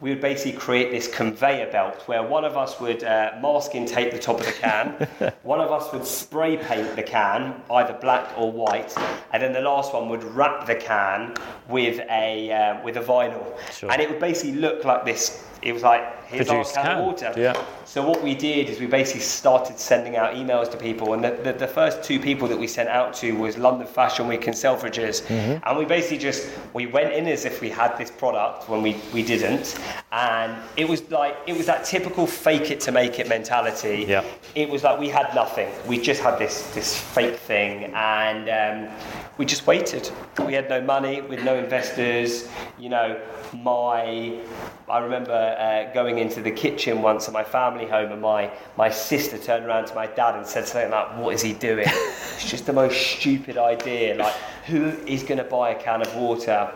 we 0.00 0.10
would 0.10 0.20
basically 0.20 0.52
create 0.52 0.92
this 0.92 1.08
conveyor 1.12 1.70
belt 1.72 2.02
where 2.06 2.22
one 2.22 2.44
of 2.44 2.56
us 2.56 2.78
would 2.80 3.02
uh, 3.02 3.32
masking 3.42 3.84
tape 3.84 4.12
the 4.12 4.18
top 4.18 4.38
of 4.38 4.46
the 4.46 4.52
can, 4.52 5.32
one 5.42 5.60
of 5.60 5.72
us 5.72 5.92
would 5.92 6.04
spray 6.04 6.56
paint 6.56 6.94
the 6.94 7.02
can, 7.02 7.60
either 7.72 7.98
black 8.00 8.30
or 8.38 8.52
white, 8.52 8.94
and 9.32 9.42
then 9.42 9.52
the 9.52 9.60
last 9.60 9.92
one 9.92 10.08
would 10.08 10.22
wrap 10.22 10.66
the 10.66 10.76
can 10.76 11.34
with 11.68 11.98
a 12.10 12.52
uh, 12.52 12.84
with 12.84 12.96
a 12.96 13.00
vinyl, 13.02 13.44
Sure. 13.72 13.90
and 13.90 14.00
it 14.00 14.08
would 14.08 14.20
basically 14.20 14.52
look 14.60 14.84
like 14.84 15.04
this. 15.04 15.44
It 15.62 15.72
was 15.72 15.82
like 15.82 16.02
here's 16.26 16.48
Produced 16.48 16.76
our 16.76 16.84
can, 16.84 16.92
can, 16.92 17.00
of 17.00 17.06
water. 17.06 17.34
yeah. 17.36 17.64
So 17.84 18.06
what 18.06 18.22
we 18.22 18.34
did 18.34 18.68
is 18.68 18.78
we 18.80 18.86
basically 18.86 19.22
started 19.22 19.78
sending 19.78 20.16
out 20.16 20.34
emails 20.34 20.70
to 20.70 20.76
people, 20.76 21.14
and 21.14 21.24
the, 21.24 21.30
the, 21.42 21.52
the 21.54 21.66
first 21.66 22.02
two 22.04 22.20
people 22.20 22.46
that 22.48 22.58
we 22.58 22.66
sent 22.66 22.88
out 22.90 23.14
to 23.14 23.32
was 23.32 23.56
London 23.56 23.86
Fashion 23.86 24.28
Week 24.28 24.46
and 24.46 24.54
Selfridges, 24.54 25.22
Mm-hmm. 25.22 25.66
and 25.66 25.78
we 25.78 25.84
basically 25.84 26.18
just 26.18 26.48
we 26.74 26.86
went 26.86 27.12
in 27.12 27.26
as 27.26 27.44
if 27.44 27.60
we 27.60 27.70
had 27.70 27.96
this 27.98 28.10
product 28.10 28.68
when 28.68 28.82
we, 28.82 28.96
we 29.12 29.22
didn't, 29.22 29.78
and 30.12 30.56
it 30.76 30.86
was 30.88 31.10
like 31.10 31.36
it 31.46 31.56
was 31.56 31.66
that 31.66 31.84
typical 31.84 32.26
fake 32.26 32.70
it 32.70 32.80
to 32.80 32.92
make 32.92 33.18
it 33.18 33.28
mentality. 33.28 34.04
Yeah. 34.08 34.22
It 34.54 34.68
was 34.68 34.84
like 34.84 34.98
we 35.00 35.08
had 35.08 35.34
nothing. 35.34 35.68
We 35.86 35.98
just 35.98 36.20
had 36.22 36.38
this 36.38 36.72
this 36.74 36.96
fake 36.98 37.36
thing, 37.36 37.92
and 37.94 38.48
um, 38.88 38.94
we 39.38 39.46
just 39.46 39.66
waited. 39.68 40.10
We 40.44 40.52
had 40.52 40.68
no 40.68 40.80
money, 40.82 41.20
with 41.20 41.44
no 41.44 41.56
investors. 41.56 42.48
You 42.76 42.88
know, 42.88 43.20
my 43.54 44.40
I 44.88 44.98
remember 44.98 45.32
uh, 45.32 45.92
going 45.94 46.18
into 46.18 46.42
the 46.42 46.50
kitchen 46.50 47.02
once 47.02 47.28
at 47.28 47.32
my 47.32 47.44
family 47.44 47.86
home, 47.86 48.10
and 48.10 48.20
my 48.20 48.50
my 48.76 48.90
sister 48.90 49.38
turned 49.38 49.64
around 49.64 49.86
to 49.86 49.94
my 49.94 50.08
dad 50.08 50.34
and 50.34 50.46
said 50.46 50.66
something 50.66 50.90
like, 50.90 51.16
"What 51.16 51.34
is 51.34 51.42
he 51.42 51.52
doing? 51.52 51.86
it's 51.86 52.50
just 52.50 52.66
the 52.66 52.72
most 52.72 53.00
stupid 53.00 53.56
idea. 53.56 54.16
Like, 54.16 54.34
who 54.66 54.88
is 55.06 55.22
going 55.22 55.38
to 55.38 55.44
buy 55.44 55.70
a 55.70 55.80
can 55.80 56.02
of 56.02 56.14
water?" 56.16 56.70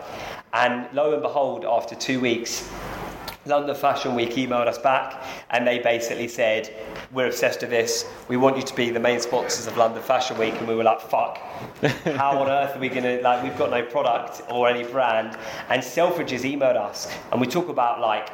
And 0.53 0.87
lo 0.93 1.13
and 1.13 1.21
behold, 1.21 1.65
after 1.65 1.95
two 1.95 2.21
weeks, 2.21 2.69
London 3.45 3.75
Fashion 3.75 4.15
Week 4.15 4.31
emailed 4.31 4.67
us 4.67 4.77
back 4.77 5.21
and 5.49 5.67
they 5.67 5.79
basically 5.79 6.29
said, 6.29 6.73
We're 7.11 7.27
obsessed 7.27 7.61
with 7.61 7.71
this. 7.71 8.09
We 8.29 8.37
want 8.37 8.55
you 8.55 8.63
to 8.63 8.75
be 8.75 8.89
the 8.89 8.99
main 8.99 9.19
sponsors 9.19 9.67
of 9.67 9.75
London 9.75 10.01
Fashion 10.01 10.37
Week. 10.37 10.53
And 10.53 10.67
we 10.67 10.75
were 10.75 10.83
like, 10.83 11.01
Fuck. 11.01 11.37
How 12.17 12.39
on 12.39 12.49
earth 12.49 12.75
are 12.75 12.79
we 12.79 12.87
going 12.87 13.03
to, 13.03 13.21
like, 13.21 13.43
we've 13.43 13.57
got 13.57 13.69
no 13.69 13.83
product 13.83 14.41
or 14.49 14.69
any 14.69 14.83
brand. 14.89 15.37
And 15.69 15.81
Selfridges 15.81 16.41
emailed 16.49 16.77
us. 16.77 17.13
And 17.31 17.41
we 17.41 17.47
talk 17.47 17.67
about, 17.67 17.99
like, 17.99 18.29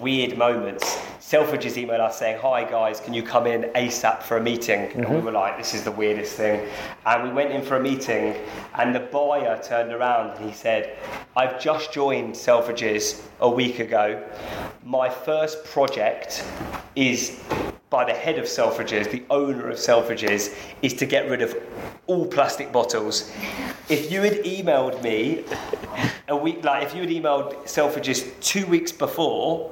weird 0.00 0.38
moments. 0.38 1.00
Selfridges 1.26 1.74
emailed 1.74 1.98
us 1.98 2.20
saying, 2.20 2.38
Hi 2.40 2.62
guys, 2.62 3.00
can 3.00 3.12
you 3.12 3.20
come 3.20 3.48
in 3.48 3.62
ASAP 3.74 4.22
for 4.22 4.36
a 4.36 4.40
meeting? 4.40 4.92
And 4.92 5.00
we 5.00 5.16
mm-hmm. 5.16 5.24
were 5.24 5.32
like, 5.32 5.58
This 5.58 5.74
is 5.74 5.82
the 5.82 5.90
weirdest 5.90 6.36
thing. 6.36 6.68
And 7.04 7.24
we 7.24 7.30
went 7.30 7.50
in 7.50 7.62
for 7.62 7.74
a 7.74 7.82
meeting 7.82 8.36
and 8.74 8.94
the 8.94 9.00
buyer 9.00 9.60
turned 9.60 9.92
around 9.92 10.36
and 10.36 10.48
he 10.48 10.54
said, 10.54 10.96
I've 11.36 11.60
just 11.60 11.92
joined 11.92 12.34
Selfridges 12.34 13.22
a 13.40 13.50
week 13.50 13.80
ago. 13.80 14.22
My 14.84 15.08
first 15.10 15.64
project 15.64 16.44
is 16.94 17.42
by 17.90 18.04
the 18.04 18.12
head 18.12 18.38
of 18.38 18.46
Selfridges, 18.46 19.10
the 19.10 19.22
owner 19.30 19.68
of 19.68 19.76
Selfridges, 19.76 20.56
is 20.82 20.94
to 20.94 21.06
get 21.06 21.28
rid 21.30 21.42
of 21.42 21.56
all 22.06 22.26
plastic 22.26 22.72
bottles. 22.72 23.32
If 23.88 24.10
you 24.10 24.22
had 24.22 24.44
emailed 24.44 25.02
me 25.02 25.44
a 26.28 26.36
week, 26.36 26.64
like 26.64 26.82
if 26.82 26.94
you 26.94 27.02
had 27.02 27.10
emailed 27.10 27.54
Selfridges 27.64 28.28
two 28.40 28.66
weeks 28.66 28.90
before, 28.92 29.70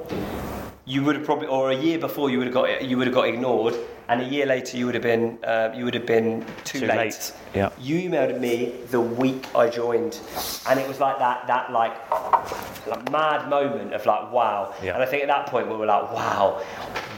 you 0.87 1.03
would 1.03 1.17
have 1.17 1.25
probably, 1.25 1.47
or 1.47 1.71
a 1.71 1.75
year 1.75 1.99
before, 1.99 2.29
you 2.31 2.39
would 2.39 2.47
have 2.47 2.55
got 2.55 2.85
you 2.85 2.99
would 2.99 3.07
have 3.07 3.15
got 3.15 3.27
ignored, 3.27 3.75
and 4.09 4.21
a 4.21 4.25
year 4.25 4.45
later 4.45 4.77
you 4.77 4.85
would 4.87 4.95
have 4.95 5.03
been 5.03 5.39
uh, 5.43 5.73
you 5.75 5.85
would 5.85 5.95
have 5.95 6.05
been 6.05 6.45
too, 6.65 6.81
Too 6.81 6.87
late. 6.87 6.97
late, 6.97 7.33
yeah. 7.55 7.71
You 7.81 8.09
emailed 8.11 8.39
me 8.39 8.75
the 8.91 9.01
week 9.01 9.47
I 9.55 9.71
joined, 9.71 10.21
and 10.69 10.79
it 10.79 10.87
was 10.87 11.01
like 11.01 11.19
that 11.19 11.47
that 11.47 11.73
like, 11.73 11.95
like 12.87 13.11
mad 13.11 13.49
moment 13.49 13.95
of 13.95 14.05
like 14.05 14.31
wow. 14.31 14.75
Yeah. 14.83 14.95
And 14.95 15.03
I 15.03 15.07
think 15.07 15.23
at 15.23 15.29
that 15.29 15.47
point 15.47 15.69
we 15.71 15.77
were 15.77 15.87
like 15.87 16.13
wow, 16.13 16.63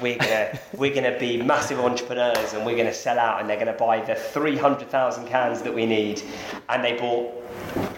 we're 0.01 0.19
gonna 0.19 0.57
we're 0.75 0.95
gonna 0.95 1.19
be 1.19 1.43
massive 1.43 1.81
entrepreneurs 1.81 2.53
and 2.53 2.65
we're 2.65 2.77
gonna 2.77 2.95
sell 2.95 3.19
out 3.19 3.41
and 3.41 3.51
they're 3.51 3.59
gonna 3.59 3.73
buy 3.73 4.01
the 4.01 4.15
three 4.15 4.57
hundred 4.57 4.91
thousand 4.91 5.27
cans 5.27 5.63
that 5.63 5.75
we 5.75 5.87
need, 5.87 6.23
and 6.69 6.85
they 6.85 6.97
bought. 6.97 7.33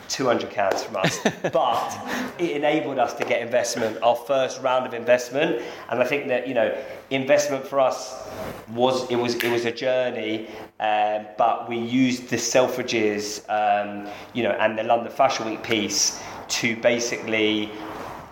200 0.09 0.51
cans 0.51 0.83
from 0.83 0.97
us, 0.97 1.19
but 1.53 1.99
it 2.39 2.57
enabled 2.57 2.99
us 2.99 3.15
to 3.15 3.25
get 3.25 3.43
investment, 3.43 3.99
our 4.03 4.17
first 4.17 4.61
round 4.63 4.87
of 4.87 4.95
investment, 4.95 5.63
and 5.91 6.01
I 6.01 6.05
think 6.05 6.29
that 6.29 6.49
you 6.49 6.55
know, 6.55 6.77
investment 7.11 7.67
for 7.67 7.81
us 7.81 8.29
was 8.73 9.11
it 9.11 9.17
was 9.17 9.35
it 9.37 9.51
was 9.51 9.65
a 9.65 9.73
journey, 9.73 10.49
um, 10.81 11.27
but 11.37 11.69
we 11.69 11.79
used 11.79 12.29
the 12.29 12.37
Selfridges, 12.37 13.43
um, 13.49 14.09
you 14.35 14.43
know, 14.43 14.53
and 14.53 14.79
the 14.79 14.83
London 14.83 15.13
Fashion 15.13 15.49
Week 15.49 15.63
piece 15.63 16.23
to 16.49 16.77
basically 16.77 17.71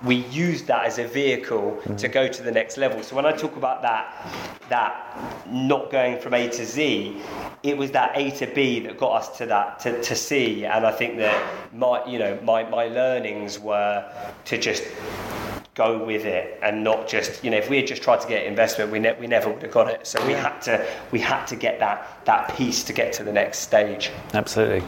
we 0.05 0.17
used 0.27 0.67
that 0.67 0.85
as 0.85 0.99
a 0.99 1.07
vehicle 1.07 1.81
to 1.83 1.89
mm-hmm. 1.91 2.13
go 2.13 2.29
to 2.29 2.43
the 2.43 2.51
next 2.51 2.77
level. 2.77 3.03
So 3.03 3.17
when 3.17 3.27
I 3.27 3.33
talk 3.33 3.57
about 3.57 3.83
that, 3.83 4.33
that 4.69 5.47
not 5.47 5.91
going 5.91 6.19
from 6.19 6.35
A 6.35 6.49
to 6.49 6.65
Z, 6.67 7.21
it 7.63 7.77
was 7.77 7.91
that 7.93 8.13
A 8.15 8.31
to 8.33 8.47
B 8.47 8.81
that 8.81 8.99
got 8.99 9.13
us 9.13 9.37
to 9.39 9.47
that 9.47 9.79
to, 9.81 10.03
to 10.03 10.15
C. 10.15 10.65
And 10.65 10.87
I 10.87 10.93
think 10.93 11.17
that 11.19 11.73
my 11.73 12.05
you 12.07 12.19
know 12.19 12.39
my, 12.43 12.69
my 12.69 12.87
learnings 12.87 13.59
were 13.59 14.05
to 14.45 14.59
just 14.59 14.85
go 15.75 16.03
with 16.03 16.25
it 16.25 16.59
and 16.63 16.83
not 16.83 17.07
just 17.07 17.45
you 17.45 17.51
know 17.51 17.59
if 17.59 17.69
we 17.69 17.77
had 17.77 17.87
just 17.87 18.03
tried 18.03 18.19
to 18.19 18.27
get 18.27 18.47
investment 18.47 18.91
we, 18.91 18.99
ne- 18.99 19.15
we 19.21 19.27
never 19.27 19.51
would 19.51 19.61
have 19.61 19.71
got 19.71 19.91
it 19.91 20.07
so 20.07 20.27
we 20.27 20.33
had 20.33 20.59
to 20.59 20.83
we 21.13 21.19
had 21.19 21.45
to 21.45 21.55
get 21.55 21.79
that 21.79 22.19
that 22.25 22.49
piece 22.57 22.83
to 22.83 22.95
get 22.95 23.13
to 23.13 23.23
the 23.23 23.33
next 23.33 23.59
stage 23.59 24.11
Absolutely. 24.33 24.83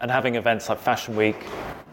And 0.00 0.10
having 0.10 0.34
events 0.34 0.68
like 0.68 0.78
Fashion 0.78 1.16
Week, 1.16 1.36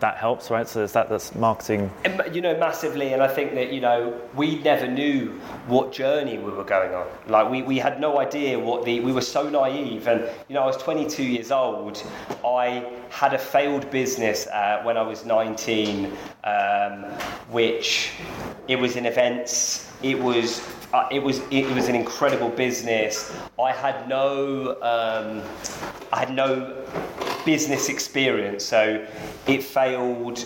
that 0.02 0.18
helps, 0.18 0.52
right? 0.52 0.68
So 0.68 0.80
there's 0.80 0.94
that 0.94 1.10
that's 1.10 1.34
marketing. 1.36 1.90
You 2.32 2.42
know 2.42 2.52
massively 2.58 3.14
and 3.14 3.22
i 3.22 3.28
think 3.28 3.54
that 3.56 3.74
you 3.74 3.82
know 3.82 4.20
we 4.36 4.60
never 4.60 4.88
knew 4.88 5.30
what 5.68 5.92
journey 5.92 6.38
we 6.38 6.52
were 6.52 6.64
going 6.64 6.94
on 6.94 7.08
like 7.28 7.50
we, 7.50 7.62
we 7.62 7.78
had 7.78 8.00
no 8.00 8.20
idea 8.20 8.58
what 8.58 8.86
the 8.86 9.00
we 9.00 9.12
were 9.12 9.28
so 9.38 9.50
naive 9.50 10.08
and 10.08 10.22
you 10.48 10.54
know 10.56 10.62
i 10.62 10.66
was 10.66 10.78
22 10.78 11.24
years 11.24 11.52
old 11.52 12.04
i 12.46 12.68
had 13.10 13.34
a 13.34 13.38
failed 13.38 13.90
business 13.90 14.48
uh, 14.48 14.82
when 14.84 14.98
i 14.98 15.02
was 15.02 15.26
19 15.26 16.12
um, 16.44 17.04
which 17.50 18.12
it 18.68 18.78
was 18.78 18.96
in 18.96 19.06
events 19.06 19.92
it 20.04 20.18
was 20.18 20.62
uh, 20.94 21.08
it 21.12 21.24
was 21.24 21.42
it 21.52 21.66
was 21.74 21.88
an 21.88 21.96
incredible 21.96 22.50
business 22.50 23.36
i 23.60 23.72
had 23.72 24.08
no 24.08 24.76
um, 24.82 25.42
i 26.14 26.20
had 26.20 26.32
no 26.32 26.76
business 27.46 27.90
experience. 27.90 28.64
So 28.64 29.06
it 29.48 29.64
failed 29.64 30.46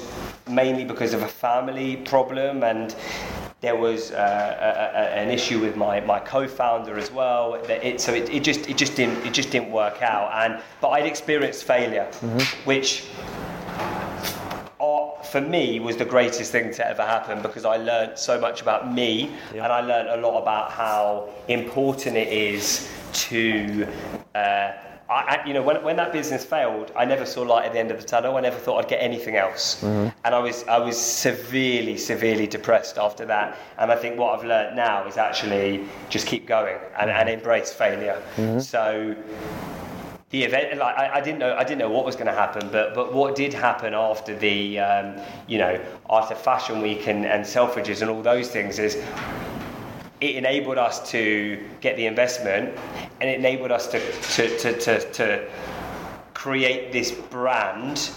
mainly 0.50 0.86
because 0.86 1.14
of 1.14 1.22
a 1.22 1.28
family 1.28 1.98
problem 1.98 2.64
and 2.64 2.96
there 3.62 3.76
was 3.76 4.12
uh, 4.12 4.16
a, 4.16 5.00
a, 5.00 5.24
an 5.24 5.32
issue 5.32 5.60
with 5.60 5.76
my, 5.76 6.00
my 6.00 6.20
co-founder 6.20 6.98
as 6.98 7.12
well. 7.12 7.54
That 7.68 7.84
it, 7.84 8.00
so 8.00 8.14
it, 8.14 8.30
it 8.30 8.44
just 8.44 8.70
it 8.70 8.78
just 8.78 8.96
didn't 8.96 9.26
it 9.26 9.34
just 9.34 9.50
didn't 9.50 9.72
work 9.72 10.02
out. 10.04 10.32
And 10.34 10.62
but 10.82 10.90
I'd 10.90 11.08
experienced 11.08 11.64
failure, 11.64 12.06
which 12.66 13.08
uh, 14.80 15.22
for 15.24 15.42
me 15.42 15.80
was 15.80 15.98
the 15.98 16.06
greatest 16.06 16.52
thing 16.52 16.72
to 16.74 16.88
ever 16.88 17.02
happen 17.02 17.42
because 17.42 17.66
I 17.66 17.78
learned 17.78 18.20
so 18.20 18.40
much 18.40 18.62
about 18.62 18.94
me 18.94 19.32
and 19.54 19.62
I 19.62 19.82
learned 19.82 20.10
a 20.10 20.18
lot 20.18 20.42
about 20.42 20.72
how 20.72 21.30
important 21.48 22.16
it 22.18 22.32
is 22.32 22.88
to 23.14 23.88
uh, 24.36 24.74
I, 25.10 25.14
I, 25.14 25.46
you 25.46 25.54
know, 25.54 25.62
when, 25.62 25.84
when 25.84 25.96
that 25.98 26.12
business 26.12 26.44
failed, 26.44 26.92
I 26.96 27.06
never 27.06 27.26
saw 27.26 27.44
light 27.44 27.66
at 27.66 27.74
the 27.74 27.80
end 27.80 27.92
of 27.92 28.02
the 28.02 28.08
tunnel. 28.08 28.38
I 28.38 28.42
never 28.42 28.58
thought 28.58 28.84
I'd 28.84 28.90
get 28.90 29.02
anything 29.02 29.36
else, 29.36 29.84
and 30.24 30.36
I 30.36 30.40
was 30.40 30.64
I 30.64 30.80
was 30.80 31.00
severely, 31.00 31.98
severely 31.98 32.48
depressed 32.48 32.98
after 32.98 33.26
that. 33.26 33.58
And 33.78 33.92
I 33.92 33.96
think 33.96 34.18
what 34.18 34.40
I've 34.40 34.46
learned 34.46 34.76
now 34.76 35.06
is 35.08 35.18
actually 35.18 35.86
just 36.10 36.26
keep 36.26 36.48
going 36.48 36.78
and, 36.98 37.10
and 37.12 37.30
embrace 37.30 37.72
failure. 37.72 38.22
So 38.60 39.16
the 40.32 40.44
event 40.44 40.78
like 40.78 40.98
I, 40.98 41.16
I 41.16 41.22
didn't 41.22 41.40
know 41.40 41.56
I 41.56 41.64
didn't 41.64 41.78
know 41.78 41.90
what 41.90 42.04
was 42.04 42.16
going 42.16 42.26
to 42.28 42.34
happen 42.34 42.68
but 42.72 42.96
but 42.96 43.14
what 43.14 43.36
did 43.36 43.54
happen 43.54 43.94
after 43.94 44.36
the 44.36 44.80
um, 44.80 45.16
you 45.48 45.60
know 45.60 45.80
after 46.10 46.34
fashion 46.36 46.82
week 46.82 47.08
and, 47.08 47.26
and 47.26 47.46
Selfridges 47.46 48.02
and 48.02 48.10
all 48.10 48.24
those 48.24 48.50
things 48.50 48.80
is 48.80 48.96
it 50.26 50.36
enabled 50.36 50.78
us 50.78 51.12
to 51.12 51.64
get 51.82 51.96
the 51.98 52.06
investment 52.06 52.78
and 53.22 53.30
it 53.30 53.40
enabled 53.40 53.72
us 53.72 53.88
to 53.88 54.00
to, 54.34 54.58
to, 54.58 54.80
to, 54.80 55.12
to 55.12 55.50
create 56.34 56.92
this 56.92 57.12
brand. 57.12 58.12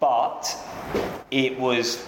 But 0.00 0.54
it 1.30 1.58
was 1.58 2.06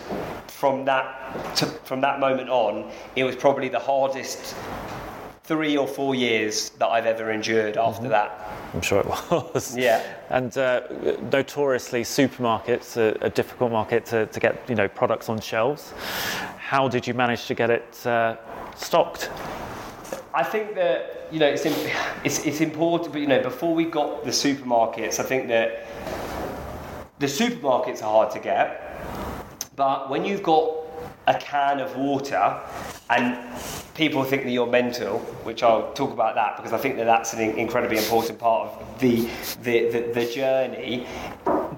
from 0.48 0.84
that 0.84 1.56
to, 1.56 1.66
from 1.66 2.00
that 2.00 2.20
moment 2.20 2.48
on 2.48 2.90
it 3.14 3.24
was 3.24 3.36
probably 3.36 3.68
the 3.68 3.78
hardest 3.78 4.54
three 5.46 5.76
or 5.76 5.86
four 5.86 6.14
years 6.14 6.70
that 6.70 6.88
I've 6.88 7.06
ever 7.06 7.30
endured 7.30 7.76
after 7.76 8.08
that 8.08 8.56
I'm 8.74 8.82
sure 8.82 9.00
it 9.00 9.06
was. 9.06 9.76
Yeah. 9.86 10.02
And 10.28 10.56
uh, 10.58 10.82
notoriously, 11.32 12.02
supermarkets 12.02 12.96
are 12.96 13.16
a 13.24 13.30
difficult 13.30 13.72
market 13.72 14.04
to, 14.06 14.26
to 14.26 14.40
get 14.40 14.68
you 14.68 14.74
know 14.74 14.88
products 14.88 15.28
on 15.28 15.40
shelves. 15.40 15.92
How 16.58 16.88
did 16.88 17.06
you 17.06 17.14
manage 17.14 17.46
to 17.46 17.54
get 17.54 17.70
it 17.70 18.06
uh, 18.06 18.36
stocked? 18.74 19.30
I 20.34 20.42
think 20.42 20.74
that 20.74 21.28
you 21.32 21.38
know 21.38 21.46
it's, 21.46 21.64
im- 21.64 21.90
it's 22.24 22.44
it's 22.44 22.60
important, 22.60 23.12
but 23.12 23.20
you 23.20 23.26
know 23.28 23.42
before 23.42 23.74
we 23.74 23.84
got 23.84 24.24
the 24.24 24.30
supermarkets, 24.30 25.20
I 25.20 25.22
think 25.22 25.48
that 25.48 25.86
the 27.18 27.26
supermarkets 27.26 28.02
are 28.02 28.10
hard 28.10 28.30
to 28.32 28.40
get, 28.40 28.68
but 29.74 30.10
when 30.10 30.24
you've 30.24 30.42
got 30.42 30.85
a 31.26 31.34
can 31.34 31.80
of 31.80 31.96
water 31.96 32.60
and 33.10 33.36
people 33.94 34.22
think 34.24 34.44
that 34.44 34.50
you're 34.50 34.66
mental, 34.66 35.18
which 35.44 35.62
I'll 35.62 35.92
talk 35.92 36.12
about 36.12 36.34
that 36.34 36.56
because 36.56 36.72
I 36.72 36.78
think 36.78 36.96
that 36.96 37.04
that's 37.04 37.32
an 37.32 37.40
incredibly 37.40 37.98
important 37.98 38.38
part 38.38 38.70
of 38.70 39.00
the 39.00 39.28
the, 39.62 39.90
the, 39.90 40.12
the 40.14 40.26
journey. 40.32 41.06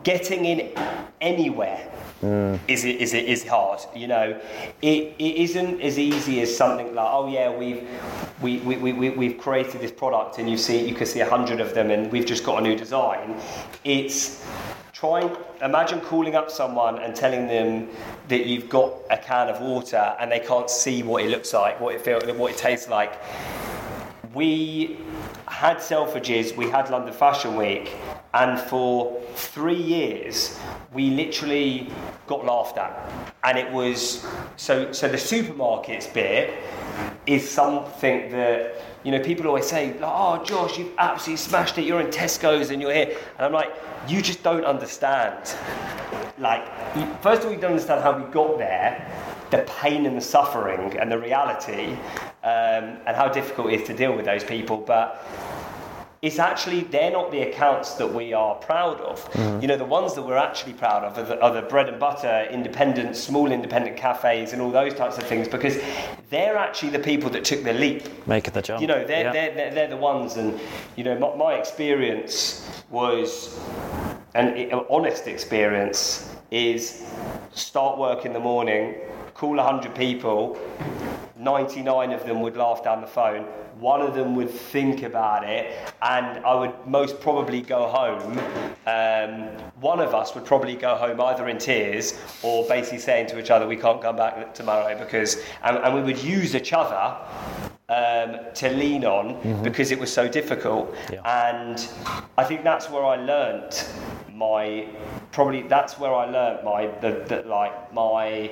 Getting 0.02 0.44
in 0.44 0.72
anywhere 1.20 1.90
mm. 2.22 2.58
is 2.68 2.84
it 2.84 2.96
is 2.96 3.14
it 3.14 3.24
is 3.24 3.46
hard. 3.46 3.80
You 3.94 4.08
know, 4.08 4.40
it, 4.82 5.14
it 5.18 5.36
isn't 5.36 5.80
as 5.80 5.98
easy 5.98 6.40
as 6.40 6.54
something 6.54 6.94
like 6.94 7.08
oh 7.10 7.28
yeah 7.28 7.54
we've 7.56 7.88
we, 8.40 8.58
we, 8.58 8.76
we, 8.76 8.92
we- 8.92 9.10
we've 9.10 9.38
created 9.38 9.80
this 9.80 9.92
product 9.92 10.38
and 10.38 10.48
you 10.48 10.56
see 10.56 10.86
you 10.86 10.94
can 10.94 11.06
see 11.06 11.20
a 11.20 11.28
hundred 11.28 11.60
of 11.60 11.74
them 11.74 11.90
and 11.90 12.10
we've 12.12 12.26
just 12.26 12.44
got 12.44 12.58
a 12.58 12.62
new 12.62 12.76
design. 12.76 13.36
It's 13.84 14.44
trying 14.98 15.30
imagine 15.62 16.00
calling 16.00 16.34
up 16.34 16.50
someone 16.50 16.98
and 16.98 17.14
telling 17.14 17.46
them 17.46 17.88
that 18.26 18.46
you've 18.46 18.68
got 18.68 18.94
a 19.10 19.16
can 19.16 19.48
of 19.48 19.60
water 19.60 20.16
and 20.18 20.30
they 20.30 20.40
can't 20.40 20.68
see 20.68 21.04
what 21.04 21.22
it 21.22 21.30
looks 21.30 21.52
like, 21.52 21.80
what 21.80 21.94
it 21.94 22.00
feels, 22.00 22.24
what 22.32 22.50
it 22.50 22.58
tastes 22.58 22.88
like. 22.88 23.20
We 24.34 24.98
had 25.46 25.76
Selfridges, 25.76 26.56
we 26.56 26.68
had 26.68 26.90
London 26.90 27.14
Fashion 27.14 27.54
Week, 27.54 27.96
and 28.34 28.58
for 28.58 29.22
three 29.34 29.80
years 29.80 30.58
we 30.92 31.10
literally 31.10 31.90
got 32.26 32.44
laughed 32.44 32.76
at. 32.76 33.34
And 33.44 33.56
it 33.56 33.70
was 33.72 34.26
so 34.56 34.90
so 34.90 35.06
the 35.08 35.16
supermarkets 35.16 36.12
bit 36.12 36.58
is 37.28 37.48
something 37.48 38.30
that 38.30 38.74
you 39.04 39.12
know 39.12 39.20
people 39.20 39.46
always 39.46 39.66
say, 39.66 39.94
"Oh, 40.02 40.42
Josh, 40.42 40.78
you've 40.78 40.94
absolutely 40.96 41.36
smashed 41.36 41.76
it. 41.76 41.84
You're 41.84 42.00
in 42.00 42.08
Tesco's 42.08 42.70
and 42.70 42.80
you're 42.80 42.92
here," 42.92 43.16
and 43.36 43.46
I'm 43.46 43.52
like, 43.52 43.70
"You 44.08 44.22
just 44.22 44.42
don't 44.42 44.64
understand." 44.64 45.54
Like, 46.38 46.64
first 47.22 47.42
of 47.42 47.46
all, 47.46 47.52
you 47.52 47.60
don't 47.60 47.72
understand 47.72 48.02
how 48.02 48.16
we 48.16 48.24
got 48.32 48.58
there, 48.58 48.90
the 49.50 49.58
pain 49.80 50.06
and 50.06 50.16
the 50.16 50.22
suffering 50.22 50.96
and 50.98 51.12
the 51.12 51.18
reality, 51.18 51.92
um, 52.44 52.84
and 53.06 53.14
how 53.14 53.28
difficult 53.28 53.72
it 53.72 53.80
is 53.80 53.86
to 53.88 53.94
deal 53.94 54.14
with 54.16 54.24
those 54.24 54.44
people, 54.44 54.78
but 54.78 55.22
it's 56.20 56.38
actually 56.40 56.80
they're 56.80 57.12
not 57.12 57.30
the 57.30 57.42
accounts 57.42 57.94
that 57.94 58.12
we 58.12 58.32
are 58.32 58.56
proud 58.56 59.00
of. 59.00 59.24
Mm. 59.32 59.62
You 59.62 59.68
know, 59.68 59.76
the 59.76 59.84
ones 59.84 60.14
that 60.14 60.22
we're 60.22 60.36
actually 60.36 60.72
proud 60.72 61.04
of 61.04 61.16
are 61.16 61.22
the, 61.22 61.40
are 61.40 61.52
the 61.52 61.62
bread 61.62 61.88
and 61.88 62.00
butter, 62.00 62.48
independent, 62.50 63.14
small 63.16 63.52
independent 63.52 63.96
cafes, 63.96 64.52
and 64.52 64.60
all 64.60 64.70
those 64.72 64.94
types 64.94 65.16
of 65.16 65.24
things 65.24 65.46
because 65.46 65.78
they're 66.28 66.56
actually 66.56 66.90
the 66.90 66.98
people 66.98 67.30
that 67.30 67.44
took 67.44 67.62
the 67.62 67.72
leap. 67.72 68.26
Making 68.26 68.52
the 68.54 68.62
jump. 68.62 68.80
You 68.80 68.88
know, 68.88 69.06
they're, 69.06 69.24
Yeah. 69.26 69.32
they're, 69.32 69.54
they're, 69.54 69.74
they're 69.74 69.88
the 69.88 69.96
ones, 69.96 70.36
and 70.36 70.58
you 70.96 71.04
know, 71.04 71.16
my, 71.18 71.36
my 71.36 71.54
experience 71.54 72.68
was 72.90 73.58
an 74.34 74.48
i- 74.56 74.84
honest 74.90 75.28
experience 75.28 76.34
is 76.50 77.04
start 77.52 77.96
work 77.98 78.24
in 78.26 78.32
the 78.32 78.40
morning, 78.40 78.94
call 79.34 79.54
100 79.56 79.94
people, 79.94 80.58
99 81.38 82.12
of 82.12 82.24
them 82.26 82.40
would 82.40 82.56
laugh 82.56 82.82
down 82.82 83.00
the 83.00 83.06
phone. 83.06 83.44
One 83.78 84.00
of 84.00 84.14
them 84.14 84.34
would 84.34 84.50
think 84.50 85.02
about 85.04 85.44
it, 85.44 85.72
and 86.02 86.44
I 86.44 86.54
would 86.54 86.74
most 86.86 87.20
probably 87.20 87.62
go 87.62 87.86
home. 87.86 88.38
Um, 88.86 89.48
one 89.80 90.00
of 90.00 90.14
us 90.14 90.34
would 90.34 90.44
probably 90.44 90.74
go 90.74 90.96
home 90.96 91.20
either 91.20 91.48
in 91.48 91.58
tears 91.58 92.18
or 92.42 92.66
basically 92.66 92.98
saying 92.98 93.28
to 93.28 93.38
each 93.38 93.50
other, 93.50 93.68
"We 93.68 93.76
can't 93.76 94.02
come 94.02 94.16
back 94.16 94.52
tomorrow," 94.52 94.98
because, 94.98 95.36
and, 95.62 95.76
and 95.78 95.94
we 95.94 96.02
would 96.02 96.20
use 96.22 96.56
each 96.56 96.72
other 96.72 97.16
um, 97.88 98.38
to 98.54 98.70
lean 98.70 99.04
on 99.04 99.62
because 99.62 99.92
it 99.92 99.98
was 99.98 100.12
so 100.12 100.28
difficult. 100.28 100.94
Yeah. 101.12 101.20
And 101.24 101.88
I 102.36 102.44
think 102.44 102.64
that's 102.64 102.90
where 102.90 103.04
I 103.04 103.16
learnt 103.16 103.90
my 104.38 104.86
probably 105.32 105.62
that's 105.62 105.98
where 105.98 106.14
I 106.14 106.24
learnt 106.26 106.64
my 106.64 106.86
the, 107.00 107.24
the 107.28 107.42
like 107.48 107.92
my 107.92 108.50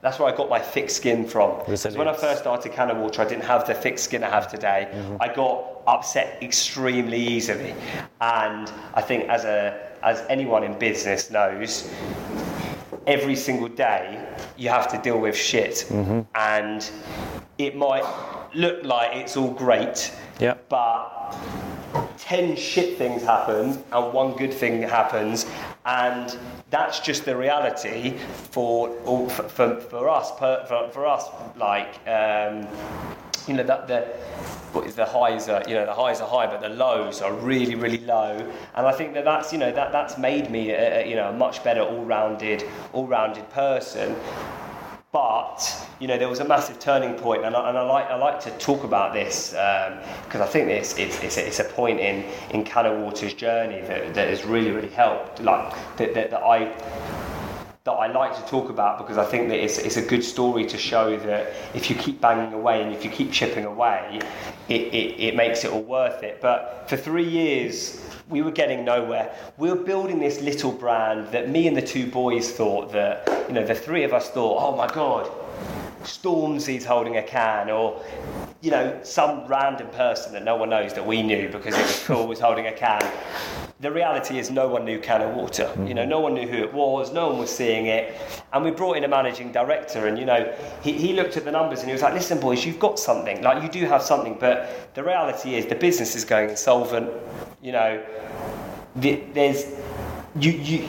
that's 0.00 0.18
where 0.18 0.32
I 0.32 0.36
got 0.36 0.48
my 0.48 0.60
thick 0.60 0.88
skin 0.90 1.26
from. 1.26 1.50
'Cause 1.64 1.96
when 1.96 2.08
I 2.08 2.12
first 2.14 2.40
started 2.42 2.72
Cano 2.72 2.94
Water, 3.02 3.22
I 3.22 3.24
didn't 3.24 3.44
have 3.44 3.66
the 3.66 3.74
thick 3.74 3.98
skin 3.98 4.22
I 4.22 4.30
have 4.30 4.48
today. 4.50 4.88
Mm-hmm. 4.92 5.16
I 5.20 5.28
got 5.34 5.64
upset 5.86 6.38
extremely 6.42 7.18
easily, 7.18 7.74
and 8.20 8.70
I 8.94 9.02
think 9.02 9.28
as 9.28 9.44
a 9.44 9.58
as 10.02 10.22
anyone 10.28 10.62
in 10.64 10.78
business 10.78 11.30
knows, 11.30 11.90
every 13.06 13.36
single 13.36 13.68
day 13.68 14.24
you 14.56 14.68
have 14.68 14.86
to 14.92 14.98
deal 14.98 15.18
with 15.18 15.36
shit, 15.36 15.84
mm-hmm. 15.88 16.20
and 16.34 16.88
it 17.58 17.76
might 17.76 18.04
look 18.54 18.84
like 18.84 19.16
it's 19.16 19.36
all 19.36 19.50
great, 19.50 20.12
Yeah. 20.38 20.54
but 20.68 21.34
10 22.24 22.56
shit 22.56 22.96
things 22.96 23.22
happen 23.22 23.84
and 23.92 24.12
one 24.14 24.34
good 24.34 24.52
thing 24.52 24.80
happens. 24.80 25.44
And 25.84 26.34
that's 26.70 27.00
just 27.00 27.26
the 27.26 27.36
reality 27.36 28.16
for 28.50 28.88
for, 29.28 29.78
for, 29.78 30.08
us 30.08 30.30
for, 30.38 30.88
for 30.90 31.06
us 31.06 31.28
like 31.56 32.00
um, 32.08 32.66
you 33.46 33.52
know 33.52 33.62
that 33.62 33.86
the 33.86 34.00
what 34.72 34.86
is 34.86 34.94
the 34.94 35.04
highs 35.04 35.50
are 35.50 35.62
you 35.68 35.74
know 35.74 35.84
the 35.84 35.92
highs 35.92 36.22
are 36.22 36.28
high 36.28 36.46
but 36.46 36.62
the 36.62 36.70
lows 36.70 37.20
are 37.20 37.34
really 37.34 37.74
really 37.74 37.98
low. 37.98 38.38
And 38.74 38.86
I 38.86 38.92
think 38.92 39.12
that 39.12 39.26
that's 39.26 39.52
you 39.52 39.58
know 39.58 39.70
that 39.72 39.92
that's 39.92 40.16
made 40.16 40.50
me 40.50 40.70
a, 40.70 41.04
a, 41.04 41.06
you 41.06 41.16
know 41.16 41.28
a 41.28 41.32
much 41.32 41.62
better 41.62 41.82
all-rounded 41.82 42.64
all-rounded 42.94 43.50
person 43.50 44.16
but 45.14 45.88
you 46.00 46.08
know 46.08 46.18
there 46.18 46.28
was 46.28 46.40
a 46.40 46.44
massive 46.44 46.80
turning 46.80 47.14
point, 47.14 47.44
and 47.44 47.54
I, 47.54 47.68
and 47.68 47.78
I 47.78 47.82
like 47.82 48.06
I 48.06 48.16
like 48.16 48.40
to 48.40 48.50
talk 48.58 48.82
about 48.82 49.14
this 49.14 49.54
um, 49.54 50.00
because 50.24 50.40
I 50.40 50.46
think 50.46 50.68
it's 50.68 50.98
it's, 50.98 51.22
it's, 51.22 51.36
a, 51.36 51.46
it's 51.46 51.60
a 51.60 51.64
point 51.64 52.00
in 52.00 52.24
in 52.50 52.64
Cano 52.64 53.00
Water's 53.00 53.32
journey 53.32 53.80
that, 53.82 54.12
that 54.12 54.28
has 54.28 54.44
really 54.44 54.72
really 54.72 54.90
helped. 54.90 55.40
Like 55.40 55.72
that, 55.98 56.14
that, 56.14 56.30
that 56.32 56.42
I 56.42 56.74
that 57.84 57.92
I 57.92 58.06
like 58.06 58.34
to 58.34 58.42
talk 58.50 58.70
about 58.70 58.96
because 58.96 59.18
I 59.18 59.26
think 59.26 59.48
that 59.48 59.62
it's, 59.62 59.76
it's 59.76 59.98
a 59.98 60.02
good 60.02 60.24
story 60.24 60.64
to 60.64 60.78
show 60.78 61.18
that 61.18 61.52
if 61.74 61.90
you 61.90 61.96
keep 61.96 62.18
banging 62.18 62.54
away 62.54 62.82
and 62.82 62.94
if 62.94 63.04
you 63.04 63.10
keep 63.10 63.30
chipping 63.30 63.66
away, 63.66 64.20
it, 64.70 64.80
it, 64.94 65.20
it 65.20 65.36
makes 65.36 65.64
it 65.64 65.70
all 65.70 65.82
worth 65.82 66.22
it. 66.22 66.40
But 66.40 66.86
for 66.88 66.96
three 66.96 67.28
years, 67.28 68.02
we 68.30 68.40
were 68.40 68.52
getting 68.52 68.86
nowhere. 68.86 69.36
We 69.58 69.68
were 69.68 69.76
building 69.76 70.18
this 70.18 70.40
little 70.40 70.72
brand 70.72 71.30
that 71.32 71.50
me 71.50 71.68
and 71.68 71.76
the 71.76 71.82
two 71.82 72.10
boys 72.10 72.50
thought 72.52 72.90
that, 72.92 73.28
you 73.48 73.54
know, 73.54 73.66
the 73.66 73.74
three 73.74 74.02
of 74.04 74.14
us 74.14 74.30
thought, 74.30 74.62
oh 74.62 74.74
my 74.74 74.86
God, 74.86 75.30
Stormzy's 76.04 76.84
holding 76.84 77.16
a 77.16 77.22
can, 77.22 77.70
or 77.70 78.02
you 78.60 78.70
know, 78.70 78.98
some 79.02 79.46
random 79.46 79.88
person 79.88 80.32
that 80.32 80.44
no 80.44 80.56
one 80.56 80.70
knows 80.70 80.94
that 80.94 81.06
we 81.06 81.22
knew 81.22 81.48
because 81.48 81.74
it 81.76 81.82
was 81.82 82.02
cool 82.06 82.26
was 82.26 82.40
holding 82.40 82.66
a 82.66 82.72
can. 82.72 83.04
The 83.80 83.90
reality 83.90 84.38
is, 84.38 84.50
no 84.50 84.68
one 84.68 84.84
knew 84.84 84.98
Cano 85.00 85.30
Water. 85.34 85.70
You 85.86 85.92
know, 85.92 86.04
no 86.04 86.16
mm-hmm. 86.16 86.22
one 86.22 86.34
knew 86.34 86.48
who 86.48 86.58
it 86.58 86.72
was. 86.72 87.12
No 87.12 87.28
one 87.28 87.38
was 87.38 87.54
seeing 87.54 87.86
it. 87.86 88.14
And 88.52 88.64
we 88.64 88.70
brought 88.70 88.96
in 88.96 89.04
a 89.04 89.08
managing 89.08 89.52
director, 89.52 90.06
and 90.06 90.18
you 90.18 90.24
know, 90.24 90.54
he, 90.82 90.92
he 90.92 91.12
looked 91.12 91.36
at 91.36 91.44
the 91.44 91.52
numbers 91.52 91.80
and 91.80 91.88
he 91.88 91.92
was 91.92 92.02
like, 92.02 92.14
"Listen, 92.14 92.40
boys, 92.40 92.64
you've 92.64 92.78
got 92.78 92.98
something. 92.98 93.42
Like, 93.42 93.62
you 93.62 93.68
do 93.68 93.84
have 93.86 94.02
something, 94.02 94.36
but 94.38 94.94
the 94.94 95.02
reality 95.02 95.56
is, 95.56 95.66
the 95.66 95.74
business 95.74 96.14
is 96.14 96.24
going 96.24 96.50
insolvent. 96.50 97.10
You 97.62 97.72
know, 97.72 98.02
the, 98.96 99.22
there's 99.32 99.66
you 100.38 100.52
you." 100.52 100.88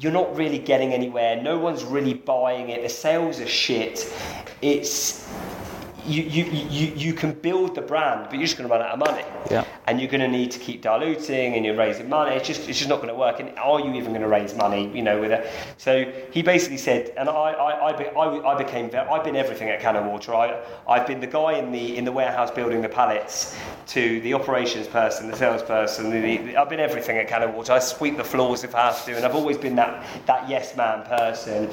You're 0.00 0.12
not 0.12 0.34
really 0.34 0.58
getting 0.58 0.92
anywhere. 0.92 1.40
No 1.40 1.58
one's 1.58 1.84
really 1.84 2.14
buying 2.14 2.70
it. 2.70 2.82
The 2.82 2.88
sales 2.88 3.38
are 3.38 3.46
shit. 3.46 4.10
It's 4.62 5.28
you, 6.06 6.22
you, 6.22 6.44
you, 6.44 6.92
you 6.94 7.14
can 7.14 7.32
build 7.32 7.74
the 7.74 7.80
brand, 7.80 8.24
but 8.24 8.34
you're 8.34 8.42
just 8.42 8.56
going 8.56 8.68
to 8.68 8.72
run 8.72 8.82
out 8.82 8.92
of 8.92 8.98
money. 8.98 9.24
Yeah. 9.50 9.64
And 9.86 10.00
you're 10.00 10.10
going 10.10 10.20
to 10.20 10.28
need 10.28 10.50
to 10.52 10.58
keep 10.58 10.82
diluting 10.82 11.54
and 11.54 11.64
you're 11.64 11.76
raising 11.76 12.08
money. 12.08 12.36
It's 12.36 12.46
just, 12.46 12.68
it's 12.68 12.78
just 12.78 12.88
not 12.88 12.96
going 12.96 13.08
to 13.08 13.14
work. 13.14 13.40
And 13.40 13.58
are 13.58 13.80
you 13.80 13.92
even 13.94 14.12
going 14.12 14.22
to 14.22 14.28
raise 14.28 14.54
money, 14.54 14.90
you 14.94 15.02
know, 15.02 15.20
with 15.20 15.32
it? 15.32 15.50
So 15.78 16.10
he 16.30 16.42
basically 16.42 16.76
said, 16.76 17.12
and 17.16 17.28
I, 17.28 17.32
I, 17.32 17.88
I, 17.88 17.92
be, 17.96 18.06
I, 18.06 18.52
I 18.52 18.62
became, 18.62 18.90
I've 18.94 19.24
been 19.24 19.36
everything 19.36 19.68
at 19.68 19.80
Cano 19.80 20.08
Water. 20.08 20.34
I, 20.34 20.62
I've 20.88 21.06
been 21.06 21.20
the 21.20 21.26
guy 21.26 21.54
in 21.54 21.72
the, 21.72 21.96
in 21.96 22.04
the 22.04 22.12
warehouse 22.12 22.50
building 22.50 22.82
the 22.82 22.88
pallets 22.88 23.56
to 23.88 24.20
the 24.20 24.34
operations 24.34 24.86
person, 24.86 25.30
the 25.30 25.36
salesperson. 25.36 26.10
The, 26.10 26.36
the, 26.36 26.56
I've 26.56 26.68
been 26.68 26.80
everything 26.80 27.18
at 27.18 27.28
Cano 27.28 27.50
Water. 27.50 27.72
I 27.72 27.78
sweep 27.78 28.16
the 28.16 28.24
floors 28.24 28.64
if 28.64 28.74
I 28.74 28.86
have 28.86 29.04
to. 29.06 29.16
And 29.16 29.24
I've 29.24 29.34
always 29.34 29.58
been 29.58 29.76
that, 29.76 30.06
that 30.26 30.48
yes 30.48 30.76
man 30.76 31.04
person. 31.04 31.68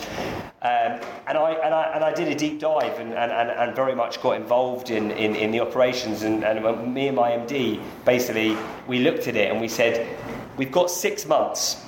Um, 0.61 0.99
and, 1.27 1.37
I, 1.37 1.51
and, 1.63 1.73
I, 1.73 1.83
and 1.93 2.03
I 2.03 2.13
did 2.13 2.27
a 2.29 2.35
deep 2.35 2.59
dive 2.59 2.99
and, 2.99 3.13
and, 3.13 3.31
and, 3.31 3.49
and 3.49 3.75
very 3.75 3.95
much 3.95 4.16
got 4.21 4.39
involved 4.39 4.89
in, 4.89 5.11
in, 5.11 5.35
in 5.35 5.51
the 5.51 5.59
operations. 5.59 6.23
And, 6.23 6.43
and 6.43 6.93
me 6.93 7.07
and 7.07 7.15
my 7.15 7.31
MD, 7.31 7.81
basically, 8.05 8.57
we 8.87 8.99
looked 8.99 9.27
at 9.27 9.35
it 9.35 9.51
and 9.51 9.61
we 9.61 9.67
said, 9.67 10.17
we've 10.57 10.71
got 10.71 10.89
six 10.89 11.25
months. 11.25 11.83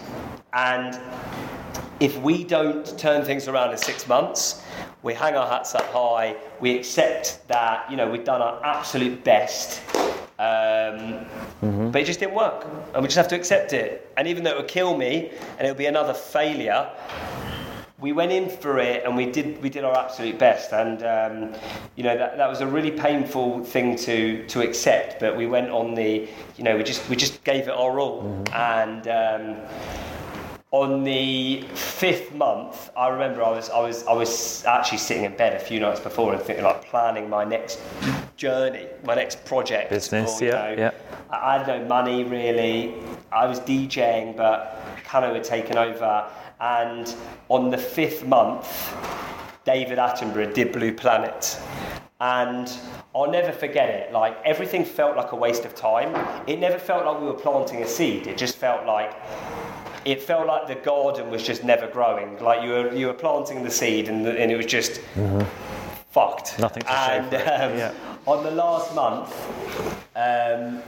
And 0.53 0.99
if 1.99 2.17
we 2.21 2.43
don't 2.43 2.97
turn 2.97 3.23
things 3.23 3.47
around 3.47 3.71
in 3.71 3.77
six 3.77 4.07
months, 4.07 4.63
we 5.03 5.13
hang 5.13 5.35
our 5.35 5.47
hats 5.47 5.75
up 5.75 5.85
high, 5.91 6.35
we 6.59 6.77
accept 6.77 7.47
that, 7.47 7.89
you 7.89 7.95
know, 7.97 8.09
we've 8.09 8.25
done 8.25 8.41
our 8.41 8.63
absolute 8.65 9.23
best. 9.23 9.81
Um, 10.39 11.25
But 11.91 12.01
it 12.01 12.05
just 12.05 12.19
didn't 12.19 12.35
work. 12.35 12.65
And 12.93 13.01
we 13.01 13.07
just 13.07 13.17
have 13.17 13.27
to 13.29 13.35
accept 13.35 13.73
it. 13.73 14.11
And 14.17 14.27
even 14.27 14.43
though 14.43 14.51
it 14.51 14.57
would 14.57 14.67
kill 14.67 14.97
me 14.97 15.31
and 15.57 15.67
it 15.67 15.69
would 15.69 15.77
be 15.77 15.87
another 15.87 16.13
failure, 16.13 16.89
we 18.01 18.13
went 18.13 18.31
in 18.31 18.49
for 18.49 18.79
it 18.79 19.03
and 19.03 19.15
we 19.15 19.25
did 19.25 19.61
we 19.61 19.69
did 19.69 19.83
our 19.83 19.97
absolute 19.97 20.39
best 20.39 20.71
and 20.71 21.03
um, 21.03 21.59
you 21.95 22.03
know 22.03 22.17
that, 22.17 22.37
that 22.37 22.47
was 22.47 22.61
a 22.61 22.67
really 22.67 22.91
painful 22.91 23.63
thing 23.63 23.95
to 23.95 24.45
to 24.47 24.61
accept 24.61 25.19
but 25.19 25.35
we 25.35 25.45
went 25.45 25.69
on 25.69 25.93
the 25.95 26.27
you 26.57 26.63
know 26.63 26.77
we 26.77 26.83
just 26.83 27.07
we 27.09 27.15
just 27.15 27.43
gave 27.43 27.67
it 27.67 27.71
our 27.71 27.99
all 27.99 28.43
and 28.53 29.07
um, 29.07 29.57
on 30.71 31.03
the 31.03 31.61
fifth 31.73 32.33
month 32.33 32.89
I 32.95 33.09
remember 33.09 33.43
I 33.43 33.49
was 33.49 33.69
I 33.69 33.81
was 33.81 34.05
I 34.05 34.13
was 34.13 34.63
actually 34.65 34.99
sitting 34.99 35.25
in 35.25 35.35
bed 35.35 35.53
a 35.53 35.59
few 35.59 35.79
nights 35.79 35.99
before 35.99 36.33
and 36.33 36.41
thinking 36.41 36.63
like 36.63 36.85
planning 36.85 37.29
my 37.29 37.43
next 37.43 37.79
journey 38.37 38.87
my 39.03 39.15
next 39.15 39.43
project 39.43 39.89
Business, 39.89 40.41
or, 40.41 40.45
you 40.45 40.51
yeah, 40.51 40.75
know, 40.75 40.75
yeah. 40.77 40.91
I 41.31 41.57
had 41.57 41.67
no 41.67 41.85
money 41.85 42.23
really. 42.23 42.95
I 43.31 43.45
was 43.45 43.59
DJing, 43.59 44.35
but 44.35 44.81
Cano 45.03 45.33
had 45.33 45.43
taken 45.43 45.77
over. 45.77 46.27
And 46.59 47.13
on 47.47 47.69
the 47.69 47.77
fifth 47.77 48.25
month, 48.25 48.93
David 49.65 49.97
Attenborough 49.97 50.53
did 50.53 50.71
Blue 50.71 50.93
Planet. 50.93 51.59
And 52.19 52.71
I'll 53.15 53.31
never 53.31 53.51
forget 53.51 53.89
it. 53.89 54.11
Like 54.11 54.37
everything 54.43 54.83
felt 54.83 55.15
like 55.15 55.31
a 55.31 55.35
waste 55.35 55.63
of 55.63 55.73
time. 55.73 56.13
It 56.47 56.59
never 56.59 56.77
felt 56.77 57.05
like 57.05 57.21
we 57.21 57.27
were 57.27 57.33
planting 57.33 57.81
a 57.81 57.87
seed. 57.87 58.27
It 58.27 58.37
just 58.37 58.57
felt 58.57 58.85
like 58.85 59.15
it 60.05 60.21
felt 60.21 60.47
like 60.47 60.67
the 60.67 60.75
garden 60.75 61.29
was 61.29 61.43
just 61.43 61.63
never 61.63 61.87
growing. 61.87 62.37
Like 62.39 62.61
you 62.63 62.69
were 62.71 62.93
you 62.93 63.07
were 63.07 63.13
planting 63.13 63.63
the 63.63 63.71
seed 63.71 64.09
and, 64.09 64.25
the, 64.25 64.37
and 64.37 64.51
it 64.51 64.57
was 64.57 64.65
just 64.65 65.01
mm-hmm. 65.15 65.88
Fucked. 66.09 66.57
Nothing 66.59 66.83
to 66.83 66.91
and, 66.91 67.33
um, 67.33 67.77
yeah. 67.77 67.93
On 68.25 68.43
the 68.43 68.51
last 68.51 68.93
month, 68.95 69.33
um, 70.15 70.81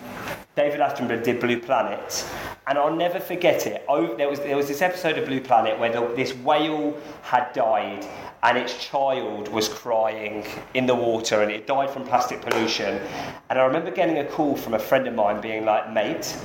David 0.56 0.80
Attenborough 0.80 1.24
did 1.24 1.40
Blue 1.40 1.60
Planet, 1.60 2.26
and 2.68 2.78
I'll 2.78 2.96
never 2.96 3.20
forget 3.20 3.68
it. 3.68 3.86
Oh, 3.88 4.16
there 4.16 4.30
was 4.30 4.40
there 4.40 4.58
was 4.58 4.68
this 4.68 4.82
episode 4.82 5.18
of 5.18 5.26
Blue 5.26 5.40
Planet 5.42 5.80
where 5.80 5.92
the, 5.92 6.14
this 6.16 6.34
whale 6.36 6.98
had 7.22 7.54
died, 7.54 8.06
and 8.44 8.58
its 8.58 8.78
child 8.84 9.48
was 9.48 9.70
crying 9.70 10.46
in 10.74 10.86
the 10.86 10.96
water, 10.96 11.42
and 11.42 11.52
it 11.52 11.68
died 11.68 11.90
from 11.90 12.04
plastic 12.04 12.42
pollution. 12.42 13.00
And 13.50 13.60
I 13.60 13.64
remember 13.66 13.92
getting 13.92 14.18
a 14.18 14.26
call 14.26 14.58
from 14.58 14.74
a 14.74 14.80
friend 14.80 15.08
of 15.08 15.14
mine 15.14 15.40
being 15.40 15.66
like, 15.66 15.92
"Mate, 15.92 16.36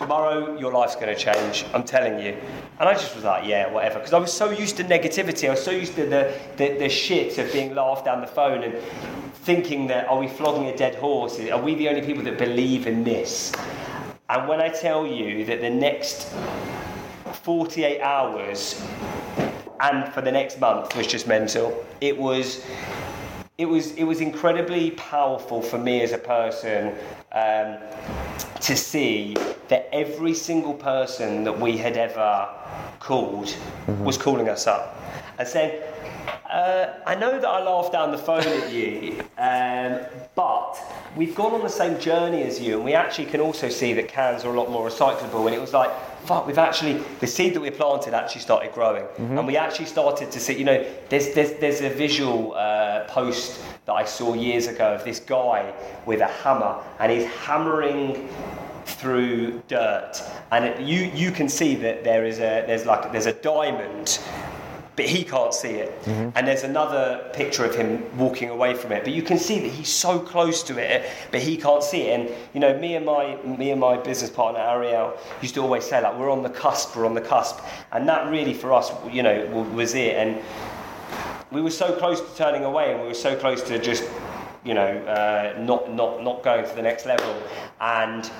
tomorrow 0.00 0.58
your 0.58 0.72
life's 0.72 0.96
going 0.96 1.14
to 1.14 1.20
change. 1.20 1.64
I'm 1.74 1.84
telling 1.84 2.18
you." 2.18 2.36
And 2.78 2.88
I 2.88 2.94
just 2.94 3.14
was 3.14 3.24
like, 3.24 3.46
"Yeah, 3.46 3.70
whatever," 3.70 3.98
because 3.98 4.14
I 4.14 4.18
was 4.18 4.32
so 4.32 4.50
used 4.50 4.76
to 4.78 4.84
negativity. 4.84 5.46
I 5.46 5.50
was 5.50 5.62
so 5.62 5.70
used 5.70 5.94
to 5.94 6.06
the, 6.06 6.34
the 6.56 6.78
the 6.78 6.88
shit 6.88 7.38
of 7.38 7.52
being 7.52 7.74
laughed 7.74 8.06
down 8.06 8.20
the 8.20 8.26
phone 8.26 8.64
and 8.64 8.74
thinking 9.44 9.86
that 9.88 10.08
are 10.08 10.18
we 10.18 10.28
flogging 10.28 10.66
a 10.66 10.76
dead 10.76 10.94
horse? 10.94 11.38
Are 11.40 11.60
we 11.60 11.74
the 11.74 11.88
only 11.88 12.02
people 12.02 12.22
that 12.24 12.38
believe 12.38 12.86
in 12.86 13.04
this? 13.04 13.52
And 14.28 14.48
when 14.48 14.60
I 14.60 14.68
tell 14.68 15.06
you 15.06 15.44
that 15.46 15.60
the 15.60 15.70
next 15.70 16.32
48 17.42 18.00
hours 18.00 18.80
and 19.80 20.12
for 20.12 20.20
the 20.20 20.30
next 20.30 20.60
month 20.60 20.94
was 20.96 21.06
just 21.06 21.26
mental, 21.26 21.84
it 22.00 22.16
was 22.16 22.64
it 23.58 23.66
was 23.66 23.92
it 23.92 24.04
was 24.04 24.20
incredibly 24.20 24.92
powerful 24.92 25.60
for 25.60 25.78
me 25.78 26.02
as 26.02 26.12
a 26.12 26.18
person 26.18 26.94
um, 27.32 27.76
to 28.60 28.76
see 28.76 29.34
that 29.68 29.88
every 29.92 30.34
single 30.34 30.74
person 30.74 31.44
that 31.44 31.58
we 31.58 31.76
had 31.76 31.96
ever 31.96 32.48
called 32.98 33.54
was 34.00 34.18
calling 34.18 34.48
us 34.48 34.66
up 34.66 35.00
and 35.38 35.48
saying, 35.48 35.80
uh, 36.50 36.86
"I 37.06 37.14
know 37.14 37.38
that 37.38 37.48
I 37.48 37.62
laughed 37.62 37.92
down 37.92 38.10
the 38.10 38.18
phone 38.18 38.46
at 38.46 38.70
you, 38.72 39.22
um, 39.38 40.00
but 40.34 40.76
we've 41.16 41.34
gone 41.34 41.54
on 41.54 41.62
the 41.62 41.68
same 41.68 41.98
journey 41.98 42.42
as 42.42 42.60
you, 42.60 42.76
and 42.76 42.84
we 42.84 42.94
actually 42.94 43.26
can 43.26 43.40
also 43.40 43.68
see 43.68 43.94
that 43.94 44.08
cans 44.08 44.44
are 44.44 44.54
a 44.54 44.60
lot 44.60 44.70
more 44.70 44.88
recyclable." 44.88 45.46
And 45.46 45.54
it 45.54 45.60
was 45.60 45.72
like, 45.72 45.90
"Fuck, 46.24 46.46
we've 46.46 46.58
actually 46.58 47.02
the 47.20 47.26
seed 47.26 47.54
that 47.54 47.60
we 47.60 47.70
planted 47.70 48.14
actually 48.14 48.42
started 48.42 48.72
growing, 48.72 49.04
and 49.18 49.46
we 49.46 49.56
actually 49.56 49.86
started 49.86 50.30
to 50.30 50.40
see. 50.40 50.54
You 50.54 50.64
know, 50.64 50.86
there's 51.08 51.34
there's 51.34 51.52
there's 51.60 51.80
a 51.80 51.90
visual 51.90 52.54
uh, 52.54 53.04
post 53.04 53.60
that 53.86 53.92
I 53.92 54.04
saw 54.04 54.34
years 54.34 54.66
ago 54.66 54.94
of 54.94 55.04
this 55.04 55.20
guy 55.20 55.72
with 56.06 56.20
a 56.20 56.26
hammer, 56.26 56.76
and 56.98 57.10
he's 57.12 57.26
hammering 57.26 58.28
through 58.84 59.62
dirt, 59.68 60.22
and 60.52 60.64
it, 60.64 60.80
you 60.80 61.10
you 61.14 61.30
can 61.30 61.48
see 61.48 61.74
that 61.76 62.04
there 62.04 62.24
is 62.24 62.38
a 62.38 62.64
there's 62.66 62.86
like 62.86 63.12
there's 63.12 63.26
a 63.26 63.32
diamond 63.32 64.18
but 65.00 65.08
he 65.08 65.24
can't 65.24 65.54
see 65.54 65.70
it. 65.70 65.94
And 66.34 66.46
there's 66.46 66.62
another 66.62 67.30
picture 67.32 67.64
of 67.64 67.74
him 67.74 68.04
walking 68.18 68.50
away 68.50 68.74
from 68.74 68.92
it, 68.92 69.02
but 69.02 69.14
you 69.14 69.22
can 69.22 69.38
see 69.38 69.58
that 69.60 69.68
he's 69.68 69.88
so 69.88 70.18
close 70.18 70.62
to 70.64 70.76
it, 70.76 71.08
but 71.30 71.40
he 71.40 71.56
can't 71.56 71.82
see 71.82 72.02
it. 72.02 72.20
And 72.20 72.30
you 72.52 72.60
know, 72.60 72.78
me 72.78 72.96
and 72.96 73.06
my 73.06 73.36
me 73.42 73.70
and 73.70 73.80
my 73.80 73.96
business 73.96 74.28
partner 74.28 74.60
Ariel 74.60 75.16
used 75.40 75.54
to 75.54 75.62
always 75.62 75.84
say 75.84 76.02
like, 76.02 76.18
we're 76.18 76.30
on 76.30 76.42
the 76.42 76.50
cusp, 76.50 76.94
we're 76.94 77.06
on 77.06 77.14
the 77.14 77.22
cusp, 77.22 77.60
and 77.92 78.06
that 78.10 78.30
really 78.30 78.52
for 78.52 78.74
us, 78.74 78.92
you 79.10 79.22
know, 79.22 79.46
was 79.74 79.94
it. 79.94 80.16
And 80.16 80.38
we 81.50 81.62
were 81.62 81.70
so 81.70 81.96
close 81.96 82.20
to 82.20 82.36
turning 82.36 82.64
away, 82.64 82.92
and 82.92 83.00
we 83.00 83.08
were 83.08 83.14
so 83.14 83.34
close 83.34 83.62
to 83.62 83.78
just, 83.78 84.04
you 84.64 84.74
know, 84.74 84.98
uh, 85.06 85.58
not 85.62 85.90
not 85.90 86.22
not 86.22 86.42
going 86.42 86.68
to 86.68 86.74
the 86.74 86.82
next 86.82 87.06
level, 87.06 87.42
and 87.80 88.30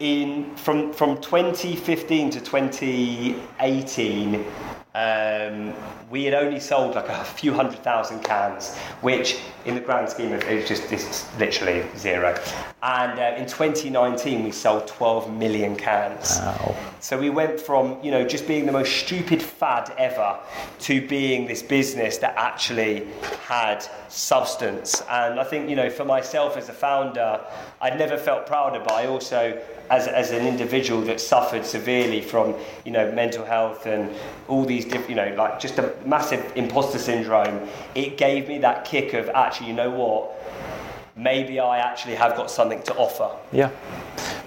in 0.00 0.56
from 0.56 0.90
from 0.94 1.20
2015 1.20 2.30
to 2.30 2.40
2018 2.40 4.46
um, 4.94 5.74
we 6.10 6.24
had 6.24 6.34
only 6.34 6.60
sold 6.60 6.94
like 6.94 7.08
a 7.08 7.24
few 7.24 7.52
hundred 7.52 7.82
thousand 7.82 8.22
cans, 8.22 8.76
which 9.00 9.38
in 9.64 9.74
the 9.74 9.80
grand 9.80 10.08
scheme 10.08 10.32
of 10.32 10.42
it 10.42 10.56
was 10.56 10.68
just 10.68 10.92
it's 10.92 11.38
literally 11.38 11.84
zero. 11.96 12.38
And 12.82 13.18
uh, 13.18 13.40
in 13.40 13.46
2019, 13.46 14.44
we 14.44 14.50
sold 14.50 14.86
12 14.86 15.32
million 15.32 15.74
cans. 15.74 16.38
Wow. 16.38 16.76
So 17.00 17.18
we 17.18 17.30
went 17.30 17.58
from 17.58 18.02
you 18.02 18.10
know 18.10 18.26
just 18.26 18.46
being 18.46 18.66
the 18.66 18.72
most 18.72 18.92
stupid 18.96 19.42
fad 19.42 19.92
ever 19.98 20.38
to 20.80 21.06
being 21.06 21.46
this 21.46 21.62
business 21.62 22.18
that 22.18 22.34
actually 22.36 23.06
had 23.46 23.84
substance. 24.08 25.02
And 25.08 25.40
I 25.40 25.44
think 25.44 25.70
you 25.70 25.76
know 25.76 25.90
for 25.90 26.04
myself 26.04 26.56
as 26.56 26.68
a 26.68 26.74
founder, 26.74 27.40
I'd 27.80 27.98
never 27.98 28.18
felt 28.18 28.46
prouder, 28.46 28.80
but 28.80 28.92
I 28.92 29.06
also 29.06 29.60
as, 29.90 30.06
as 30.06 30.30
an 30.30 30.46
individual 30.46 31.02
that 31.02 31.20
suffered 31.20 31.64
severely 31.64 32.20
from 32.20 32.54
you 32.84 32.92
know 32.92 33.10
mental 33.12 33.44
health 33.44 33.86
and 33.86 34.10
all 34.48 34.64
these 34.64 34.84
diff, 34.84 35.08
you 35.08 35.14
know 35.14 35.34
like 35.36 35.60
just 35.60 35.78
a 35.78 35.94
massive 36.06 36.52
imposter 36.56 36.98
syndrome 36.98 37.68
it 37.94 38.16
gave 38.16 38.48
me 38.48 38.58
that 38.58 38.84
kick 38.84 39.12
of 39.12 39.28
actually 39.30 39.53
you 39.60 39.72
know 39.72 39.90
what 39.90 40.32
maybe 41.16 41.60
I 41.60 41.78
actually 41.78 42.14
have 42.16 42.34
got 42.36 42.50
something 42.50 42.82
to 42.82 42.94
offer 42.96 43.30
Yeah. 43.52 43.70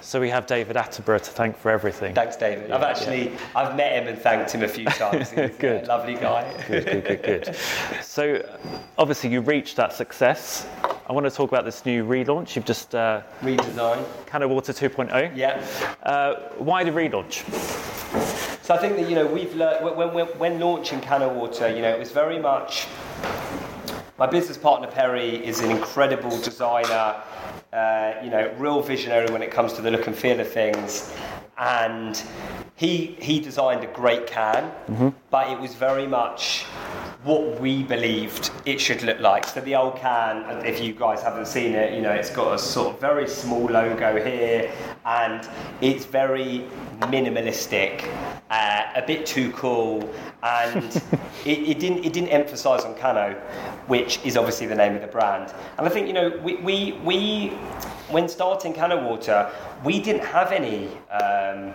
So 0.02 0.22
we 0.22 0.30
have 0.30 0.46
David 0.48 0.78
Attenborough 0.78 1.22
to 1.22 1.32
thank 1.32 1.58
for 1.58 1.70
everything. 1.70 2.14
thanks 2.14 2.36
David 2.38 2.72
I've 2.72 2.82
Yeah, 2.82 2.88
actually 2.88 3.32
I've 3.56 3.76
met 3.76 3.92
him 4.02 4.08
and 4.08 4.18
thanked 4.18 4.52
him 4.52 4.64
a 4.64 4.68
few 4.68 4.86
times 4.86 5.30
He's 5.32 5.56
Good. 5.58 5.84
a 5.84 5.88
lovely 5.88 6.16
guy 6.16 6.52
Good, 6.68 6.86
good, 6.86 7.06
good, 7.06 7.24
good. 7.24 7.56
So 8.02 8.42
obviously 8.98 9.30
you 9.30 9.42
reached 9.42 9.76
that 9.78 9.94
success. 9.94 10.66
I 11.10 11.14
want 11.14 11.26
to 11.26 11.32
talk 11.32 11.50
about 11.52 11.64
this 11.64 11.86
new 11.86 12.04
relaunch. 12.06 12.56
You've 12.56 12.66
just 12.66 12.94
uh, 12.96 13.22
redesign 13.42 14.04
Cano 14.26 14.48
Water 14.50 14.74
2.0. 14.74 15.32
yeah 15.36 15.62
Uh, 16.04 16.36
why 16.58 16.84
the 16.84 16.92
relaunch? 16.92 17.44
So 18.64 18.74
I 18.74 18.78
think 18.78 18.98
that 18.98 19.10
you 19.10 19.16
know 19.16 19.26
we've 19.26 19.56
learned 19.56 19.86
when, 19.98 20.14
when, 20.14 20.26
when 20.40 20.60
launching 20.60 21.00
Cano 21.00 21.34
Water, 21.34 21.70
you 21.74 21.82
know 21.82 21.90
it 21.90 22.00
was 22.00 22.12
very 22.12 22.40
much. 22.40 22.88
My 24.20 24.26
business 24.26 24.58
partner 24.58 24.88
Perry 24.88 25.46
is 25.46 25.60
an 25.60 25.70
incredible 25.70 26.42
designer, 26.42 27.22
uh, 27.72 28.14
you 28.24 28.32
know, 28.32 28.52
real 28.58 28.82
visionary 28.82 29.30
when 29.32 29.44
it 29.44 29.52
comes 29.52 29.74
to 29.74 29.82
the 29.84 29.92
look 29.92 30.08
and 30.08 30.16
feel 30.16 30.40
of 30.40 30.52
things, 30.52 31.14
and 31.60 32.20
he 32.76 33.16
he 33.20 33.40
designed 33.40 33.84
a 33.84 33.88
great 33.88 34.26
can, 34.26 34.72
but 35.30 35.52
it 35.52 35.60
was 35.60 35.76
very 35.76 36.08
much 36.08 36.66
what 37.24 37.60
we 37.60 37.84
believed 37.84 38.52
it 38.66 38.80
should 38.80 39.02
look 39.02 39.20
like. 39.20 39.46
So 39.46 39.60
the 39.62 39.76
old 39.76 39.96
can, 39.98 40.66
if 40.66 40.80
you 40.82 40.94
guys 40.94 41.22
haven't 41.22 41.48
seen 41.48 41.74
it, 41.74 41.94
you 41.94 42.02
know, 42.02 42.12
it's 42.12 42.30
got 42.30 42.54
a 42.54 42.60
sort 42.60 42.94
of 42.94 43.02
very 43.02 43.28
small 43.28 43.66
logo 43.66 44.24
here, 44.24 44.72
and 45.06 45.48
it's 45.82 46.06
very 46.06 46.68
minimalistic, 47.00 48.04
uh, 48.50 48.84
a 48.96 49.04
bit 49.06 49.26
too 49.26 49.52
cool, 49.54 50.08
and 50.44 50.96
it, 51.46 51.60
it, 51.60 51.80
didn't 51.80 52.06
it 52.06 52.14
didn't 52.14 52.30
emphasise 52.30 52.84
on 52.84 52.96
Cano, 52.96 53.34
which 53.88 54.20
is 54.24 54.38
obviously 54.38 54.68
the 54.68 54.76
name 54.76 54.96
of 54.96 55.02
the 55.02 55.08
brand. 55.08 55.54
And 55.78 55.88
I 55.88 55.90
think 55.90 56.08
you 56.08 56.14
know 56.14 56.30
we 56.44 56.56
we, 56.58 56.92
we 57.04 57.48
when 58.10 58.30
starting 58.30 58.74
Cano 58.74 59.04
Water, 59.04 59.52
we 59.84 60.00
didn't 60.00 60.24
have 60.24 60.52
any. 60.52 60.88
Um, 61.10 61.74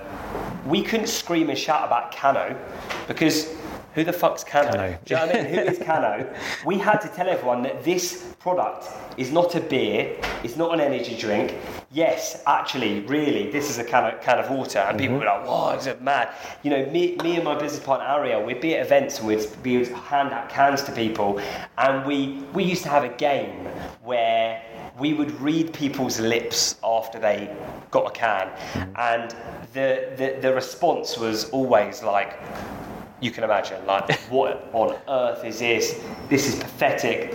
we 0.66 0.82
couldn't 0.82 1.09
scream 1.09 1.51
and 1.51 1.59
shout 1.59 1.84
about 1.84 2.12
Cano 2.12 2.57
because 3.09 3.53
who 3.95 4.05
the 4.05 4.12
fuck's 4.12 4.43
Cano? 4.43 4.99
Do 5.05 5.14
you 5.14 5.20
know 5.20 5.26
what 5.26 5.36
I 5.36 5.43
mean? 5.43 5.55
Who 5.55 5.61
is 5.61 5.78
Cano? 5.78 6.34
we 6.66 6.78
had 6.78 6.99
to 6.99 7.09
tell 7.09 7.28
everyone 7.28 7.62
that 7.62 7.84
this 7.84 8.34
product 8.38 8.88
is 9.18 9.30
not 9.30 9.55
a 9.55 9.61
beer, 9.61 10.16
it's 10.43 10.57
not 10.57 10.72
an 10.72 10.80
energy 10.80 11.16
drink. 11.16 11.55
Yes, 11.90 12.43
actually, 12.47 13.01
really, 13.01 13.51
this 13.51 13.68
is 13.68 13.78
a 13.78 13.84
can 13.84 14.14
of, 14.14 14.20
can 14.22 14.38
of 14.38 14.51
water. 14.51 14.78
And 14.78 14.99
people 14.99 15.16
mm-hmm. 15.16 15.26
were 15.26 15.38
like, 15.38 15.47
whoa, 15.47 15.76
is 15.76 15.86
it 15.86 16.01
mad? 16.01 16.30
You 16.62 16.70
know, 16.70 16.86
me, 16.86 17.16
me 17.22 17.36
and 17.36 17.45
my 17.45 17.59
business 17.59 17.84
partner, 17.84 18.07
Ariel, 18.07 18.43
we'd 18.43 18.61
be 18.61 18.74
at 18.76 18.86
events 18.86 19.18
and 19.18 19.28
we'd 19.28 19.47
be 19.62 19.84
hand 19.84 20.32
out 20.32 20.49
cans 20.49 20.82
to 20.84 20.93
people. 20.93 21.40
And 21.76 22.07
we, 22.07 22.43
we 22.55 22.64
used 22.64 22.82
to 22.84 22.88
have 22.88 23.05
a 23.05 23.11
game 23.11 23.66
where 24.03 24.62
we 24.99 25.14
would 25.14 25.38
read 25.40 25.72
people's 25.72 26.18
lips 26.18 26.76
after 26.82 27.18
they 27.18 27.55
got 27.90 28.07
a 28.07 28.11
can. 28.11 28.49
Mm-hmm. 28.49 28.93
And 28.97 29.30
the, 29.72 30.12
the, 30.16 30.38
the 30.40 30.55
response 30.55 31.18
was 31.18 31.51
always 31.51 32.03
like, 32.03 32.38
you 33.23 33.31
can 33.31 33.45
imagine, 33.45 33.87
like, 33.87 34.12
what 34.23 34.68
on 34.73 34.99
earth 35.09 35.45
is 35.45 35.61
this? 35.61 36.03
This 36.29 36.49
is 36.49 36.59
pathetic. 36.59 37.35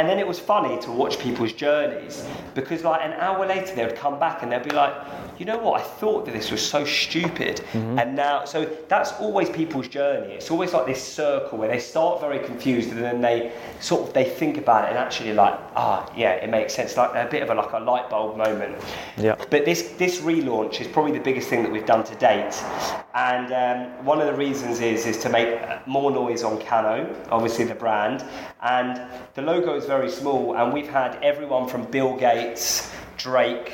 And 0.00 0.08
then 0.08 0.18
it 0.18 0.26
was 0.26 0.38
funny 0.38 0.80
to 0.80 0.90
watch 0.90 1.18
people's 1.18 1.52
journeys 1.52 2.26
because, 2.54 2.84
like, 2.84 3.02
an 3.04 3.12
hour 3.12 3.44
later, 3.44 3.74
they 3.74 3.84
would 3.84 3.96
come 3.96 4.18
back 4.18 4.42
and 4.42 4.50
they'd 4.50 4.62
be 4.62 4.70
like, 4.70 4.94
you 5.38 5.44
know 5.44 5.58
what, 5.58 5.78
I 5.78 5.84
thought 5.84 6.24
that 6.24 6.32
this 6.32 6.50
was 6.50 6.66
so 6.66 6.86
stupid. 6.86 7.60
And 7.74 8.16
now, 8.16 8.46
so 8.46 8.64
that's 8.88 9.12
always 9.20 9.50
people's 9.50 9.88
journey. 9.88 10.32
It's 10.32 10.50
always 10.50 10.72
like 10.72 10.86
this 10.86 11.06
circle 11.06 11.58
where 11.58 11.68
they 11.68 11.78
start 11.78 12.18
very 12.18 12.38
confused 12.38 12.92
and 12.92 13.02
then 13.02 13.20
they 13.20 13.52
sort 13.80 14.08
of 14.08 14.14
they 14.14 14.24
think 14.24 14.56
about 14.56 14.86
it 14.86 14.88
and 14.88 14.96
actually, 14.96 15.34
like, 15.34 15.58
ah, 15.76 16.10
yeah, 16.16 16.32
it 16.32 16.48
makes 16.48 16.72
sense. 16.72 16.96
Like 16.96 17.14
a 17.14 17.28
bit 17.30 17.42
of 17.42 17.50
a, 17.50 17.54
like 17.54 17.72
a 17.72 17.78
light 17.78 18.08
bulb 18.08 18.38
moment. 18.38 18.82
Yeah. 19.18 19.34
But 19.50 19.66
this, 19.66 19.90
this 19.98 20.20
relaunch 20.20 20.80
is 20.80 20.88
probably 20.88 21.12
the 21.12 21.20
biggest 21.20 21.50
thing 21.50 21.62
that 21.62 21.70
we've 21.70 21.84
done 21.84 22.04
to 22.04 22.14
date. 22.14 22.54
And 23.12 23.52
um, 23.52 24.04
one 24.06 24.18
of 24.18 24.28
the 24.28 24.34
reasons 24.34 24.80
is, 24.80 25.04
is 25.04 25.18
to 25.18 25.28
make 25.28 25.60
more 25.86 26.10
noise 26.10 26.42
on 26.42 26.58
Cano, 26.58 27.14
obviously 27.30 27.66
the 27.66 27.74
brand. 27.74 28.24
And 28.62 29.00
the 29.34 29.42
logo 29.42 29.74
is 29.74 29.89
very 29.90 30.08
small, 30.08 30.56
and 30.56 30.72
we've 30.72 30.88
had 30.88 31.18
everyone 31.20 31.66
from 31.66 31.82
Bill 31.90 32.16
Gates, 32.16 32.92
Drake, 33.16 33.72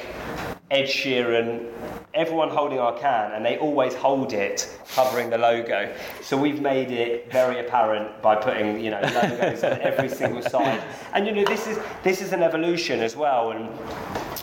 Ed 0.71 0.87
Sheeran, 0.87 1.71
everyone 2.15 2.49
holding 2.49 2.79
our 2.79 2.99
can, 2.99 3.33
and 3.33 3.45
they 3.45 3.59
always 3.59 3.95
hold 3.95 4.33
it 4.33 4.67
covering 4.95 5.29
the 5.29 5.37
logo. 5.37 5.95
So 6.23 6.39
we've 6.39 6.63
made 6.63 6.91
it 6.91 7.31
very 7.31 7.61
apparent 7.61 8.23
by 8.23 8.37
putting, 8.37 8.81
you 8.81 8.93
know, 8.93 9.03
logos 9.03 9.63
on 9.63 9.79
every 9.83 10.09
single 10.09 10.41
side. 10.41 10.83
And 11.13 11.27
you 11.27 11.33
know, 11.33 11.45
this 11.45 11.67
is 11.67 11.79
this 12.03 12.23
is 12.23 12.33
an 12.33 12.43
evolution 12.43 13.01
as 13.01 13.15
well. 13.15 13.51
And 13.51 13.69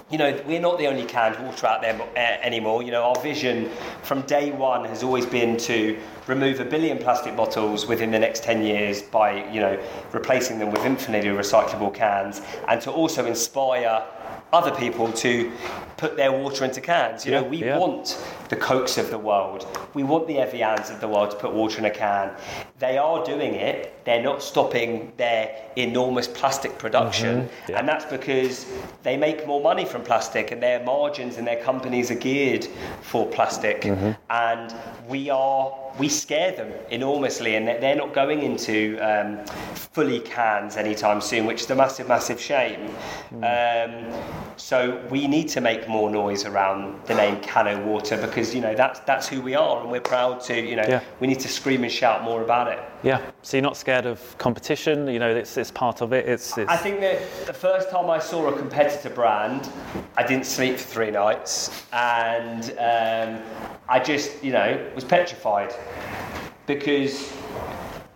you 0.09 0.17
know, 0.17 0.41
we're 0.45 0.59
not 0.59 0.77
the 0.77 0.87
only 0.87 1.05
canned 1.05 1.43
water 1.45 1.67
out 1.67 1.81
there 1.81 1.99
uh, 2.01 2.45
anymore. 2.45 2.83
You 2.83 2.91
know, 2.91 3.03
our 3.03 3.19
vision 3.21 3.69
from 4.01 4.21
day 4.21 4.51
one 4.51 4.85
has 4.85 5.03
always 5.03 5.25
been 5.25 5.57
to 5.57 5.97
remove 6.27 6.59
a 6.59 6.65
billion 6.65 6.97
plastic 6.97 7.35
bottles 7.35 7.87
within 7.87 8.11
the 8.11 8.19
next 8.19 8.43
10 8.43 8.63
years 8.63 9.01
by, 9.01 9.49
you 9.51 9.59
know, 9.59 9.79
replacing 10.11 10.59
them 10.59 10.71
with 10.71 10.85
infinitely 10.85 11.29
recyclable 11.31 11.93
cans 11.93 12.41
and 12.67 12.81
to 12.81 12.91
also 12.91 13.25
inspire 13.25 14.03
other 14.53 14.71
people 14.71 15.11
to 15.11 15.51
put 15.97 16.15
their 16.15 16.31
water 16.31 16.65
into 16.65 16.81
cans. 16.81 17.25
You 17.25 17.31
know, 17.31 17.43
we 17.43 17.57
yeah. 17.63 17.77
want 17.77 18.21
the 18.49 18.55
Cokes 18.55 18.97
of 18.97 19.09
the 19.09 19.17
world. 19.17 19.65
We 19.93 20.03
want 20.03 20.27
the 20.27 20.35
Evians 20.35 20.91
of 20.91 20.99
the 20.99 21.07
world 21.07 21.31
to 21.31 21.37
put 21.37 21.53
water 21.53 21.79
in 21.79 21.85
a 21.85 21.89
can. 21.89 22.31
They 22.79 22.97
are 22.97 23.23
doing 23.25 23.55
it. 23.55 24.03
They're 24.05 24.21
not 24.21 24.43
stopping 24.43 25.13
their 25.17 25.55
enormous 25.75 26.27
plastic 26.27 26.77
production. 26.77 27.43
Mm-hmm. 27.43 27.71
Yeah. 27.71 27.79
And 27.79 27.87
that's 27.87 28.05
because 28.05 28.65
they 29.03 29.15
make 29.17 29.47
more 29.47 29.61
money 29.61 29.85
from 29.85 30.03
plastic 30.03 30.51
and 30.51 30.61
their 30.61 30.83
margins 30.83 31.37
and 31.37 31.47
their 31.47 31.61
companies 31.63 32.11
are 32.11 32.15
geared 32.15 32.65
for 33.01 33.25
plastic. 33.27 33.81
Mm-hmm. 33.81 34.11
And 34.29 34.75
we 35.07 35.29
are 35.29 35.73
we 35.99 36.09
scare 36.09 36.51
them 36.51 36.71
enormously 36.89 37.55
and 37.55 37.67
they're- 37.67 37.79
they're 37.79 37.95
not 37.95 38.13
going 38.13 38.41
into 38.41 38.97
um, 38.99 39.45
fully 39.93 40.19
cans 40.21 40.75
anytime 40.75 41.21
soon, 41.21 41.45
which 41.45 41.61
is 41.61 41.69
a 41.69 41.75
massive, 41.75 42.07
massive 42.07 42.41
shame. 42.41 42.89
Mm. 43.31 43.43
Um, 44.13 44.42
so 44.57 45.01
we 45.09 45.27
need 45.27 45.47
to 45.49 45.61
make 45.61 45.87
more 45.87 46.09
noise 46.09 46.45
around 46.45 47.03
the 47.05 47.15
name 47.15 47.41
Cano 47.41 47.83
Water 47.85 48.17
because 48.17 48.53
you 48.53 48.61
know 48.61 48.75
that's 48.75 48.99
that's 49.01 49.27
who 49.27 49.41
we 49.41 49.55
are 49.55 49.81
and 49.81 49.91
we're 49.91 50.01
proud 50.01 50.41
to 50.41 50.59
you 50.59 50.75
know 50.75 50.85
Yeah. 50.87 51.01
we 51.19 51.27
need 51.27 51.39
to 51.41 51.47
scream 51.47 51.83
and 51.83 51.91
shout 51.91 52.23
more 52.23 52.41
about 52.41 52.67
it. 52.67 52.79
Yeah. 53.03 53.19
So 53.41 53.57
you're 53.57 53.63
not 53.63 53.75
scared 53.75 54.05
of 54.05 54.37
competition. 54.37 55.07
You 55.09 55.19
know, 55.19 55.29
it's, 55.35 55.57
it's 55.57 55.71
part 55.71 56.01
of 56.01 56.13
it. 56.13 56.25
It's, 56.27 56.57
it's 56.57 56.69
I 56.71 56.77
think 56.77 57.01
that 57.01 57.19
the 57.45 57.53
first 57.53 57.89
time 57.89 58.09
I 58.09 58.17
saw 58.17 58.47
a 58.47 58.57
competitor 58.57 59.09
brand, 59.09 59.69
I 60.15 60.23
didn't 60.25 60.45
sleep 60.45 60.77
for 60.77 60.87
three 60.87 61.11
nights, 61.11 61.83
and 61.91 62.63
um, 62.79 63.43
I 63.89 63.99
just, 63.99 64.41
you 64.41 64.53
know, 64.53 64.89
was 64.95 65.03
petrified 65.03 65.73
because 66.65 67.33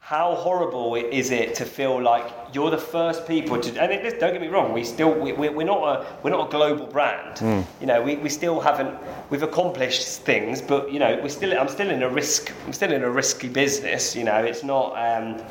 how 0.07 0.35
horrible 0.35 0.95
is 0.95 1.31
it 1.31 1.53
to 1.53 1.65
feel 1.65 2.01
like 2.01 2.23
you're 2.53 2.69
the 2.69 2.77
first 2.77 3.27
people 3.27 3.59
to? 3.59 3.69
And 3.83 3.91
it, 3.91 4.21
don't 4.21 4.31
get 4.31 4.39
me 4.39 4.47
wrong, 4.47 4.71
we 4.71 4.85
still 4.85 5.11
we, 5.13 5.33
we- 5.33 5.49
we're 5.49 5.65
not 5.67 5.83
a 5.83 6.05
we're 6.23 6.29
not 6.29 6.47
a 6.47 6.49
global 6.49 6.85
brand. 6.85 7.41
You 7.81 7.87
know, 7.87 8.01
we, 8.01 8.15
we 8.15 8.29
still 8.29 8.61
haven't 8.61 8.95
we've 9.29 9.43
accomplished 9.43 10.07
things, 10.21 10.61
but 10.61 10.93
you 10.93 10.99
know, 10.99 11.19
we're 11.21 11.27
still 11.27 11.51
I'm 11.59 11.67
still 11.67 11.89
in 11.89 12.03
a 12.03 12.09
risk 12.09 12.53
I'm 12.65 12.71
still 12.71 12.93
in 12.93 13.03
a 13.03 13.09
risky 13.09 13.49
business. 13.49 14.15
You 14.15 14.23
know, 14.23 14.37
it's 14.37 14.63
not. 14.63 14.93
Um, 14.95 15.41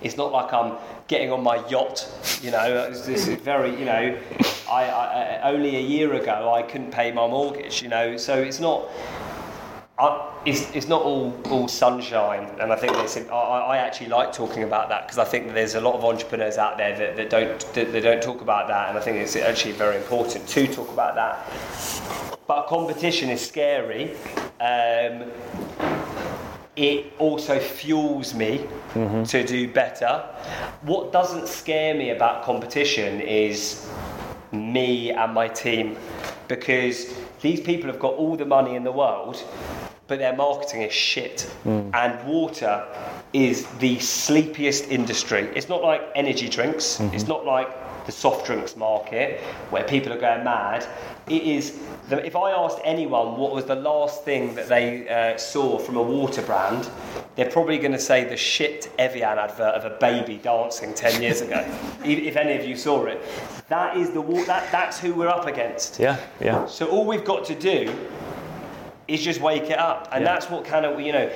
it's 0.00 0.16
not 0.16 0.32
like 0.32 0.50
I'm 0.54 0.78
getting 1.08 1.30
on 1.30 1.42
my 1.42 1.56
yacht, 1.68 2.08
you 2.40 2.50
know. 2.50 2.86
It's, 2.88 3.04
this 3.04 3.26
is 3.28 3.38
very, 3.40 3.70
you 3.78 3.84
know, 3.84 4.16
I, 4.70 4.84
I, 4.84 5.24
I 5.42 5.50
only 5.52 5.76
a 5.76 5.80
year 5.80 6.14
ago 6.14 6.54
I 6.54 6.62
couldn't 6.62 6.92
pay 6.92 7.10
my 7.12 7.26
mortgage, 7.26 7.82
you 7.82 7.88
know. 7.90 8.16
So 8.16 8.40
it's 8.40 8.60
not. 8.60 8.88
I, 10.00 10.32
it's, 10.44 10.70
it's 10.76 10.86
not 10.86 11.02
all, 11.02 11.36
all 11.50 11.66
sunshine, 11.66 12.48
and 12.60 12.72
I 12.72 12.76
think 12.76 12.92
that's, 12.92 13.16
I, 13.16 13.32
I 13.32 13.76
actually 13.78 14.06
like 14.06 14.32
talking 14.32 14.62
about 14.62 14.88
that 14.90 15.06
because 15.06 15.18
I 15.18 15.24
think 15.24 15.48
that 15.48 15.54
there's 15.54 15.74
a 15.74 15.80
lot 15.80 15.96
of 15.96 16.04
entrepreneurs 16.04 16.56
out 16.56 16.78
there 16.78 16.96
that, 16.96 17.16
that 17.16 17.30
don't 17.30 17.74
that, 17.74 17.92
that 17.92 18.02
don't 18.02 18.22
talk 18.22 18.40
about 18.40 18.68
that, 18.68 18.90
and 18.90 18.98
I 18.98 19.00
think 19.00 19.16
it's 19.16 19.34
actually 19.34 19.72
very 19.72 19.96
important 19.96 20.46
to 20.46 20.68
talk 20.68 20.88
about 20.90 21.16
that. 21.16 22.38
But 22.46 22.68
competition 22.68 23.28
is 23.28 23.44
scary. 23.44 24.12
Um, 24.60 25.32
it 26.76 27.12
also 27.18 27.58
fuels 27.58 28.34
me 28.34 28.68
to 28.94 29.44
do 29.44 29.66
better. 29.72 30.24
What 30.82 31.10
doesn't 31.12 31.48
scare 31.48 31.94
me 31.94 32.10
about 32.10 32.44
competition 32.44 33.20
is 33.20 33.90
me 34.52 35.10
and 35.10 35.34
my 35.34 35.48
team 35.48 35.96
because 36.46 37.12
these 37.40 37.60
people 37.60 37.90
have 37.90 37.98
got 37.98 38.14
all 38.14 38.36
the 38.36 38.46
money 38.46 38.76
in 38.76 38.84
the 38.84 38.92
world 38.92 39.44
but 40.08 40.18
their 40.18 40.34
marketing 40.34 40.82
is 40.82 40.92
shit. 40.92 41.50
And 41.64 42.26
water 42.26 42.84
is 43.32 43.66
the 43.78 43.98
sleepiest 43.98 44.88
industry. 44.88 45.50
It's 45.54 45.68
not 45.68 45.82
like 45.82 46.02
energy 46.14 46.48
drinks. 46.48 46.98
It's 47.12 47.28
not 47.28 47.44
like 47.44 47.68
the 48.06 48.12
soft 48.12 48.46
drinks 48.46 48.74
market 48.74 49.38
where 49.68 49.84
people 49.84 50.12
are 50.14 50.18
going 50.18 50.42
mad. 50.42 50.86
It 51.28 51.42
is 51.42 51.78
the, 52.08 52.24
if 52.24 52.34
i 52.34 52.52
asked 52.52 52.78
anyone 52.84 53.36
what 53.36 53.52
was 53.52 53.66
the 53.66 53.74
last 53.74 54.24
thing 54.24 54.54
that 54.54 54.66
they 54.66 55.06
uh, 55.08 55.36
saw 55.36 55.78
from 55.78 55.96
a 55.96 56.02
water 56.02 56.40
brand 56.40 56.88
they're 57.36 57.50
probably 57.50 57.76
going 57.76 57.92
to 57.92 57.98
say 57.98 58.24
the 58.24 58.36
shit 58.36 58.90
evian 58.98 59.38
advert 59.38 59.74
of 59.74 59.84
a 59.84 59.96
baby 59.98 60.38
dancing 60.38 60.94
10 60.94 61.22
years 61.22 61.42
ago. 61.42 61.64
If, 62.02 62.18
if 62.30 62.36
any 62.36 62.58
of 62.58 62.66
you 62.66 62.76
saw 62.76 63.04
it. 63.04 63.20
That 63.68 63.98
is 63.98 64.10
the 64.10 64.22
that, 64.46 64.72
that's 64.72 64.98
who 64.98 65.14
we're 65.14 65.28
up 65.28 65.46
against. 65.46 66.00
Yeah, 66.00 66.18
yeah. 66.40 66.66
so 66.66 66.88
all 66.88 67.06
we've 67.06 67.26
got 67.26 67.44
to 67.44 67.54
do 67.54 67.94
is 69.08 69.22
just 69.24 69.40
wake 69.40 69.70
it 69.70 69.78
up, 69.78 70.08
and 70.12 70.22
Yeah. 70.22 70.32
that's 70.32 70.50
what 70.50 70.64
kind 70.64 70.84
of 70.86 71.00
you 71.00 71.12
know. 71.12 71.28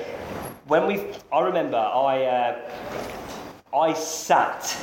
When 0.67 0.87
we, 0.87 1.01
I 1.31 1.41
remember 1.41 1.77
I, 1.77 2.23
uh, 2.23 3.77
I 3.77 3.93
sat 3.93 4.75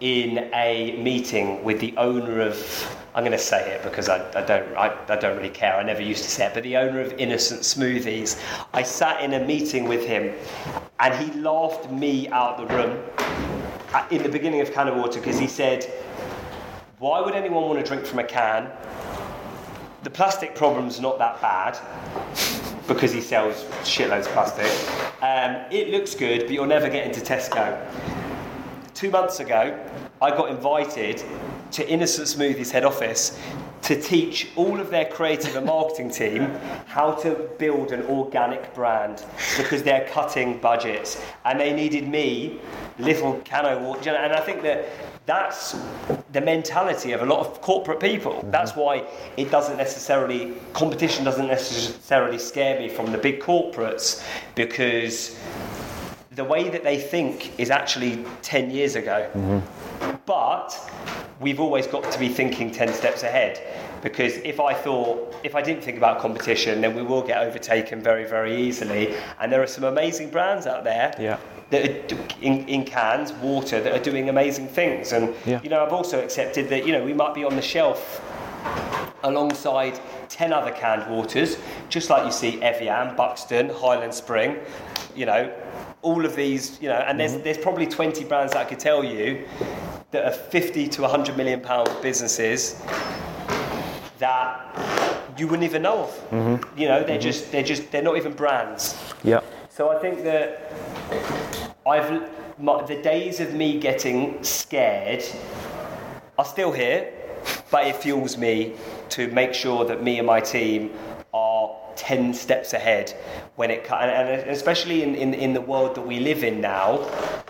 in 0.00 0.50
a 0.54 0.96
meeting 1.02 1.64
with 1.64 1.80
the 1.80 1.94
owner 1.96 2.40
of. 2.42 2.96
I'm 3.12 3.24
going 3.24 3.32
to 3.32 3.38
say 3.38 3.72
it 3.72 3.82
because 3.82 4.08
I, 4.08 4.18
I 4.38 4.42
don't 4.42 4.76
I, 4.76 4.96
I 5.08 5.16
don't 5.16 5.36
really 5.36 5.50
care. 5.50 5.74
I 5.74 5.82
never 5.82 6.00
used 6.00 6.22
to 6.22 6.30
say 6.30 6.46
it, 6.46 6.54
but 6.54 6.62
the 6.62 6.76
owner 6.76 7.00
of 7.00 7.12
Innocent 7.14 7.62
Smoothies. 7.62 8.40
I 8.72 8.84
sat 8.84 9.20
in 9.24 9.32
a 9.34 9.44
meeting 9.44 9.88
with 9.88 10.06
him, 10.06 10.32
and 11.00 11.12
he 11.14 11.40
laughed 11.40 11.90
me 11.90 12.28
out 12.28 12.56
the 12.58 12.66
room 12.72 13.02
in 14.12 14.22
the 14.22 14.28
beginning 14.28 14.60
of 14.60 14.72
Cano 14.72 14.96
Water 14.96 15.18
because 15.18 15.40
he 15.40 15.48
said, 15.48 15.84
"Why 17.00 17.20
would 17.20 17.34
anyone 17.34 17.64
want 17.64 17.80
to 17.80 17.84
drink 17.84 18.06
from 18.06 18.20
a 18.20 18.24
can?" 18.24 18.70
The 20.02 20.10
plastic 20.10 20.54
problem's 20.54 21.00
not 21.00 21.18
that 21.18 21.40
bad, 21.40 21.78
because 22.88 23.12
he 23.12 23.20
sells 23.20 23.64
shitloads 23.84 24.26
of 24.26 24.32
plastic. 24.32 24.66
Um, 25.22 25.64
it 25.70 25.90
looks 25.90 26.14
good, 26.14 26.40
but 26.40 26.50
you'll 26.50 26.66
never 26.66 26.88
get 26.88 27.06
into 27.06 27.20
Tesco. 27.20 27.78
Two 28.94 29.10
months 29.10 29.40
ago, 29.40 29.78
I 30.22 30.30
got 30.30 30.50
invited 30.50 31.22
to 31.72 31.88
Innocent 31.88 32.28
Smoothies 32.28 32.70
head 32.70 32.84
office 32.84 33.38
to 33.82 34.00
teach 34.00 34.48
all 34.56 34.78
of 34.78 34.90
their 34.90 35.06
creative 35.06 35.56
and 35.56 35.66
marketing 35.66 36.10
team 36.10 36.42
how 36.86 37.12
to 37.12 37.48
build 37.58 37.92
an 37.92 38.02
organic 38.06 38.74
brand 38.74 39.24
because 39.56 39.82
they're 39.82 40.06
cutting 40.08 40.58
budgets 40.58 41.22
and 41.44 41.58
they 41.58 41.72
needed 41.72 42.06
me, 42.06 42.60
little 42.98 43.40
cano 43.44 43.94
and 43.94 44.32
I 44.32 44.40
think 44.40 44.62
that 44.62 44.86
that's 45.26 45.76
the 46.32 46.40
mentality 46.40 47.12
of 47.12 47.22
a 47.22 47.26
lot 47.26 47.40
of 47.40 47.60
corporate 47.60 48.00
people. 48.00 48.32
Mm-hmm. 48.32 48.50
That's 48.50 48.74
why 48.74 49.04
it 49.36 49.50
doesn't 49.50 49.76
necessarily 49.76 50.54
competition 50.72 51.24
doesn't 51.24 51.46
necessarily 51.46 52.38
scare 52.38 52.78
me 52.78 52.88
from 52.88 53.12
the 53.12 53.18
big 53.18 53.40
corporates 53.40 54.24
because 54.54 55.38
the 56.32 56.44
way 56.44 56.68
that 56.68 56.84
they 56.84 56.98
think 56.98 57.58
is 57.58 57.70
actually 57.70 58.24
10 58.42 58.70
years 58.70 58.96
ago. 58.96 59.28
Mm-hmm. 59.34 60.16
But 60.26 60.90
we've 61.40 61.60
always 61.60 61.86
got 61.86 62.10
to 62.10 62.18
be 62.18 62.28
thinking 62.28 62.70
10 62.70 62.92
steps 62.92 63.22
ahead 63.22 63.60
because 64.02 64.36
if 64.38 64.60
I 64.60 64.74
thought, 64.74 65.34
if 65.44 65.54
I 65.54 65.62
didn't 65.62 65.82
think 65.82 65.98
about 65.98 66.20
competition, 66.20 66.80
then 66.80 66.94
we 66.94 67.02
will 67.02 67.22
get 67.22 67.38
overtaken 67.42 68.02
very, 68.02 68.26
very 68.26 68.56
easily. 68.56 69.14
And 69.38 69.52
there 69.52 69.62
are 69.62 69.66
some 69.66 69.84
amazing 69.84 70.30
brands 70.30 70.66
out 70.66 70.84
there 70.84 71.14
Yeah. 71.18 71.38
that 71.70 72.12
are 72.12 72.18
in, 72.40 72.66
in 72.68 72.84
cans, 72.84 73.32
water, 73.34 73.80
that 73.80 73.92
are 73.92 74.02
doing 74.02 74.28
amazing 74.28 74.68
things. 74.68 75.12
And, 75.12 75.34
Yeah. 75.44 75.60
you 75.62 75.68
know, 75.70 75.84
I've 75.84 75.92
also 75.92 76.22
accepted 76.22 76.68
that, 76.70 76.86
you 76.86 76.92
know, 76.92 77.04
we 77.04 77.12
might 77.12 77.34
be 77.34 77.44
on 77.44 77.56
the 77.56 77.62
shelf 77.62 78.20
alongside 79.22 80.00
10 80.28 80.52
other 80.52 80.70
canned 80.70 81.10
waters, 81.10 81.58
just 81.88 82.08
like 82.08 82.24
you 82.24 82.32
see 82.32 82.60
Evian, 82.62 83.14
Buxton, 83.16 83.68
Highland 83.68 84.14
Spring, 84.14 84.56
you 85.14 85.26
know, 85.26 85.52
all 86.02 86.24
of 86.24 86.34
these, 86.34 86.80
you 86.80 86.88
know, 86.88 86.94
and 86.94 87.20
there's, 87.20 87.32
mm-hmm. 87.32 87.42
there's 87.42 87.58
probably 87.58 87.86
20 87.86 88.24
brands 88.24 88.54
that 88.54 88.60
I 88.60 88.64
could 88.64 88.78
tell 88.78 89.04
you 89.04 89.46
that 90.12 90.24
are 90.24 90.32
50 90.32 90.88
to 90.88 91.02
100 91.02 91.36
million 91.36 91.60
pound 91.60 91.90
businesses 92.00 92.80
that 94.20 95.36
you 95.36 95.46
wouldn't 95.48 95.64
even 95.64 95.82
know 95.82 96.04
of. 96.04 96.30
Mm-hmm. 96.30 96.78
You 96.78 96.88
know, 96.88 97.02
they're 97.02 97.16
mm-hmm. 97.16 97.22
just, 97.22 97.50
they're 97.50 97.62
just, 97.62 97.90
they're 97.90 98.02
not 98.02 98.16
even 98.16 98.32
brands. 98.32 98.96
Yeah. 99.24 99.40
So 99.68 99.90
I 99.90 99.98
think 99.98 100.22
that 100.22 100.72
I've 101.86 102.30
my, 102.58 102.82
the 102.84 103.00
days 103.02 103.40
of 103.40 103.54
me 103.54 103.80
getting 103.80 104.42
scared 104.44 105.24
are 106.38 106.44
still 106.44 106.72
here, 106.72 107.12
but 107.70 107.86
it 107.86 107.96
fuels 107.96 108.36
me 108.36 108.74
to 109.10 109.28
make 109.28 109.54
sure 109.54 109.84
that 109.86 110.02
me 110.02 110.18
and 110.18 110.26
my 110.26 110.40
team 110.40 110.90
are 111.32 111.74
10 111.96 112.34
steps 112.34 112.72
ahead 112.72 113.10
when 113.56 113.70
it 113.70 113.84
comes, 113.84 114.04
and, 114.04 114.28
and 114.28 114.50
especially 114.50 115.02
in, 115.02 115.14
in, 115.14 115.34
in 115.34 115.52
the 115.52 115.60
world 115.60 115.94
that 115.94 116.06
we 116.06 116.18
live 116.20 116.44
in 116.44 116.60
now 116.60 116.98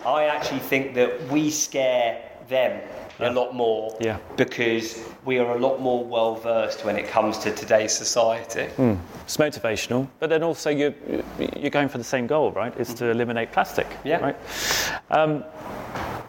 i 0.05 0.25
actually 0.25 0.59
think 0.59 0.93
that 0.93 1.21
we 1.29 1.49
scare 1.49 2.21
them 2.49 2.81
a 3.23 3.31
lot 3.31 3.53
more 3.53 3.95
Yeah. 3.99 4.17
because 4.35 5.03
we 5.25 5.37
are 5.39 5.55
a 5.55 5.59
lot 5.59 5.79
more 5.79 6.03
well 6.03 6.35
versed 6.35 6.83
when 6.85 6.95
it 6.97 7.07
comes 7.07 7.37
to 7.39 7.51
today's 7.53 7.91
society 7.91 8.67
It's 9.25 9.37
motivational, 9.37 10.07
but 10.19 10.29
then 10.29 10.43
also 10.43 10.69
you're, 10.69 10.93
you're 11.55 11.69
going 11.69 11.89
for 11.89 11.97
the 11.97 12.03
same 12.03 12.27
goal, 12.27 12.51
right? 12.51 12.75
Is 12.79 12.93
to 12.95 13.09
eliminate 13.09 13.51
plastic. 13.51 13.87
Yeah. 14.03 14.17
Right. 14.19 14.35
Um, 15.09 15.43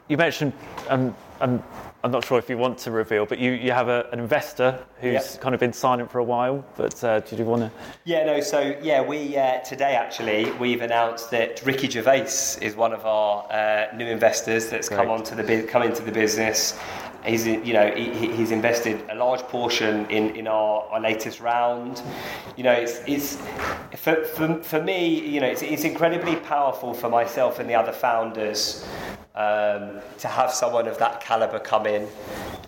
you 0.09 0.16
mentioned, 0.16 0.53
um, 0.88 1.14
um, 1.40 1.62
I'm 2.05 2.11
not 2.11 2.24
sure 2.24 2.36
if 2.38 2.50
you 2.50 2.59
want 2.59 2.78
to 2.78 2.90
reveal, 2.90 3.26
but 3.26 3.38
you, 3.38 3.53
you 3.53 3.70
have 3.70 3.88
a, 3.88 4.09
an 4.12 4.18
investor 4.18 4.84
who's 5.00 5.12
Yep. 5.12 5.40
kind 5.40 5.55
of 5.55 5.61
been 5.61 5.72
silent 5.72 6.11
for 6.11 6.18
a 6.18 6.24
while. 6.24 6.64
But 6.76 7.03
uh, 7.05 7.20
did 7.20 7.38
you 7.38 7.44
want 7.44 7.62
to? 7.62 7.70
Yeah, 8.05 8.24
no. 8.24 8.40
So 8.40 8.76
yeah, 8.82 9.00
we 9.03 9.36
uh, 9.36 9.59
today 9.61 9.94
actually 9.94 10.50
we've 10.53 10.82
announced 10.82 11.30
that 11.30 11.62
Ricky 11.64 11.88
Gervais 11.88 12.59
is 12.61 12.74
one 12.76 12.92
of 12.92 13.07
our 13.07 13.46
uh, 13.53 13.94
new 13.96 14.07
investors 14.07 14.68
that's 14.68 14.88
come 14.88 15.11
onto 15.11 15.36
the 15.36 15.62
come 15.62 15.82
into 15.82 16.03
the 16.03 16.11
business. 16.12 16.76
He's 17.24 17.46
you 17.46 17.72
know 17.72 17.92
he, 17.94 18.12
he- 18.12 18.32
he's 18.32 18.50
invested 18.50 19.00
a 19.09 19.14
large 19.14 19.42
portion 19.42 20.07
in, 20.11 20.34
in 20.34 20.48
our, 20.48 20.82
our 20.90 21.00
latest 21.00 21.38
round. 21.40 22.03
You 22.57 22.64
know, 22.64 22.72
it's 22.72 23.00
it's 23.07 23.36
for, 23.96 24.24
for, 24.24 24.61
for 24.64 24.82
me. 24.82 25.20
You 25.20 25.40
know, 25.40 25.46
it's, 25.46 25.62
it's 25.62 25.84
incredibly 25.84 26.34
powerful 26.34 26.94
for 26.94 27.09
myself 27.09 27.61
and 27.61 27.70
the 27.70 27.76
other 27.76 27.92
founders 27.92 28.84
um, 29.35 30.01
to 30.18 30.28
have 30.28 30.53
someone 30.53 30.87
of 30.89 30.99
that 30.99 31.20
caliber 31.20 31.59
come 31.59 31.87
in. 31.87 32.09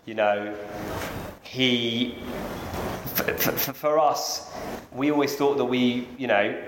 You 0.07 0.15
know, 0.15 0.57
he 1.43 2.17
for, 3.25 3.53
for, 3.53 3.73
for 3.73 3.99
us, 3.99 4.51
we 4.93 5.11
always 5.11 5.35
thought 5.35 5.57
that 5.57 5.65
we, 5.65 6.09
you 6.19 6.27
know, 6.27 6.63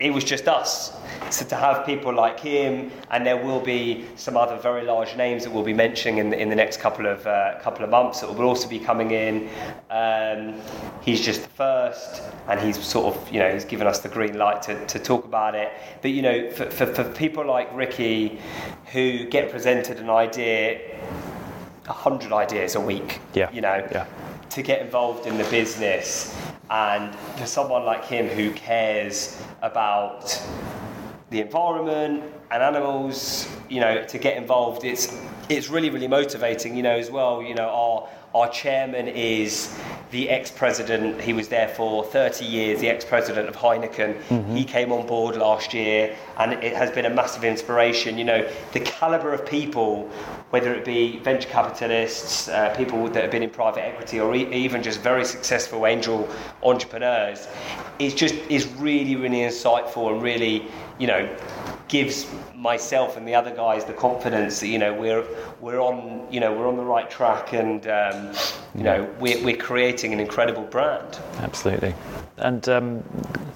it 0.00 0.10
was 0.10 0.24
just 0.24 0.48
us. 0.48 0.96
So 1.30 1.44
to 1.46 1.56
have 1.56 1.86
people 1.86 2.12
like 2.12 2.38
him, 2.38 2.90
and 3.10 3.24
there 3.24 3.36
will 3.36 3.60
be 3.60 4.04
some 4.16 4.36
other 4.36 4.56
very 4.56 4.82
large 4.84 5.16
names 5.16 5.44
that 5.44 5.52
we'll 5.52 5.64
be 5.64 5.72
mentioning 5.72 6.18
in 6.18 6.30
the, 6.30 6.40
in 6.40 6.48
the 6.48 6.54
next 6.54 6.80
couple 6.80 7.06
of 7.06 7.26
uh, 7.26 7.58
couple 7.60 7.84
of 7.84 7.90
months 7.90 8.20
that 8.20 8.28
will 8.28 8.44
also 8.44 8.68
be 8.68 8.78
coming 8.78 9.12
in. 9.12 9.48
Um, 9.90 10.60
he's 11.00 11.20
just 11.20 11.42
the 11.42 11.48
first, 11.48 12.22
and 12.48 12.60
he's 12.60 12.82
sort 12.84 13.14
of, 13.14 13.32
you 13.32 13.38
know, 13.38 13.52
he's 13.52 13.64
given 13.64 13.86
us 13.86 14.00
the 14.00 14.08
green 14.08 14.36
light 14.36 14.62
to, 14.62 14.84
to 14.86 14.98
talk 14.98 15.24
about 15.24 15.54
it. 15.54 15.72
But 16.02 16.10
you 16.10 16.22
know, 16.22 16.50
for, 16.50 16.70
for, 16.70 16.86
for 16.86 17.04
people 17.04 17.46
like 17.46 17.74
Ricky, 17.74 18.38
who 18.92 19.24
get 19.26 19.50
presented 19.50 19.98
an 19.98 20.10
idea, 20.10 20.80
a 21.86 21.92
hundred 21.92 22.32
ideas 22.32 22.74
a 22.74 22.80
week, 22.80 23.20
Yeah, 23.32 23.50
you 23.52 23.60
know, 23.60 23.86
yeah. 23.90 24.06
To 24.54 24.62
get 24.62 24.80
involved 24.80 25.26
in 25.26 25.36
the 25.36 25.44
business. 25.44 26.34
And 26.70 27.14
for 27.36 27.46
someone 27.46 27.84
like 27.84 28.04
him 28.04 28.28
who 28.28 28.52
cares 28.52 29.40
about 29.62 30.40
the 31.30 31.40
environment 31.40 32.22
and 32.50 32.62
animals 32.62 33.48
you 33.68 33.80
know 33.80 34.04
to 34.04 34.18
get 34.18 34.36
involved 34.36 34.84
it's 34.84 35.18
it's 35.48 35.68
really 35.68 35.90
really 35.90 36.06
motivating 36.06 36.76
you 36.76 36.82
know 36.82 36.96
as 36.96 37.10
well 37.10 37.42
you 37.42 37.54
know 37.54 37.68
our 37.68 38.08
our 38.34 38.48
chairman 38.48 39.06
is 39.06 39.72
the 40.10 40.28
ex-president. 40.28 41.20
He 41.20 41.32
was 41.32 41.48
there 41.48 41.68
for 41.68 42.04
30 42.04 42.44
years 42.44 42.80
the 42.80 42.88
ex-president 42.88 43.48
of 43.48 43.54
Heineken. 43.56 44.20
He 44.56 44.64
came 44.64 44.90
on 44.92 45.06
board 45.06 45.36
last 45.36 45.72
year 45.72 46.16
and 46.38 46.52
it 46.52 46.74
has 46.74 46.90
been 46.90 47.04
a 47.06 47.10
massive 47.10 47.44
inspiration. 47.44 48.18
You 48.18 48.24
know 48.24 48.50
the 48.72 48.80
caliber 48.80 49.32
of 49.32 49.46
people 49.46 50.10
whether 50.50 50.74
it 50.74 50.84
be 50.84 51.18
venture 51.18 51.48
capitalists 51.48 52.48
uh, 52.48 52.72
people 52.76 53.08
that 53.08 53.22
have 53.22 53.30
been 53.30 53.42
in 53.42 53.50
private 53.50 53.84
equity 53.84 54.20
or 54.20 54.34
e- 54.34 54.52
even 54.52 54.82
just 54.82 55.00
very 55.00 55.24
successful 55.24 55.86
angel 55.86 56.28
entrepreneurs 56.62 57.48
is 57.98 58.14
just 58.14 58.34
is 58.48 58.66
really 58.74 59.16
really 59.16 59.38
insightful 59.38 60.12
and 60.12 60.22
really 60.22 60.66
you 60.98 61.06
know 61.06 61.36
gives 61.88 62.26
myself 62.54 63.16
and 63.16 63.28
the 63.28 63.34
other 63.34 63.54
guys 63.54 63.84
the 63.84 63.92
confidence 63.92 64.60
that 64.60 64.68
you 64.68 64.78
know 64.78 64.94
we're 64.94 65.24
we're 65.60 65.80
on 65.80 66.26
you 66.30 66.40
know 66.40 66.52
we're 66.52 66.68
on 66.68 66.76
the 66.76 66.84
right 66.84 67.10
track 67.10 67.52
and 67.52 67.86
um, 67.86 68.32
you 68.74 68.82
know 68.82 69.08
we're, 69.20 69.42
we're 69.44 69.56
creating 69.56 70.12
an 70.12 70.20
incredible 70.20 70.64
brand 70.64 71.18
Absolutely. 71.38 71.94
And 72.38 72.68
um, 72.68 73.04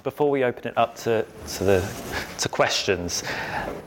before 0.05 0.30
we 0.30 0.45
open 0.45 0.68
it 0.68 0.78
up 0.78 0.95
to, 0.97 1.26
to 1.49 1.64
the 1.64 2.24
to 2.39 2.49
questions, 2.49 3.24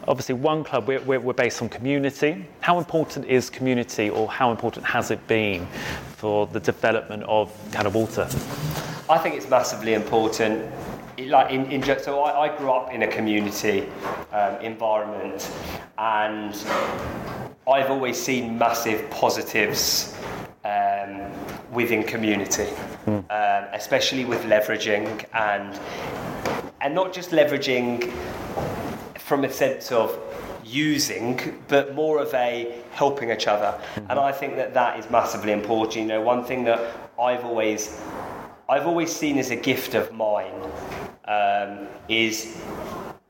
obviously, 0.07 0.35
one 0.35 0.63
club 0.63 0.87
we're, 0.87 0.99
we're, 1.01 1.19
we're 1.19 1.33
based 1.33 1.61
on 1.61 1.69
community. 1.69 2.45
How 2.59 2.77
important 2.77 3.25
is 3.25 3.49
community, 3.49 4.09
or 4.09 4.27
how 4.27 4.51
important 4.51 4.85
has 4.85 5.11
it 5.11 5.25
been 5.27 5.65
for 6.17 6.45
the 6.47 6.59
development 6.59 7.23
of 7.23 7.51
Cano 7.71 7.89
Water? 7.89 8.27
I 9.09 9.17
think 9.17 9.35
it's 9.35 9.49
massively 9.49 9.93
important. 9.93 10.69
Like 11.27 11.51
in, 11.51 11.71
in 11.71 11.83
so 11.99 12.21
I, 12.21 12.47
I 12.47 12.57
grew 12.57 12.71
up 12.71 12.93
in 12.93 13.03
a 13.03 13.07
community 13.07 13.87
um, 14.31 14.55
environment, 14.61 15.49
and 15.97 16.53
I've 17.67 17.89
always 17.89 18.21
seen 18.21 18.57
massive 18.57 19.09
positives 19.09 20.15
um, 20.65 21.31
within 21.71 22.03
community, 22.03 22.67
um, 23.07 23.23
especially 23.73 24.25
with 24.25 24.41
leveraging 24.43 25.25
and 25.33 25.79
and 26.81 26.95
not 26.95 27.13
just 27.13 27.31
leveraging 27.31 28.11
from 29.19 29.43
a 29.43 29.51
sense 29.51 29.91
of 29.91 30.17
using, 30.63 31.63
but 31.67 31.95
more 31.95 32.19
of 32.19 32.33
a 32.33 32.81
helping 32.91 33.31
each 33.31 33.47
other. 33.47 33.79
And 34.09 34.19
I 34.19 34.31
think 34.31 34.55
that 34.55 34.73
that 34.73 34.99
is 34.99 35.09
massively 35.09 35.51
important. 35.51 35.97
You 35.97 36.05
know, 36.05 36.21
one 36.21 36.43
thing 36.43 36.63
that 36.65 36.79
I've 37.19 37.45
always 37.45 38.01
I've 38.67 38.87
always 38.87 39.13
seen 39.13 39.37
as 39.37 39.51
a 39.51 39.55
gift 39.55 39.95
of 39.95 40.11
mine 40.13 40.53
um, 41.25 41.87
is 42.07 42.61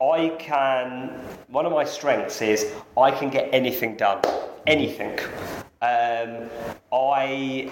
I 0.01 0.35
can. 0.39 1.09
One 1.47 1.65
of 1.65 1.71
my 1.71 1.83
strengths 1.83 2.41
is 2.41 2.73
I 2.97 3.11
can 3.11 3.29
get 3.29 3.49
anything 3.53 3.97
done, 3.97 4.21
anything. 4.65 5.19
Um, 5.81 6.49
I 6.91 7.71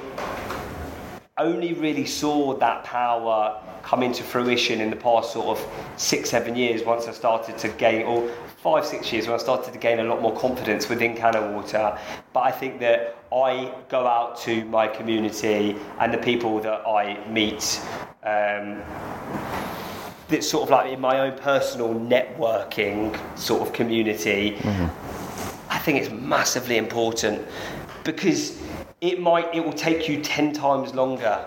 only 1.39 1.73
really 1.73 2.05
saw 2.05 2.53
that 2.57 2.83
power 2.83 3.61
come 3.81 4.03
into 4.03 4.23
fruition 4.23 4.81
in 4.81 4.89
the 4.89 4.95
past 4.95 5.31
sort 5.33 5.47
of 5.57 5.67
six, 5.97 6.29
seven 6.29 6.55
years 6.55 6.83
once 6.83 7.07
I 7.07 7.11
started 7.13 7.57
to 7.59 7.69
gain, 7.69 8.05
or 8.05 8.29
five, 8.57 8.85
six 8.85 9.11
years 9.11 9.25
when 9.25 9.35
I 9.35 9.37
started 9.41 9.73
to 9.73 9.79
gain 9.79 9.99
a 9.99 10.03
lot 10.03 10.21
more 10.21 10.35
confidence 10.35 10.89
within 10.89 11.15
Cano 11.15 11.53
Water. 11.53 11.97
But 12.33 12.41
I 12.41 12.51
think 12.51 12.79
that 12.81 13.17
I 13.31 13.73
go 13.87 14.05
out 14.05 14.37
to 14.41 14.65
my 14.65 14.87
community 14.87 15.77
and 15.99 16.13
the 16.13 16.17
people 16.17 16.59
that 16.59 16.85
I 16.85 17.25
meet. 17.29 17.81
Um, 18.23 18.81
that's 20.29 20.47
sort 20.47 20.63
of 20.63 20.69
like 20.69 20.91
in 20.91 21.01
my 21.01 21.19
own 21.19 21.37
personal 21.37 21.93
networking 21.93 23.17
sort 23.37 23.61
of 23.61 23.73
community, 23.73 24.51
mm-hmm. 24.57 25.71
I 25.71 25.79
think 25.79 25.99
it's 26.01 26.11
massively 26.11 26.77
important 26.77 27.45
because 28.03 28.61
it 29.01 29.19
might 29.19 29.53
it 29.53 29.63
will 29.63 29.73
take 29.73 30.07
you 30.07 30.21
ten 30.21 30.53
times 30.53 30.93
longer 30.93 31.45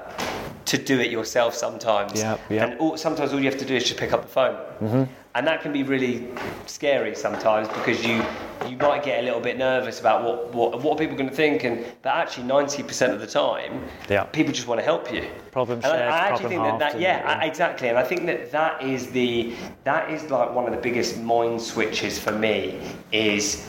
to 0.66 0.78
do 0.78 1.00
it 1.00 1.10
yourself 1.10 1.54
sometimes. 1.54 2.20
Yeah, 2.20 2.38
yep. 2.48 2.70
And 2.70 2.80
all, 2.80 2.96
sometimes 2.96 3.32
all 3.32 3.38
you 3.38 3.50
have 3.50 3.58
to 3.58 3.64
do 3.64 3.74
is 3.74 3.84
just 3.84 3.98
pick 3.98 4.12
up 4.12 4.22
the 4.22 4.28
phone, 4.28 4.56
mm-hmm. 4.80 5.04
And 5.34 5.46
that 5.46 5.62
can 5.62 5.72
be 5.72 5.82
really 5.82 6.28
scary 6.66 7.14
sometimes 7.14 7.68
because 7.68 8.04
you 8.04 8.22
you 8.68 8.76
might 8.76 9.02
get 9.02 9.18
a 9.20 9.22
little 9.22 9.40
bit 9.40 9.58
nervous 9.58 9.98
about 9.98 10.22
what 10.24 10.54
what, 10.54 10.80
what 10.82 10.92
are 10.94 10.98
people 10.98 11.16
going 11.16 11.28
to 11.28 11.34
think, 11.34 11.64
and 11.64 11.84
but 12.02 12.10
actually 12.10 12.44
ninety 12.44 12.82
percent 12.82 13.12
of 13.12 13.20
the 13.20 13.26
time, 13.26 13.82
Yeah. 14.08 14.24
people 14.24 14.52
just 14.52 14.68
want 14.68 14.78
to 14.80 14.84
help 14.84 15.12
you. 15.12 15.26
Problem 15.50 15.78
And 15.78 15.86
I- 15.86 15.90
shared, 15.90 16.02
I, 16.02 16.18
actually 16.18 16.28
problem 16.56 16.62
think 16.70 16.78
that, 16.80 16.92
that 16.92 17.00
yeah, 17.00 17.38
I- 17.42 17.46
exactly, 17.46 17.88
and 17.88 17.98
I 17.98 18.04
think 18.04 18.26
that 18.26 18.50
that 18.52 18.82
is 18.82 19.10
the 19.10 19.54
that 19.84 20.10
is 20.10 20.30
like 20.30 20.54
one 20.54 20.66
of 20.66 20.72
the 20.72 20.80
biggest 20.80 21.20
mind 21.20 21.60
switches 21.60 22.18
for 22.18 22.32
me 22.32 22.78
is 23.10 23.66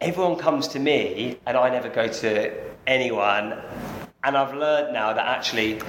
everyone 0.00 0.36
comes 0.36 0.68
to 0.68 0.78
me 0.78 1.38
and 1.46 1.56
I 1.56 1.68
never 1.70 1.88
go 1.88 2.08
to 2.08 2.52
anyone, 2.86 3.60
and 4.24 4.36
I've 4.36 4.54
learned 4.54 4.92
now 4.94 5.12
that 5.12 5.26
actually, 5.26 5.80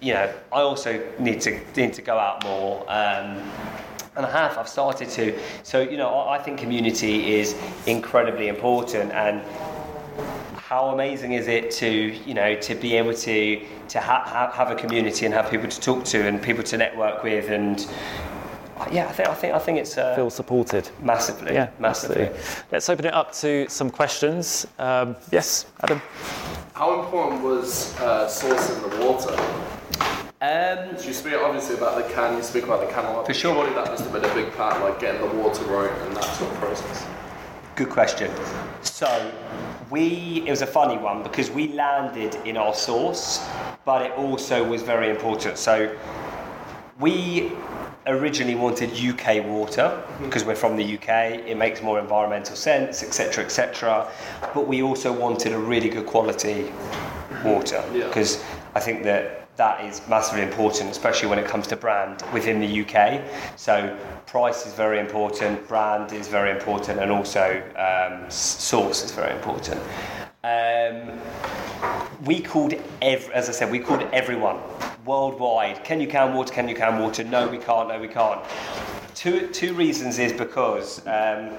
you 0.00 0.14
know, 0.14 0.32
I 0.52 0.60
also 0.60 1.02
need 1.18 1.40
to 1.42 1.60
need 1.76 1.92
to 1.94 2.02
go 2.02 2.18
out 2.18 2.44
more. 2.44 2.82
Um, 2.82 3.42
and 4.16 4.26
I 4.26 4.30
have. 4.30 4.58
I've 4.58 4.68
started 4.68 5.08
to. 5.10 5.38
So 5.62 5.80
you 5.80 5.96
know, 5.96 6.08
I 6.08 6.36
I 6.36 6.42
think 6.42 6.58
community 6.58 7.34
is 7.36 7.56
incredibly 7.86 8.48
important, 8.48 9.12
and 9.12 9.42
how 10.56 10.88
amazing 10.88 11.32
is 11.32 11.48
it 11.48 11.70
to 11.70 11.88
you 11.88 12.34
know 12.34 12.54
to 12.56 12.74
be 12.74 12.94
able 12.94 13.14
to 13.14 13.60
to 13.88 14.00
ha- 14.00 14.24
ha- 14.26 14.52
have 14.52 14.70
a 14.70 14.74
community 14.74 15.24
and 15.24 15.34
have 15.34 15.50
people 15.50 15.68
to 15.68 15.80
talk 15.80 16.04
to 16.04 16.26
and 16.26 16.42
people 16.42 16.62
to 16.64 16.76
network 16.76 17.22
with 17.22 17.48
and 17.48 17.88
yeah, 18.92 19.08
I 19.08 19.12
think 19.12 19.28
I 19.28 19.34
think 19.34 19.54
I 19.54 19.58
think 19.58 19.78
it's 19.78 19.96
uh, 19.98 20.14
Feel 20.14 20.30
supported. 20.30 20.88
massively, 21.00 21.54
Yeah, 21.54 21.70
massively. 21.78 22.26
absolutely. 22.26 22.66
Let's 22.72 22.88
open 22.88 23.04
it 23.06 23.14
up 23.14 23.32
to 23.34 23.66
some 23.68 23.90
questions. 23.90 24.66
Um, 24.78 25.16
yes, 25.32 25.66
Adam. 25.82 26.00
How 26.74 27.02
important 27.02 27.42
was 27.42 27.94
uh, 28.00 28.26
sourcing 28.28 28.78
the 28.88 29.04
water? 29.04 29.34
Um, 30.40 30.96
So 30.96 31.08
you 31.08 31.12
speak 31.14 31.34
obviously 31.34 31.74
about 31.76 31.96
the 31.96 32.14
can, 32.14 32.36
you 32.36 32.42
speak 32.44 32.64
about 32.64 32.80
the 32.80 32.86
can 32.92 33.04
a 33.04 33.12
lot. 33.12 33.26
For 33.26 33.34
sure. 33.34 33.54
Surely 33.54 33.74
that 33.74 33.86
must 33.86 34.04
have 34.04 34.12
been 34.12 34.24
a 34.24 34.34
big 34.34 34.52
part, 34.54 34.80
like 34.80 35.00
getting 35.00 35.20
the 35.20 35.34
water 35.36 35.64
right 35.64 35.90
and 36.06 36.16
that 36.16 36.24
sort 36.36 36.50
of 36.52 36.58
process. 36.58 37.06
Good 37.74 37.90
question. 37.90 38.30
So, 38.82 39.32
we 39.90 40.42
it 40.46 40.50
was 40.50 40.62
a 40.62 40.66
funny 40.66 40.96
one 40.98 41.22
because 41.24 41.50
we 41.50 41.68
landed 41.72 42.36
in 42.44 42.56
our 42.56 42.74
source, 42.74 43.44
but 43.84 44.02
it 44.02 44.12
also 44.12 44.62
was 44.68 44.82
very 44.82 45.10
important. 45.10 45.58
So, 45.58 45.96
we 47.00 47.52
originally 48.08 48.54
wanted 48.54 48.90
UK 48.98 49.44
water 49.44 50.02
because 50.22 50.44
we're 50.44 50.54
from 50.56 50.76
the 50.76 50.94
UK. 50.96 51.08
It 51.46 51.56
makes 51.56 51.82
more 51.82 51.98
environmental 52.00 52.56
sense, 52.56 53.02
etc., 53.02 53.44
etc. 53.44 54.08
But 54.54 54.66
we 54.66 54.82
also 54.82 55.12
wanted 55.12 55.52
a 55.52 55.58
really 55.58 55.88
good 55.88 56.06
quality 56.06 56.72
water 57.44 57.84
Yeah. 57.92 58.06
because 58.08 58.42
I 58.74 58.80
think 58.80 59.02
that 59.04 59.46
that 59.56 59.84
is 59.84 60.00
massively 60.08 60.42
important, 60.42 60.88
especially 60.90 61.28
when 61.28 61.38
it 61.38 61.46
comes 61.46 61.66
to 61.66 61.76
brand 61.76 62.22
within 62.32 62.60
the 62.60 62.80
UK. 62.82 63.22
So 63.56 63.96
price 64.26 64.66
is 64.66 64.72
very 64.72 65.00
important, 65.00 65.66
brand 65.66 66.12
is 66.12 66.28
very 66.28 66.52
important, 66.52 67.00
and 67.00 67.10
also 67.10 67.60
um, 67.76 68.30
source 68.30 69.04
is 69.04 69.10
very 69.10 69.34
important. 69.34 69.80
Um, 70.44 71.18
we 72.24 72.40
called 72.40 72.74
ev- 73.02 73.30
as 73.34 73.48
I 73.48 73.52
said, 73.52 73.70
we 73.70 73.80
called 73.80 74.02
everyone 74.12 74.58
worldwide. 75.08 75.82
Can 75.82 76.00
you 76.00 76.06
can 76.06 76.34
water? 76.34 76.52
Can 76.52 76.68
you 76.68 76.76
can 76.76 77.00
water? 77.00 77.24
No, 77.24 77.48
we 77.48 77.58
can't. 77.58 77.88
No, 77.88 77.98
we 77.98 78.06
can't. 78.06 78.40
Two, 79.14 79.48
two 79.48 79.74
reasons 79.74 80.20
is 80.20 80.32
because 80.32 81.04
um, 81.08 81.50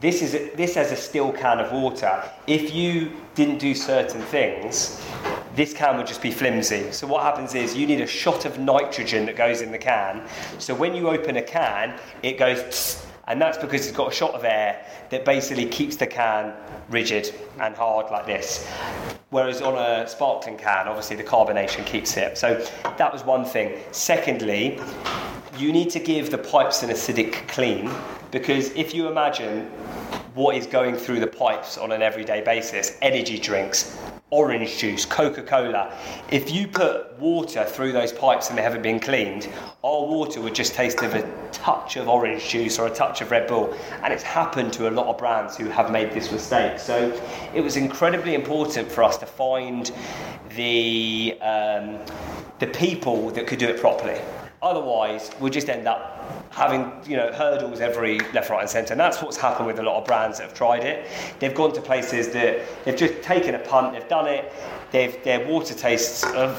this 0.00 0.22
is 0.22 0.34
a, 0.34 0.54
this 0.56 0.76
has 0.76 0.92
a 0.92 0.96
still 0.96 1.32
can 1.32 1.58
of 1.58 1.70
water. 1.72 2.22
If 2.46 2.72
you 2.72 3.12
didn't 3.34 3.58
do 3.58 3.74
certain 3.74 4.22
things, 4.22 5.04
this 5.54 5.74
can 5.74 5.98
would 5.98 6.06
just 6.06 6.22
be 6.22 6.30
flimsy. 6.30 6.90
So 6.92 7.06
what 7.06 7.22
happens 7.22 7.54
is 7.54 7.76
you 7.76 7.86
need 7.86 8.00
a 8.00 8.06
shot 8.06 8.46
of 8.46 8.58
nitrogen 8.58 9.26
that 9.26 9.36
goes 9.36 9.60
in 9.60 9.72
the 9.72 9.78
can. 9.78 10.22
So 10.58 10.74
when 10.74 10.94
you 10.94 11.10
open 11.10 11.36
a 11.36 11.42
can, 11.42 11.98
it 12.22 12.38
goes. 12.38 12.62
tss, 12.62 13.06
and 13.26 13.40
that's 13.40 13.58
because 13.58 13.86
it's 13.86 13.96
got 13.96 14.12
a 14.12 14.14
shot 14.14 14.34
of 14.34 14.44
air 14.44 14.84
that 15.10 15.24
basically 15.24 15.66
keeps 15.66 15.96
the 15.96 16.06
can 16.06 16.52
rigid 16.88 17.34
and 17.60 17.74
hard 17.74 18.10
like 18.10 18.26
this. 18.26 18.66
Whereas 19.30 19.60
on 19.60 19.74
a 19.74 20.06
sparkling 20.06 20.56
can, 20.56 20.86
obviously 20.86 21.16
the 21.16 21.24
carbonation 21.24 21.84
keeps 21.84 22.16
it. 22.16 22.38
So 22.38 22.64
that 22.96 23.12
was 23.12 23.24
one 23.24 23.44
thing. 23.44 23.80
Secondly, 23.90 24.80
you 25.58 25.72
need 25.72 25.90
to 25.90 25.98
give 25.98 26.30
the 26.30 26.38
pipes 26.38 26.82
an 26.82 26.90
acidic 26.90 27.48
clean 27.48 27.90
because 28.30 28.70
if 28.70 28.94
you 28.94 29.08
imagine 29.08 29.66
what 30.34 30.54
is 30.54 30.66
going 30.66 30.94
through 30.94 31.20
the 31.20 31.26
pipes 31.26 31.78
on 31.78 31.92
an 31.92 32.02
everyday 32.02 32.42
basis 32.42 32.98
energy 33.00 33.38
drinks, 33.38 33.98
orange 34.30 34.78
juice, 34.78 35.04
Coca 35.04 35.42
Cola 35.42 35.96
if 36.30 36.50
you 36.50 36.66
put 36.66 37.16
water 37.18 37.64
through 37.64 37.92
those 37.92 38.12
pipes 38.12 38.48
and 38.48 38.58
they 38.58 38.62
haven't 38.62 38.82
been 38.82 38.98
cleaned, 38.98 39.48
our 39.84 40.04
water 40.04 40.40
would 40.40 40.54
just 40.54 40.74
taste 40.74 41.00
of 41.02 41.14
a 41.14 41.22
touch 41.52 41.96
of 41.96 42.08
orange 42.08 42.48
juice 42.48 42.78
or 42.78 42.88
a 42.88 42.90
touch 42.90 43.20
of 43.20 43.30
Red 43.30 43.46
Bull. 43.46 43.72
And 44.02 44.12
it's 44.12 44.24
happened 44.24 44.72
to 44.74 44.88
a 44.88 44.90
lot 44.90 45.06
of 45.06 45.18
brands 45.18 45.56
who 45.56 45.66
have 45.66 45.92
made 45.92 46.12
this 46.12 46.32
mistake. 46.32 46.80
So 46.80 47.12
it 47.54 47.60
was 47.60 47.76
incredibly 47.76 48.34
important 48.34 48.90
for 48.90 49.04
us 49.04 49.16
to 49.18 49.26
find 49.26 49.92
the, 50.56 51.38
um, 51.40 51.98
the 52.58 52.66
people 52.66 53.30
that 53.30 53.46
could 53.46 53.60
do 53.60 53.68
it 53.68 53.80
properly. 53.80 54.20
Otherwise, 54.66 55.30
we'll 55.38 55.52
just 55.52 55.68
end 55.68 55.86
up 55.86 56.44
having 56.50 56.90
you 57.08 57.16
know 57.16 57.30
hurdles 57.32 57.80
every 57.80 58.18
left, 58.34 58.50
right, 58.50 58.62
and 58.62 58.68
centre. 58.68 58.94
And 58.94 59.00
that's 59.00 59.22
what's 59.22 59.36
happened 59.36 59.68
with 59.68 59.78
a 59.78 59.82
lot 59.82 60.00
of 60.00 60.04
brands 60.04 60.38
that 60.38 60.48
have 60.48 60.54
tried 60.54 60.82
it. 60.82 61.06
They've 61.38 61.54
gone 61.54 61.72
to 61.74 61.80
places 61.80 62.30
that 62.30 62.62
they've 62.84 62.96
just 62.96 63.22
taken 63.22 63.54
a 63.54 63.60
punt, 63.60 63.92
they've 63.92 64.08
done 64.08 64.26
it. 64.26 64.52
They've 64.90 65.22
their 65.22 65.46
water 65.46 65.72
tastes 65.72 66.24
of 66.24 66.50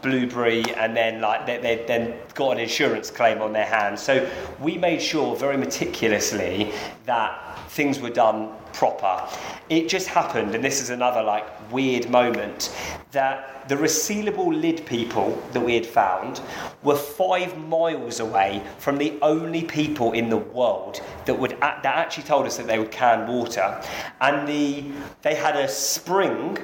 blueberry, 0.00 0.62
and 0.76 0.96
then 0.96 1.20
like 1.20 1.44
they, 1.44 1.58
they've 1.58 1.86
then 1.88 2.14
got 2.34 2.52
an 2.52 2.60
insurance 2.60 3.10
claim 3.10 3.42
on 3.42 3.52
their 3.52 3.66
hands. 3.66 4.00
So 4.00 4.30
we 4.60 4.78
made 4.78 5.02
sure 5.02 5.34
very 5.34 5.56
meticulously 5.56 6.70
that 7.06 7.55
things 7.68 8.00
were 8.00 8.10
done 8.10 8.50
proper. 8.72 9.28
It 9.68 9.88
just 9.88 10.06
happened, 10.06 10.54
and 10.54 10.62
this 10.62 10.80
is 10.80 10.90
another 10.90 11.22
like 11.22 11.46
weird 11.72 12.10
moment, 12.10 12.74
that 13.12 13.68
the 13.68 13.74
resealable 13.74 14.60
lid 14.60 14.84
people 14.86 15.42
that 15.52 15.60
we 15.60 15.74
had 15.74 15.86
found 15.86 16.40
were 16.82 16.96
five 16.96 17.56
miles 17.58 18.20
away 18.20 18.62
from 18.78 18.98
the 18.98 19.14
only 19.22 19.64
people 19.64 20.12
in 20.12 20.28
the 20.28 20.36
world 20.36 21.00
that 21.24 21.38
would 21.38 21.58
that 21.60 21.84
actually 21.84 22.24
told 22.24 22.46
us 22.46 22.56
that 22.56 22.66
they 22.66 22.78
would 22.78 22.90
can 22.90 23.26
water, 23.26 23.82
and 24.20 24.46
the 24.46 24.84
they 25.22 25.34
had 25.34 25.56
a 25.56 25.68
spring 25.68 26.58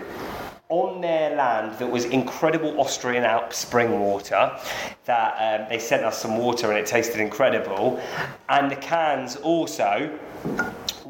on 0.68 1.03
their 1.03 1.36
land 1.36 1.78
that 1.78 1.90
was 1.90 2.07
incredible 2.07 2.80
Austrian 2.80 3.24
Alps 3.24 3.59
spring 3.59 4.00
water. 4.00 4.59
That 5.05 5.61
um, 5.61 5.68
they 5.68 5.78
sent 5.78 6.03
us 6.03 6.18
some 6.18 6.38
water 6.38 6.70
and 6.70 6.78
it 6.78 6.86
tasted 6.86 7.20
incredible. 7.20 8.00
And 8.48 8.70
the 8.70 8.76
cans 8.76 9.36
also 9.36 10.18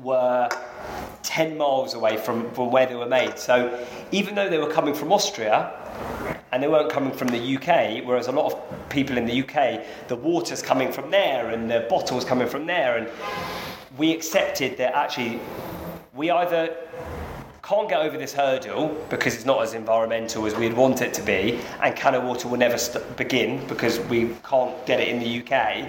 were 0.03 0.48
10 1.22 1.57
miles 1.57 1.94
away 1.94 2.16
from, 2.16 2.50
from 2.53 2.70
where 2.70 2.86
they 2.86 2.94
were 2.94 3.07
made. 3.07 3.38
So 3.38 3.86
even 4.11 4.34
though 4.34 4.48
they 4.48 4.59
were 4.59 4.70
coming 4.70 4.94
from 4.94 5.12
Austria, 5.12 5.72
and 6.53 6.62
they 6.62 6.68
weren't 6.68 6.90
coming 6.90 7.12
from 7.12 7.28
the 7.28 7.57
UK, 7.57 8.05
whereas 8.05 8.28
a 8.28 8.32
lot 8.32 8.53
of 8.53 8.88
people 8.90 9.16
in 9.16 9.24
the 9.24 9.42
UK, 9.42 10.09
the 10.09 10.16
water's 10.16 10.61
coming 10.61 10.92
from 10.92 11.11
there 11.11 11.48
and 11.48 11.70
the 11.70 11.86
bottle's 11.88 12.24
coming 12.24 12.46
from 12.46 12.66
there, 12.66 12.98
and 12.98 13.09
we 13.96 14.12
accepted 14.12 14.76
that 14.76 14.94
actually 14.94 15.40
we 16.14 16.30
either 16.30 16.76
can't 17.62 17.88
get 17.88 18.00
over 18.00 18.18
this 18.18 18.34
hurdle 18.34 18.88
because 19.09 19.34
it's 19.34 19.46
not 19.46 19.62
as 19.62 19.72
environmental 19.72 20.44
as 20.44 20.55
we'd 20.57 20.74
want 20.74 21.00
it 21.00 21.14
to 21.14 21.22
be, 21.22 21.59
and 21.80 21.96
can 21.96 22.14
of 22.14 22.24
water 22.24 22.48
will 22.48 22.59
never 22.59 22.76
st- 22.76 23.16
begin 23.16 23.66
because 23.66 23.98
we 24.00 24.34
can't 24.44 24.84
get 24.84 25.00
it 25.00 25.09
in 25.09 25.20
the 25.20 25.40
UK, 25.40 25.88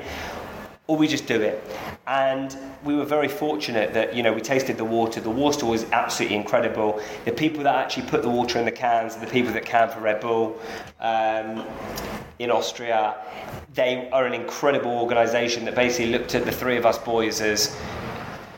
or 0.87 0.97
we 0.97 1.07
just 1.07 1.27
do 1.27 1.41
it. 1.41 1.63
And 2.07 2.57
we 2.83 2.95
were 2.95 3.05
very 3.05 3.29
fortunate 3.29 3.93
that 3.93 4.13
you 4.13 4.21
know 4.21 4.33
we 4.33 4.41
tasted 4.41 4.77
the 4.77 4.85
water. 4.85 5.21
The 5.21 5.29
water 5.29 5.65
was 5.65 5.89
absolutely 5.91 6.37
incredible. 6.37 7.01
The 7.25 7.31
people 7.31 7.63
that 7.63 7.75
actually 7.75 8.07
put 8.07 8.21
the 8.21 8.29
water 8.29 8.59
in 8.59 8.65
the 8.65 8.71
cans, 8.71 9.15
the 9.15 9.27
people 9.27 9.53
that 9.53 9.65
can 9.65 9.89
for 9.89 10.01
Red 10.01 10.19
Bull 10.19 10.59
um, 10.99 11.65
in 12.39 12.51
Austria, 12.51 13.15
they 13.73 14.09
are 14.11 14.25
an 14.25 14.33
incredible 14.33 14.91
organisation 14.91 15.63
that 15.65 15.75
basically 15.75 16.11
looked 16.11 16.35
at 16.35 16.45
the 16.45 16.51
three 16.51 16.77
of 16.77 16.85
us 16.85 16.97
boys 16.97 17.39
as 17.39 17.77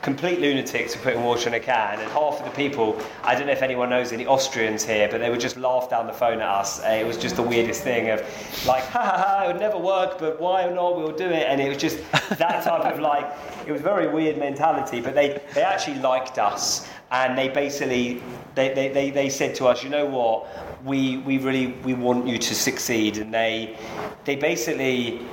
complete 0.06 0.38
lunatics 0.38 0.94
for 0.94 1.02
putting 1.02 1.24
water 1.24 1.48
in 1.48 1.54
a 1.54 1.58
can, 1.58 1.98
and 1.98 2.08
half 2.12 2.38
of 2.38 2.44
the 2.44 2.50
people, 2.52 2.96
I 3.24 3.34
don't 3.34 3.48
know 3.48 3.52
if 3.52 3.60
anyone 3.60 3.90
knows 3.90 4.12
any 4.12 4.24
Austrians 4.24 4.84
here, 4.84 5.08
but 5.10 5.18
they 5.18 5.30
would 5.30 5.40
just 5.40 5.56
laugh 5.56 5.90
down 5.90 6.06
the 6.06 6.12
phone 6.12 6.40
at 6.40 6.48
us. 6.48 6.80
Uh, 6.80 6.90
it 6.90 7.04
was 7.04 7.16
just 7.16 7.34
the 7.34 7.42
weirdest 7.42 7.82
thing 7.82 8.10
of 8.10 8.20
like, 8.68 8.84
ha 8.94 9.02
ha 9.02 9.16
ha, 9.18 9.44
it 9.44 9.48
would 9.48 9.60
never 9.60 9.76
work, 9.76 10.16
but 10.20 10.40
why 10.40 10.64
not? 10.68 10.96
We'll 10.96 11.10
do 11.10 11.26
it, 11.26 11.48
and 11.48 11.60
it 11.60 11.68
was 11.68 11.78
just 11.78 11.98
that 12.38 12.62
type 12.62 12.84
of 12.84 13.00
like, 13.00 13.26
it 13.66 13.72
was 13.72 13.80
very 13.80 14.06
weird 14.06 14.38
mentality. 14.38 15.00
But 15.00 15.16
they 15.16 15.42
they 15.54 15.62
actually 15.62 15.98
liked 15.98 16.38
us, 16.38 16.88
and 17.10 17.36
they 17.36 17.48
basically 17.48 18.22
they, 18.54 18.72
they, 18.74 18.88
they, 18.90 19.10
they 19.10 19.28
said 19.28 19.56
to 19.56 19.66
us, 19.66 19.82
you 19.82 19.90
know 19.90 20.06
what, 20.06 20.46
we 20.84 21.16
we 21.16 21.38
really 21.38 21.72
we 21.84 21.94
want 21.94 22.28
you 22.28 22.38
to 22.38 22.54
succeed, 22.54 23.18
and 23.18 23.34
they 23.34 23.76
they 24.24 24.36
basically 24.36 25.26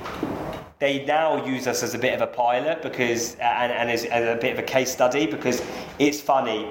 they 0.78 1.04
now 1.04 1.44
use 1.46 1.66
us 1.66 1.82
as 1.82 1.94
a 1.94 1.98
bit 1.98 2.14
of 2.14 2.20
a 2.20 2.26
pilot 2.26 2.82
because 2.82 3.34
and, 3.36 3.72
and 3.72 3.90
as, 3.90 4.04
as 4.06 4.36
a 4.36 4.40
bit 4.40 4.52
of 4.52 4.58
a 4.58 4.62
case 4.62 4.90
study 4.90 5.26
because 5.26 5.62
it's 5.98 6.20
funny 6.20 6.68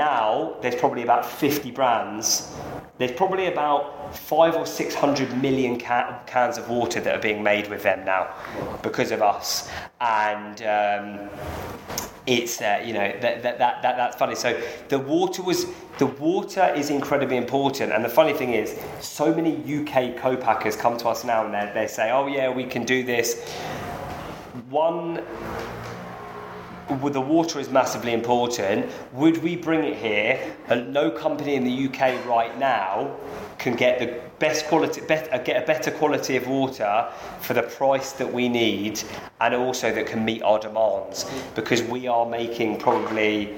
now 0.00 0.56
there's 0.62 0.74
probably 0.76 1.02
about 1.02 1.26
50 1.26 1.70
brands. 1.72 2.54
There's 2.98 3.12
probably 3.12 3.46
about 3.46 4.14
five 4.14 4.54
or 4.56 4.66
six 4.66 4.94
hundred 4.94 5.36
million 5.40 5.78
ca- 5.78 6.20
cans 6.26 6.58
of 6.58 6.68
water 6.68 7.00
that 7.00 7.14
are 7.14 7.20
being 7.20 7.42
made 7.42 7.68
with 7.68 7.82
them 7.82 8.04
now 8.04 8.34
because 8.82 9.10
of 9.10 9.22
us. 9.22 9.70
And 10.00 10.62
um, 10.62 11.30
it's 12.26 12.60
you 12.60 12.92
know 12.92 13.12
that, 13.20 13.42
that, 13.42 13.58
that, 13.58 13.82
that 13.82 13.96
that's 13.96 14.16
funny. 14.16 14.34
So 14.34 14.60
the 14.88 14.98
water 14.98 15.42
was 15.42 15.66
the 15.98 16.06
water 16.06 16.72
is 16.74 16.90
incredibly 16.90 17.36
important. 17.36 17.92
And 17.92 18.04
the 18.04 18.08
funny 18.08 18.32
thing 18.32 18.54
is 18.54 18.78
so 19.00 19.34
many 19.34 19.56
uk 19.80 20.16
co-packers 20.16 20.76
come 20.76 20.96
to 20.98 21.08
us 21.08 21.24
now 21.24 21.44
and 21.44 21.54
they, 21.54 21.70
they 21.82 21.86
say 21.86 22.10
oh 22.10 22.26
yeah 22.26 22.50
we 22.50 22.64
can 22.64 22.84
do 22.84 23.02
this. 23.02 23.42
One 24.68 25.24
the 26.96 27.20
water 27.20 27.58
is 27.58 27.70
massively 27.70 28.12
important. 28.12 28.90
Would 29.12 29.42
we 29.42 29.56
bring 29.56 29.84
it 29.84 29.96
here? 29.96 30.54
And 30.68 30.92
no 30.92 31.10
company 31.10 31.54
in 31.54 31.64
the 31.64 31.88
UK 31.88 32.24
right 32.26 32.56
now 32.58 33.16
can 33.58 33.74
get 33.74 33.98
the 33.98 34.20
best 34.38 34.66
quality, 34.66 35.00
bet, 35.02 35.32
uh, 35.32 35.38
get 35.38 35.62
a 35.62 35.66
better 35.66 35.90
quality 35.90 36.36
of 36.36 36.46
water 36.48 37.08
for 37.40 37.54
the 37.54 37.62
price 37.62 38.12
that 38.12 38.32
we 38.32 38.48
need, 38.48 39.02
and 39.40 39.54
also 39.54 39.92
that 39.92 40.06
can 40.06 40.24
meet 40.24 40.42
our 40.42 40.58
demands. 40.58 41.30
Because 41.54 41.82
we 41.82 42.08
are 42.08 42.26
making 42.26 42.78
probably 42.78 43.54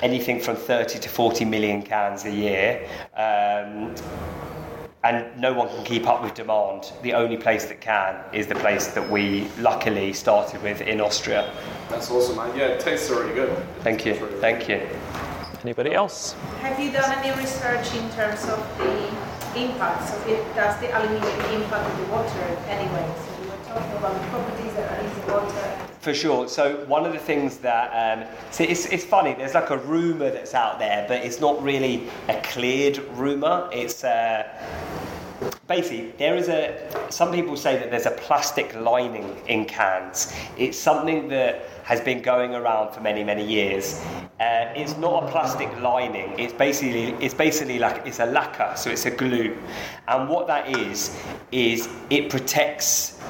anything 0.00 0.40
from 0.40 0.56
30 0.56 0.98
to 1.00 1.08
40 1.08 1.44
million 1.44 1.82
cans 1.82 2.24
a 2.24 2.30
year. 2.30 2.88
Um, 3.16 3.94
and 5.02 5.40
no 5.40 5.52
one 5.52 5.68
can 5.68 5.84
keep 5.84 6.06
up 6.06 6.22
with 6.22 6.34
demand. 6.34 6.92
The 7.02 7.14
only 7.14 7.36
place 7.36 7.64
that 7.66 7.80
can 7.80 8.16
is 8.32 8.46
the 8.46 8.54
place 8.54 8.88
that 8.88 9.08
we 9.08 9.48
luckily 9.58 10.12
started 10.12 10.62
with 10.62 10.82
in 10.82 11.00
Austria. 11.00 11.52
That's 11.88 12.10
awesome, 12.10 12.36
man. 12.36 12.56
Yeah, 12.56 12.66
it 12.66 12.80
tastes 12.80 13.08
really 13.08 13.32
good. 13.34 13.48
It 13.48 13.64
Thank 13.80 14.04
you. 14.04 14.14
really 14.14 14.40
Thank 14.40 14.68
you. 14.68 14.86
Anybody 15.62 15.94
else? 15.94 16.32
Have 16.60 16.78
you 16.78 16.90
done 16.90 17.12
any 17.18 17.38
research 17.38 17.94
in 17.94 18.10
terms 18.10 18.44
of 18.44 18.58
the 18.78 19.08
impacts 19.58 20.14
of 20.14 20.26
it? 20.28 20.42
Does 20.54 20.78
the 20.80 20.88
aluminium 20.96 21.62
impact 21.62 21.90
on 21.90 22.00
the 22.00 22.06
water 22.08 22.44
anyway? 22.68 23.14
So 23.24 23.42
we 23.42 23.48
were 23.48 23.64
talking 23.64 23.96
about 23.96 24.20
the 24.20 24.28
properties 24.28 24.72
that 24.74 24.90
are 24.90 25.04
in 25.04 25.20
the 25.20 25.32
water. 25.32 25.89
For 26.00 26.14
sure. 26.14 26.48
So 26.48 26.82
one 26.86 27.04
of 27.04 27.12
the 27.12 27.18
things 27.18 27.58
that 27.58 27.90
um, 27.92 28.26
it's, 28.58 28.86
it's 28.86 29.04
funny. 29.04 29.34
There's 29.34 29.52
like 29.52 29.68
a 29.68 29.76
rumor 29.76 30.30
that's 30.30 30.54
out 30.54 30.78
there, 30.78 31.04
but 31.06 31.22
it's 31.22 31.40
not 31.40 31.62
really 31.62 32.08
a 32.28 32.40
cleared 32.40 32.98
rumor. 33.18 33.68
It's 33.70 34.02
uh, 34.02 34.48
basically 35.68 36.12
there 36.16 36.36
is 36.36 36.48
a. 36.48 36.74
Some 37.10 37.32
people 37.32 37.54
say 37.54 37.76
that 37.76 37.90
there's 37.90 38.06
a 38.06 38.12
plastic 38.12 38.74
lining 38.76 39.36
in 39.46 39.66
cans. 39.66 40.34
It's 40.56 40.78
something 40.78 41.28
that 41.28 41.64
has 41.84 42.00
been 42.00 42.22
going 42.22 42.54
around 42.54 42.94
for 42.94 43.02
many 43.02 43.22
many 43.22 43.44
years. 43.46 44.02
Uh, 44.40 44.72
it's 44.74 44.96
not 44.96 45.24
a 45.24 45.30
plastic 45.30 45.68
lining. 45.82 46.32
It's 46.38 46.54
basically 46.54 47.12
it's 47.24 47.34
basically 47.34 47.78
like 47.78 48.06
it's 48.06 48.20
a 48.20 48.26
lacquer, 48.26 48.72
so 48.74 48.88
it's 48.88 49.04
a 49.04 49.10
glue, 49.10 49.54
and 50.08 50.30
what 50.30 50.46
that 50.46 50.78
is 50.78 51.14
is 51.52 51.90
it 52.08 52.30
protects 52.30 53.20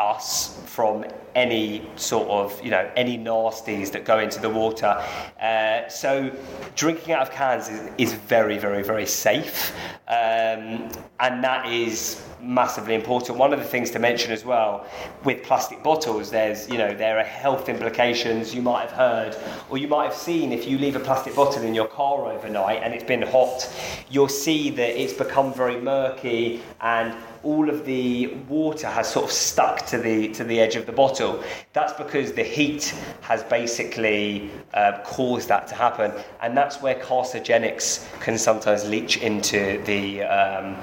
us 0.00 0.58
from 0.66 1.04
any 1.34 1.88
sort 1.96 2.28
of 2.28 2.60
you 2.64 2.70
know 2.70 2.90
any 2.96 3.16
nasties 3.16 3.92
that 3.92 4.04
go 4.04 4.18
into 4.18 4.40
the 4.40 4.48
water. 4.48 5.00
Uh, 5.40 5.88
so 5.88 6.34
drinking 6.74 7.14
out 7.14 7.22
of 7.22 7.30
cans 7.30 7.68
is, 7.68 7.90
is 7.98 8.12
very 8.14 8.58
very 8.58 8.82
very 8.82 9.06
safe, 9.06 9.72
um, 10.08 10.88
and 11.20 11.44
that 11.44 11.66
is 11.66 12.26
massively 12.40 12.94
important. 12.94 13.38
One 13.38 13.52
of 13.52 13.58
the 13.58 13.64
things 13.64 13.90
to 13.90 13.98
mention 13.98 14.32
as 14.32 14.44
well 14.44 14.86
with 15.24 15.42
plastic 15.42 15.82
bottles, 15.82 16.30
there's 16.30 16.68
you 16.68 16.78
know 16.78 16.94
there 16.94 17.18
are 17.18 17.24
health 17.24 17.68
implications. 17.68 18.54
You 18.54 18.62
might 18.62 18.88
have 18.88 18.92
heard 18.92 19.36
or 19.68 19.78
you 19.78 19.88
might 19.88 20.04
have 20.04 20.14
seen 20.14 20.52
if 20.52 20.66
you 20.66 20.78
leave 20.78 20.96
a 20.96 21.00
plastic 21.00 21.34
bottle 21.36 21.62
in 21.62 21.74
your 21.74 21.86
car 21.86 22.26
overnight 22.26 22.82
and 22.82 22.94
it's 22.94 23.04
been 23.04 23.22
hot, 23.22 23.70
you'll 24.10 24.28
see 24.28 24.70
that 24.70 25.00
it's 25.00 25.12
become 25.12 25.52
very 25.52 25.80
murky 25.80 26.62
and 26.80 27.14
all 27.42 27.68
of 27.70 27.84
the 27.84 28.28
water 28.48 28.86
has 28.86 29.10
sort 29.10 29.24
of 29.24 29.32
stuck 29.32 29.86
to 29.86 29.98
the 29.98 30.28
to 30.28 30.44
the 30.44 30.60
edge 30.60 30.76
of 30.76 30.86
the 30.86 30.92
bottle. 30.92 31.42
That's 31.72 31.92
because 31.94 32.32
the 32.32 32.42
heat 32.42 32.94
has 33.22 33.42
basically 33.44 34.50
uh, 34.74 35.00
caused 35.04 35.48
that 35.48 35.66
to 35.68 35.74
happen, 35.74 36.12
and 36.42 36.56
that's 36.56 36.82
where 36.82 36.94
carcinogenics 36.96 38.20
can 38.20 38.36
sometimes 38.36 38.88
leach 38.88 39.18
into 39.18 39.82
the 39.84 40.22
um, 40.22 40.76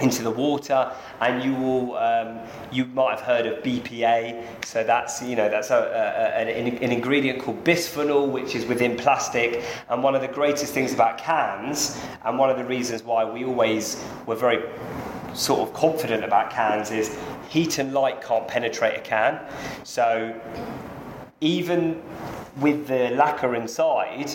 into 0.00 0.22
the 0.22 0.30
water. 0.30 0.92
And 1.20 1.42
you 1.42 1.54
will 1.54 1.96
um, 1.96 2.38
you 2.70 2.86
might 2.86 3.18
have 3.18 3.20
heard 3.20 3.46
of 3.46 3.62
BPA. 3.62 4.64
So 4.64 4.84
that's 4.84 5.22
you 5.22 5.36
know 5.36 5.48
that's 5.48 5.70
a, 5.70 5.76
a, 5.76 6.40
an, 6.40 6.48
an 6.48 6.92
ingredient 6.92 7.40
called 7.40 7.64
bisphenol, 7.64 8.30
which 8.30 8.54
is 8.54 8.66
within 8.66 8.96
plastic. 8.96 9.64
And 9.88 10.02
one 10.02 10.14
of 10.14 10.20
the 10.20 10.28
greatest 10.28 10.74
things 10.74 10.92
about 10.92 11.18
cans, 11.18 12.00
and 12.24 12.38
one 12.38 12.50
of 12.50 12.56
the 12.56 12.64
reasons 12.64 13.02
why 13.02 13.24
we 13.24 13.44
always 13.44 14.02
were 14.26 14.36
very 14.36 14.62
sort 15.34 15.60
of 15.60 15.74
confident 15.74 16.24
about 16.24 16.50
cans 16.50 16.90
is 16.90 17.18
heat 17.48 17.78
and 17.78 17.92
light 17.92 18.22
can't 18.22 18.46
penetrate 18.48 18.98
a 18.98 19.00
can. 19.00 19.40
So 19.84 20.40
even 21.40 22.02
with 22.60 22.86
the 22.86 23.10
lacquer 23.10 23.54
inside, 23.54 24.30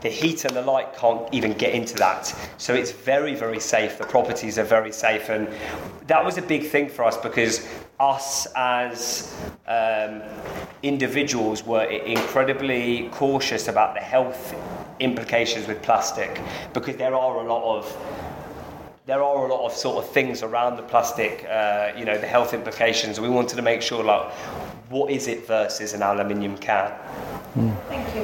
the 0.00 0.08
heat 0.08 0.44
and 0.44 0.54
the 0.54 0.62
light 0.62 0.94
can't 0.96 1.32
even 1.32 1.52
get 1.54 1.74
into 1.74 1.94
that. 1.94 2.34
So 2.58 2.74
it's 2.74 2.92
very, 2.92 3.34
very 3.34 3.60
safe. 3.60 3.98
The 3.98 4.04
properties 4.04 4.58
are 4.58 4.64
very 4.64 4.92
safe. 4.92 5.28
And 5.28 5.48
that 6.06 6.24
was 6.24 6.38
a 6.38 6.42
big 6.42 6.66
thing 6.66 6.88
for 6.88 7.04
us 7.04 7.16
because 7.16 7.66
us 7.98 8.46
as 8.56 9.34
um, 9.66 10.22
individuals 10.82 11.64
were 11.64 11.84
incredibly 11.84 13.08
cautious 13.10 13.68
about 13.68 13.94
the 13.94 14.00
health 14.00 14.54
implications 15.00 15.66
with 15.66 15.80
plastic 15.82 16.40
because 16.74 16.96
there 16.96 17.14
are 17.14 17.36
a 17.36 17.48
lot 17.48 17.78
of 17.78 18.31
there 19.04 19.22
are 19.22 19.46
a 19.46 19.52
lot 19.52 19.66
of 19.66 19.72
sort 19.72 20.04
of 20.04 20.08
things 20.10 20.42
around 20.42 20.76
the 20.76 20.82
plastic, 20.82 21.44
uh, 21.50 21.90
you 21.96 22.04
know, 22.04 22.16
the 22.16 22.26
health 22.26 22.54
implications. 22.54 23.18
We 23.18 23.28
wanted 23.28 23.56
to 23.56 23.62
make 23.62 23.82
sure, 23.82 24.04
like, 24.04 24.30
what 24.90 25.10
is 25.10 25.26
it 25.26 25.46
versus 25.46 25.92
an 25.92 26.02
aluminium 26.02 26.56
can? 26.56 26.92
Thank 27.88 28.14
you. 28.14 28.22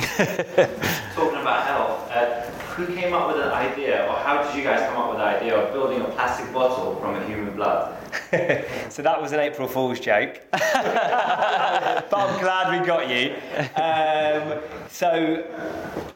Talking 1.14 1.40
about 1.40 1.66
health, 1.66 2.10
uh, 2.10 2.50
who 2.86 2.94
came 2.94 3.12
up 3.12 3.28
with 3.28 3.36
the 3.36 3.52
idea, 3.52 4.06
or 4.06 4.14
how 4.16 4.42
did 4.42 4.56
you 4.56 4.62
guys 4.62 4.80
come 4.88 5.02
up 5.02 5.10
with 5.10 5.18
the 5.18 5.24
idea 5.24 5.56
of 5.56 5.72
building 5.72 6.00
a 6.00 6.04
plastic 6.04 6.52
bottle 6.52 6.96
from 6.96 7.14
a 7.14 7.26
human 7.26 7.54
blood? 7.54 7.96
so 8.88 9.02
that 9.02 9.20
was 9.20 9.32
an 9.32 9.40
April 9.40 9.68
Fool's 9.68 10.00
joke. 10.00 10.40
but 10.50 10.60
I'm 12.12 12.40
glad 12.40 12.80
we 12.80 12.86
got 12.86 13.08
you. 13.08 13.34
Um, 13.76 14.60
so 14.88 15.44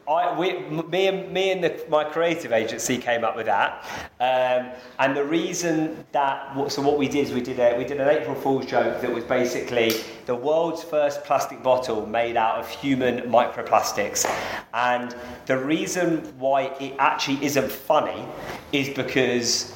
I, 0.07 0.37
we, 0.37 0.59
me 0.59 1.07
and, 1.07 1.31
me 1.31 1.51
and 1.51 1.63
the, 1.63 1.83
my 1.89 2.03
creative 2.03 2.51
agency 2.51 2.97
came 2.97 3.23
up 3.23 3.35
with 3.35 3.47
that. 3.47 3.83
Um, 4.19 4.71
and 4.99 5.17
the 5.17 5.23
reason 5.23 6.05
that, 6.11 6.71
so 6.71 6.81
what 6.81 6.97
we 6.97 7.07
did 7.07 7.27
is 7.27 7.33
we 7.33 7.41
did, 7.41 7.59
a, 7.59 7.75
we 7.77 7.85
did 7.85 7.99
an 7.99 8.09
April 8.09 8.35
Fool's 8.35 8.65
joke 8.65 9.01
that 9.01 9.11
was 9.11 9.23
basically 9.23 9.93
the 10.25 10.35
world's 10.35 10.83
first 10.83 11.23
plastic 11.23 11.63
bottle 11.63 12.05
made 12.05 12.37
out 12.37 12.59
of 12.59 12.69
human 12.69 13.21
microplastics. 13.21 14.29
And 14.73 15.15
the 15.47 15.57
reason 15.57 16.17
why 16.37 16.54
it 16.63 16.95
actually 16.99 17.43
isn't 17.43 17.71
funny 17.71 18.25
is 18.71 18.89
because 18.89 19.73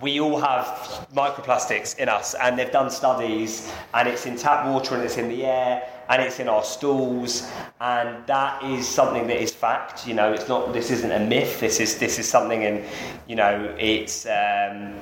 we 0.00 0.20
all 0.20 0.40
have 0.40 1.06
microplastics 1.14 1.96
in 1.98 2.08
us, 2.08 2.34
and 2.34 2.58
they've 2.58 2.72
done 2.72 2.90
studies, 2.90 3.70
and 3.94 4.08
it's 4.08 4.26
in 4.26 4.36
tap 4.36 4.66
water, 4.66 4.96
and 4.96 5.04
it's 5.04 5.16
in 5.16 5.28
the 5.28 5.44
air, 5.44 5.88
and 6.08 6.20
it's 6.20 6.40
in 6.40 6.48
our 6.48 6.64
stools, 6.64 7.48
and 7.80 8.26
that 8.26 8.62
is 8.64 8.86
something 8.86 9.26
that 9.28 9.40
is 9.40 9.52
fact. 9.52 10.06
You 10.06 10.14
know, 10.14 10.32
it's 10.32 10.48
not. 10.48 10.72
This 10.72 10.90
isn't 10.90 11.12
a 11.12 11.20
myth. 11.20 11.60
This 11.60 11.78
is 11.78 11.98
this 11.98 12.18
is 12.18 12.28
something, 12.28 12.64
and 12.64 12.84
you 13.28 13.36
know, 13.36 13.74
it's. 13.78 14.26
Um, 14.26 14.94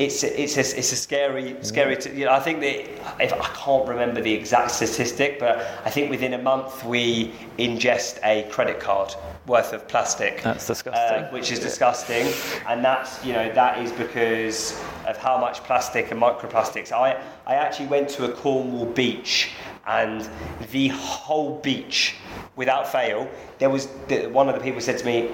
it's 0.00 0.22
it's 0.24 0.56
a, 0.56 0.78
it's 0.78 0.92
a 0.92 0.96
scary 0.96 1.56
scary. 1.60 1.96
T- 1.96 2.10
you 2.18 2.24
know, 2.24 2.32
I 2.32 2.40
think 2.40 2.60
that 2.60 3.22
if 3.22 3.32
I 3.32 3.48
can't 3.54 3.86
remember 3.86 4.22
the 4.22 4.32
exact 4.32 4.70
statistic, 4.70 5.38
but 5.38 5.58
I 5.84 5.90
think 5.90 6.10
within 6.10 6.32
a 6.32 6.38
month 6.38 6.84
we 6.84 7.32
ingest 7.58 8.18
a 8.24 8.48
credit 8.50 8.80
card 8.80 9.14
worth 9.46 9.74
of 9.74 9.86
plastic. 9.88 10.42
That's 10.42 10.66
disgusting. 10.66 11.24
Uh, 11.24 11.30
which 11.30 11.52
is 11.52 11.58
disgusting, 11.58 12.26
and 12.66 12.82
that's 12.82 13.22
you 13.24 13.34
know 13.34 13.52
that 13.52 13.78
is 13.84 13.92
because 13.92 14.80
of 15.06 15.18
how 15.18 15.36
much 15.36 15.62
plastic 15.64 16.10
and 16.10 16.20
microplastics. 16.20 16.92
I 16.92 17.20
I 17.46 17.54
actually 17.56 17.88
went 17.88 18.08
to 18.10 18.24
a 18.24 18.32
Cornwall 18.32 18.86
beach 18.86 19.50
and 19.86 20.28
the 20.72 20.88
whole 20.88 21.58
beach, 21.58 22.14
without 22.54 22.86
fail, 22.86 23.28
there 23.58 23.70
was 23.70 23.86
one 24.30 24.48
of 24.48 24.54
the 24.54 24.60
people 24.60 24.80
said 24.80 24.98
to 24.98 25.06
me, 25.06 25.30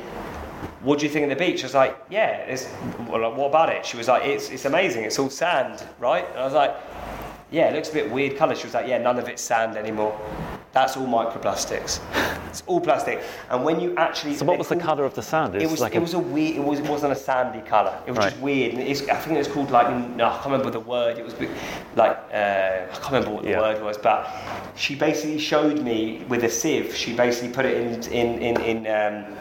what 0.87 1.01
do 1.01 1.05
you 1.07 1.11
think 1.11 1.25
of 1.25 1.31
the 1.31 1.45
beach? 1.45 1.63
I 1.65 1.67
was 1.67 1.75
like, 1.75 1.99
yeah, 2.11 2.29
it's, 2.53 2.69
well, 3.09 3.35
what 3.35 3.49
about 3.49 3.71
it? 3.71 3.85
She 3.85 3.97
was 3.97 4.07
like, 4.07 4.23
it's, 4.25 4.51
it's 4.51 4.67
amazing. 4.67 5.03
It's 5.03 5.19
all 5.19 5.29
sand, 5.29 5.83
right? 5.99 6.25
And 6.31 6.39
I 6.39 6.45
was 6.45 6.55
like, 6.55 6.77
yeah, 7.51 7.69
it 7.71 7.75
looks 7.75 7.91
a 7.91 7.93
bit 7.93 8.09
weird 8.11 8.37
colour. 8.37 8.55
She 8.55 8.65
was 8.67 8.75
like, 8.75 8.87
yeah, 8.87 8.99
none 8.99 9.19
of 9.19 9.29
it's 9.29 9.43
sand 9.43 9.77
anymore. 9.77 10.17
That's 10.73 10.97
all 10.97 11.07
microplastics. 11.07 12.01
it's 12.51 12.63
all 12.67 12.81
plastic. 12.81 13.21
And 13.51 13.65
when 13.65 13.81
you 13.81 13.97
actually, 13.97 14.35
So 14.35 14.45
what 14.45 14.59
was 14.59 14.69
the 14.69 14.77
colour 14.77 15.05
of 15.05 15.15
the 15.15 15.23
sand? 15.23 15.57
It 15.57 15.63
It's 15.63 15.71
was, 15.73 15.81
like 15.81 15.95
it 15.95 15.99
a- 15.99 16.01
was 16.03 16.15
a 16.15 16.19
weird. 16.21 16.57
It 16.57 16.63
was. 16.63 16.79
It 16.81 16.87
wasn't 16.89 17.13
a 17.15 17.17
sandy 17.17 17.63
colour. 17.67 17.99
It 18.07 18.11
was 18.11 18.27
just 18.27 18.39
weird. 18.39 18.75
And 18.75 18.83
it's, 18.83 19.09
I 19.09 19.17
think 19.17 19.37
it 19.37 19.39
was 19.39 19.49
called 19.49 19.71
like. 19.71 19.89
No, 20.17 20.27
I 20.27 20.33
can't 20.35 20.47
remember 20.47 20.71
the 20.71 20.81
word. 20.81 21.19
It 21.19 21.25
was 21.25 21.35
like. 21.95 22.17
Uh, 22.33 22.37
I 22.37 22.87
can't 22.93 23.07
remember 23.13 23.31
what 23.31 23.45
the 23.45 23.51
Yeah. 23.51 23.61
word 23.61 23.83
was. 23.83 23.97
But 23.97 24.29
she 24.77 24.95
basically 24.95 25.39
showed 25.39 25.83
me 25.83 26.25
with 26.29 26.45
a 26.45 26.51
sieve. 26.51 26.95
She 26.95 27.15
basically 27.17 27.55
put 27.55 27.65
it 27.65 27.77
in 27.81 28.13
in 28.13 28.43
in 28.43 28.61
in. 28.61 28.87
Um, 28.87 29.37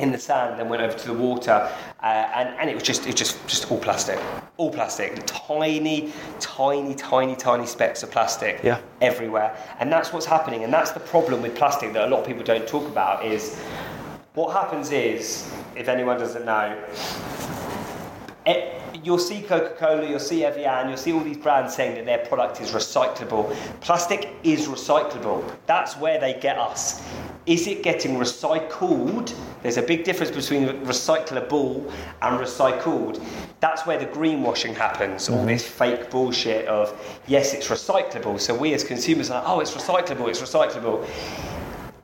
in 0.00 0.10
the 0.12 0.18
sand, 0.18 0.58
then 0.58 0.68
went 0.68 0.82
over 0.82 0.96
to 0.96 1.06
the 1.06 1.14
water, 1.14 1.70
uh, 2.02 2.06
and, 2.06 2.48
and 2.58 2.70
it 2.70 2.74
was 2.74 2.82
just 2.82 3.02
it 3.02 3.06
was 3.06 3.14
just 3.14 3.46
just 3.46 3.70
all 3.70 3.78
plastic, 3.78 4.18
all 4.56 4.70
plastic, 4.72 5.22
tiny, 5.26 6.12
tiny, 6.40 6.94
tiny, 6.94 7.36
tiny 7.36 7.66
specks 7.66 8.02
of 8.02 8.10
plastic 8.10 8.60
Yeah. 8.62 8.80
everywhere, 9.00 9.54
and 9.78 9.92
that's 9.92 10.12
what's 10.12 10.26
happening, 10.26 10.64
and 10.64 10.72
that's 10.72 10.92
the 10.92 11.00
problem 11.00 11.42
with 11.42 11.54
plastic 11.54 11.92
that 11.92 12.04
a 12.08 12.10
lot 12.10 12.20
of 12.20 12.26
people 12.26 12.42
don't 12.42 12.66
talk 12.66 12.86
about 12.88 13.24
is 13.24 13.58
what 14.34 14.52
happens 14.52 14.90
is 14.90 15.52
if 15.76 15.88
anyone 15.88 16.18
doesn't 16.18 16.44
know, 16.44 16.76
Eh, 18.46 18.80
you'll 19.02 19.18
see 19.18 19.42
Coca-Cola, 19.42 20.08
you'll 20.08 20.18
see 20.18 20.44
Evian, 20.44 20.88
you'll 20.88 20.96
see 20.96 21.12
all 21.12 21.20
these 21.20 21.36
brands 21.36 21.74
saying 21.74 21.94
that 21.94 22.06
their 22.06 22.24
product 22.26 22.60
is 22.60 22.72
recyclable. 22.72 23.54
Plastic 23.80 24.30
is 24.42 24.66
recyclable. 24.66 25.44
That's 25.66 25.96
where 25.96 26.18
they 26.18 26.34
get 26.40 26.58
us. 26.58 27.02
Is 27.46 27.66
it 27.66 27.82
getting 27.82 28.16
recycled? 28.16 29.34
There's 29.62 29.76
a 29.76 29.82
big 29.82 30.04
difference 30.04 30.34
between 30.34 30.68
recyclable 30.84 31.90
and 32.22 32.38
recycled. 32.38 33.22
That's 33.60 33.86
where 33.86 33.98
the 33.98 34.06
greenwashing 34.06 34.74
happens, 34.74 35.28
all 35.28 35.38
mm-hmm. 35.38 35.46
this 35.48 35.66
fake 35.66 36.10
bullshit 36.10 36.66
of 36.66 36.98
yes, 37.26 37.52
it's 37.52 37.68
recyclable. 37.68 38.40
So 38.40 38.54
we 38.54 38.72
as 38.72 38.84
consumers 38.84 39.30
are 39.30 39.42
like, 39.42 39.50
oh, 39.50 39.60
it's 39.60 39.74
recyclable, 39.74 40.28
it's 40.28 40.40
recyclable. 40.40 41.06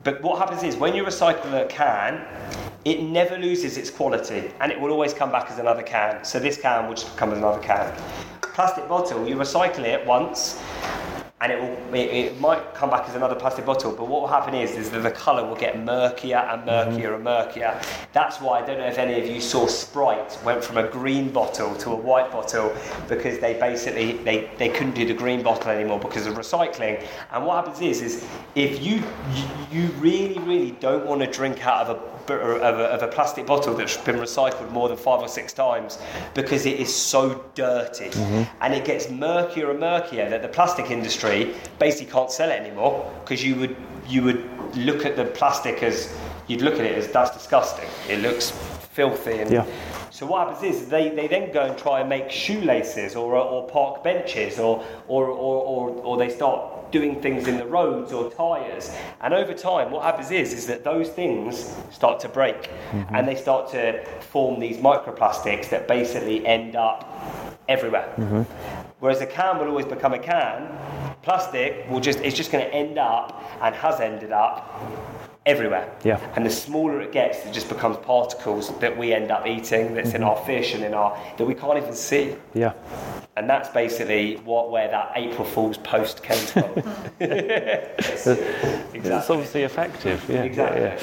But 0.07 0.21
what 0.21 0.39
happens 0.39 0.63
is 0.63 0.77
when 0.77 0.95
you 0.95 1.03
recycle 1.03 1.61
a 1.61 1.67
can, 1.67 2.25
it 2.85 3.01
never 3.01 3.37
loses 3.37 3.75
its 3.75 3.89
quality 3.89 4.53
and 4.61 4.71
it 4.71 4.79
will 4.79 4.91
always 4.91 5.13
come 5.13 5.33
back 5.33 5.51
as 5.51 5.59
another 5.59 5.83
can. 5.83 6.23
So 6.23 6.39
this 6.39 6.57
can 6.57 6.87
will 6.87 6.95
just 6.95 7.11
become 7.13 7.33
another 7.33 7.61
can. 7.61 7.93
Plastic 8.39 8.87
bottle, 8.87 9.27
you 9.27 9.35
recycle 9.35 9.83
it 9.83 10.05
once 10.05 10.63
and 11.39 11.51
it 11.51 11.61
will 11.61 11.93
it, 11.93 12.09
it 12.09 12.39
might 12.39 12.73
come 12.73 12.89
back 12.89 13.07
as 13.07 13.15
another 13.15 13.35
plastic 13.35 13.65
bottle, 13.65 13.91
but 13.91 14.07
what 14.07 14.21
will 14.21 14.27
happen 14.27 14.55
is, 14.55 14.71
is 14.71 14.89
that 14.89 15.03
the 15.03 15.11
colour 15.11 15.47
will 15.47 15.55
get 15.55 15.83
murkier 15.83 16.37
and 16.37 16.63
mm-hmm. 16.63 16.91
murkier 16.91 17.13
and 17.13 17.23
murkier. 17.23 17.79
That's 18.11 18.41
why 18.41 18.59
I 18.59 18.65
don't 18.65 18.79
know 18.79 18.87
if 18.87 18.97
any 18.97 19.21
of 19.21 19.27
you 19.27 19.39
saw 19.39 19.67
Sprite 19.67 20.37
went 20.43 20.63
from 20.63 20.77
a 20.77 20.87
green 20.87 21.29
bottle 21.31 21.75
to 21.75 21.91
a 21.91 21.95
white 21.95 22.31
bottle 22.31 22.75
because 23.07 23.39
they 23.39 23.53
basically 23.53 24.13
they, 24.13 24.49
they 24.57 24.69
couldn't 24.69 24.95
do 24.95 25.05
the 25.05 25.13
green 25.13 25.43
bottle 25.43 25.69
anymore 25.69 25.99
because 25.99 26.25
of 26.25 26.33
recycling. 26.33 27.05
And 27.31 27.45
what 27.45 27.65
happens 27.65 27.81
is 27.81 28.01
is 28.01 28.27
if 28.55 28.81
you 28.81 29.03
you 29.71 29.87
really 29.99 30.39
really 30.39 30.71
don't 30.71 31.05
want 31.05 31.21
to 31.21 31.27
drink 31.27 31.65
out 31.65 31.85
of 31.85 31.97
a 31.97 32.17
of 32.33 32.79
a, 32.79 32.83
of 32.85 33.03
a 33.03 33.07
plastic 33.07 33.45
bottle 33.45 33.73
that's 33.73 33.97
been 33.97 34.17
recycled 34.17 34.69
more 34.71 34.89
than 34.89 34.97
five 34.97 35.21
or 35.21 35.27
six 35.27 35.53
times 35.53 35.99
because 36.33 36.65
it 36.65 36.79
is 36.79 36.93
so 36.93 37.45
dirty 37.55 38.09
mm-hmm. 38.09 38.43
and 38.61 38.73
it 38.73 38.83
gets 38.85 39.09
murkier 39.09 39.71
and 39.71 39.79
murkier 39.79 40.29
that 40.29 40.41
the 40.41 40.47
plastic 40.47 40.91
industry 40.91 41.26
basically 41.79 42.11
can't 42.11 42.31
sell 42.31 42.49
it 42.49 42.59
anymore 42.59 43.11
because 43.23 43.43
you 43.43 43.55
would 43.55 43.75
you 44.07 44.23
would 44.23 44.43
look 44.75 45.05
at 45.05 45.15
the 45.15 45.25
plastic 45.25 45.83
as 45.83 46.13
you'd 46.47 46.61
look 46.61 46.75
at 46.75 46.85
it 46.85 46.97
as 46.97 47.07
that's 47.07 47.31
disgusting 47.31 47.89
it 48.09 48.21
looks 48.21 48.51
filthy 48.97 49.37
and 49.39 49.51
Yeah. 49.51 49.65
so 50.09 50.25
what 50.25 50.47
happens 50.47 50.63
is 50.63 50.87
they, 50.87 51.09
they 51.09 51.27
then 51.27 51.51
go 51.51 51.61
and 51.61 51.77
try 51.77 51.99
and 51.99 52.09
make 52.09 52.31
shoelaces 52.31 53.15
or, 53.15 53.35
or 53.35 53.67
park 53.67 54.03
benches 54.03 54.57
or, 54.57 54.83
or, 55.07 55.27
or, 55.27 55.57
or, 55.73 55.89
or 56.03 56.17
they 56.17 56.29
start 56.29 56.91
doing 56.91 57.21
things 57.21 57.47
in 57.47 57.57
the 57.57 57.65
roads 57.65 58.11
or 58.11 58.31
tyres. 58.31 58.91
And 59.21 59.35
over 59.35 59.53
time, 59.53 59.91
what 59.91 60.03
happens 60.03 60.31
is, 60.31 60.51
is 60.53 60.65
that 60.67 60.83
those 60.83 61.09
things 61.09 61.75
start 61.91 62.19
to 62.21 62.29
break 62.29 62.59
mm-hmm. 62.63 63.15
and 63.15 63.27
they 63.27 63.35
start 63.35 63.69
to 63.71 64.03
form 64.31 64.59
these 64.59 64.77
microplastics 64.77 65.69
that 65.69 65.87
basically 65.87 66.43
end 66.47 66.75
up 66.75 66.99
everywhere. 67.67 68.11
Mm-hmm. 68.17 68.41
Whereas 68.99 69.21
a 69.21 69.27
can 69.27 69.59
will 69.59 69.67
always 69.67 69.85
become 69.85 70.13
a 70.13 70.19
can, 70.19 71.06
plastic 71.27 71.85
will 71.89 71.99
just, 71.99 72.19
it's 72.19 72.37
just 72.37 72.53
going 72.53 72.63
to 72.63 72.73
end 72.73 72.97
up 72.97 73.43
and 73.61 73.75
has 73.75 73.99
ended 73.99 74.31
up 74.31 74.81
everywhere. 75.45 75.93
Yeah. 76.05 76.19
And 76.37 76.45
the 76.45 76.49
smaller 76.49 77.01
it 77.01 77.11
gets, 77.11 77.45
it 77.45 77.51
just 77.51 77.67
becomes 77.67 77.97
particles 77.97 78.77
that 78.79 78.97
we 78.97 79.11
end 79.13 79.29
up 79.29 79.45
eating, 79.45 79.93
that's 79.93 80.13
in 80.13 80.23
our 80.23 80.37
fish 80.45 80.73
and 80.73 80.85
in 80.85 80.93
our 80.93 81.19
that 81.37 81.43
we 81.43 81.53
can't 81.53 81.77
even 81.77 81.93
see. 81.93 82.37
Yeah. 82.53 82.71
And 83.35 83.49
that's 83.49 83.67
basically 83.67 84.37
what 84.45 84.71
where 84.71 84.87
that 84.87 85.11
April 85.17 85.43
Fool's 85.43 85.77
post 85.79 86.23
came 86.23 86.45
from. 86.45 86.71
It's 87.19 88.25
exactly. 88.93 89.35
obviously 89.35 89.63
effective. 89.63 90.25
Yeah. 90.29 90.43
Exactly. 90.43 90.81
yeah, 90.81 90.97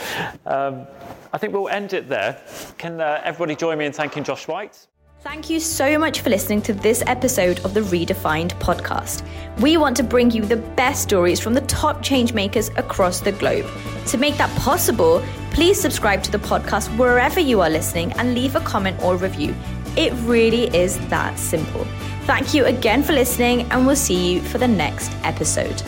yeah. 0.46 0.66
Um, 0.66 0.86
I 1.34 1.38
think 1.38 1.52
we'll 1.52 1.68
end 1.68 1.92
it 1.92 2.08
there. 2.08 2.40
Can 2.78 2.98
uh, 3.00 3.20
everybody 3.22 3.56
join 3.56 3.76
me 3.76 3.84
in 3.84 3.92
thanking 3.92 4.24
Josh 4.24 4.48
White? 4.48 4.86
Thank 5.24 5.48
you 5.48 5.58
so 5.58 5.98
much 5.98 6.20
for 6.20 6.28
listening 6.28 6.60
to 6.62 6.74
this 6.74 7.02
episode 7.06 7.58
of 7.60 7.72
the 7.72 7.80
Redefined 7.80 8.50
podcast. 8.58 9.26
We 9.58 9.78
want 9.78 9.96
to 9.96 10.02
bring 10.02 10.30
you 10.30 10.44
the 10.44 10.58
best 10.58 11.00
stories 11.00 11.40
from 11.40 11.54
the 11.54 11.62
top 11.62 12.02
changemakers 12.02 12.76
across 12.76 13.20
the 13.20 13.32
globe. 13.32 13.66
To 14.08 14.18
make 14.18 14.36
that 14.36 14.54
possible, 14.58 15.24
please 15.50 15.80
subscribe 15.80 16.22
to 16.24 16.30
the 16.30 16.36
podcast 16.36 16.94
wherever 16.98 17.40
you 17.40 17.62
are 17.62 17.70
listening 17.70 18.12
and 18.12 18.34
leave 18.34 18.54
a 18.54 18.60
comment 18.60 19.02
or 19.02 19.16
review. 19.16 19.56
It 19.96 20.12
really 20.24 20.64
is 20.76 20.98
that 21.08 21.38
simple. 21.38 21.86
Thank 22.26 22.52
you 22.52 22.66
again 22.66 23.02
for 23.02 23.14
listening, 23.14 23.62
and 23.72 23.86
we'll 23.86 23.96
see 23.96 24.34
you 24.34 24.42
for 24.42 24.58
the 24.58 24.68
next 24.68 25.10
episode. 25.22 25.82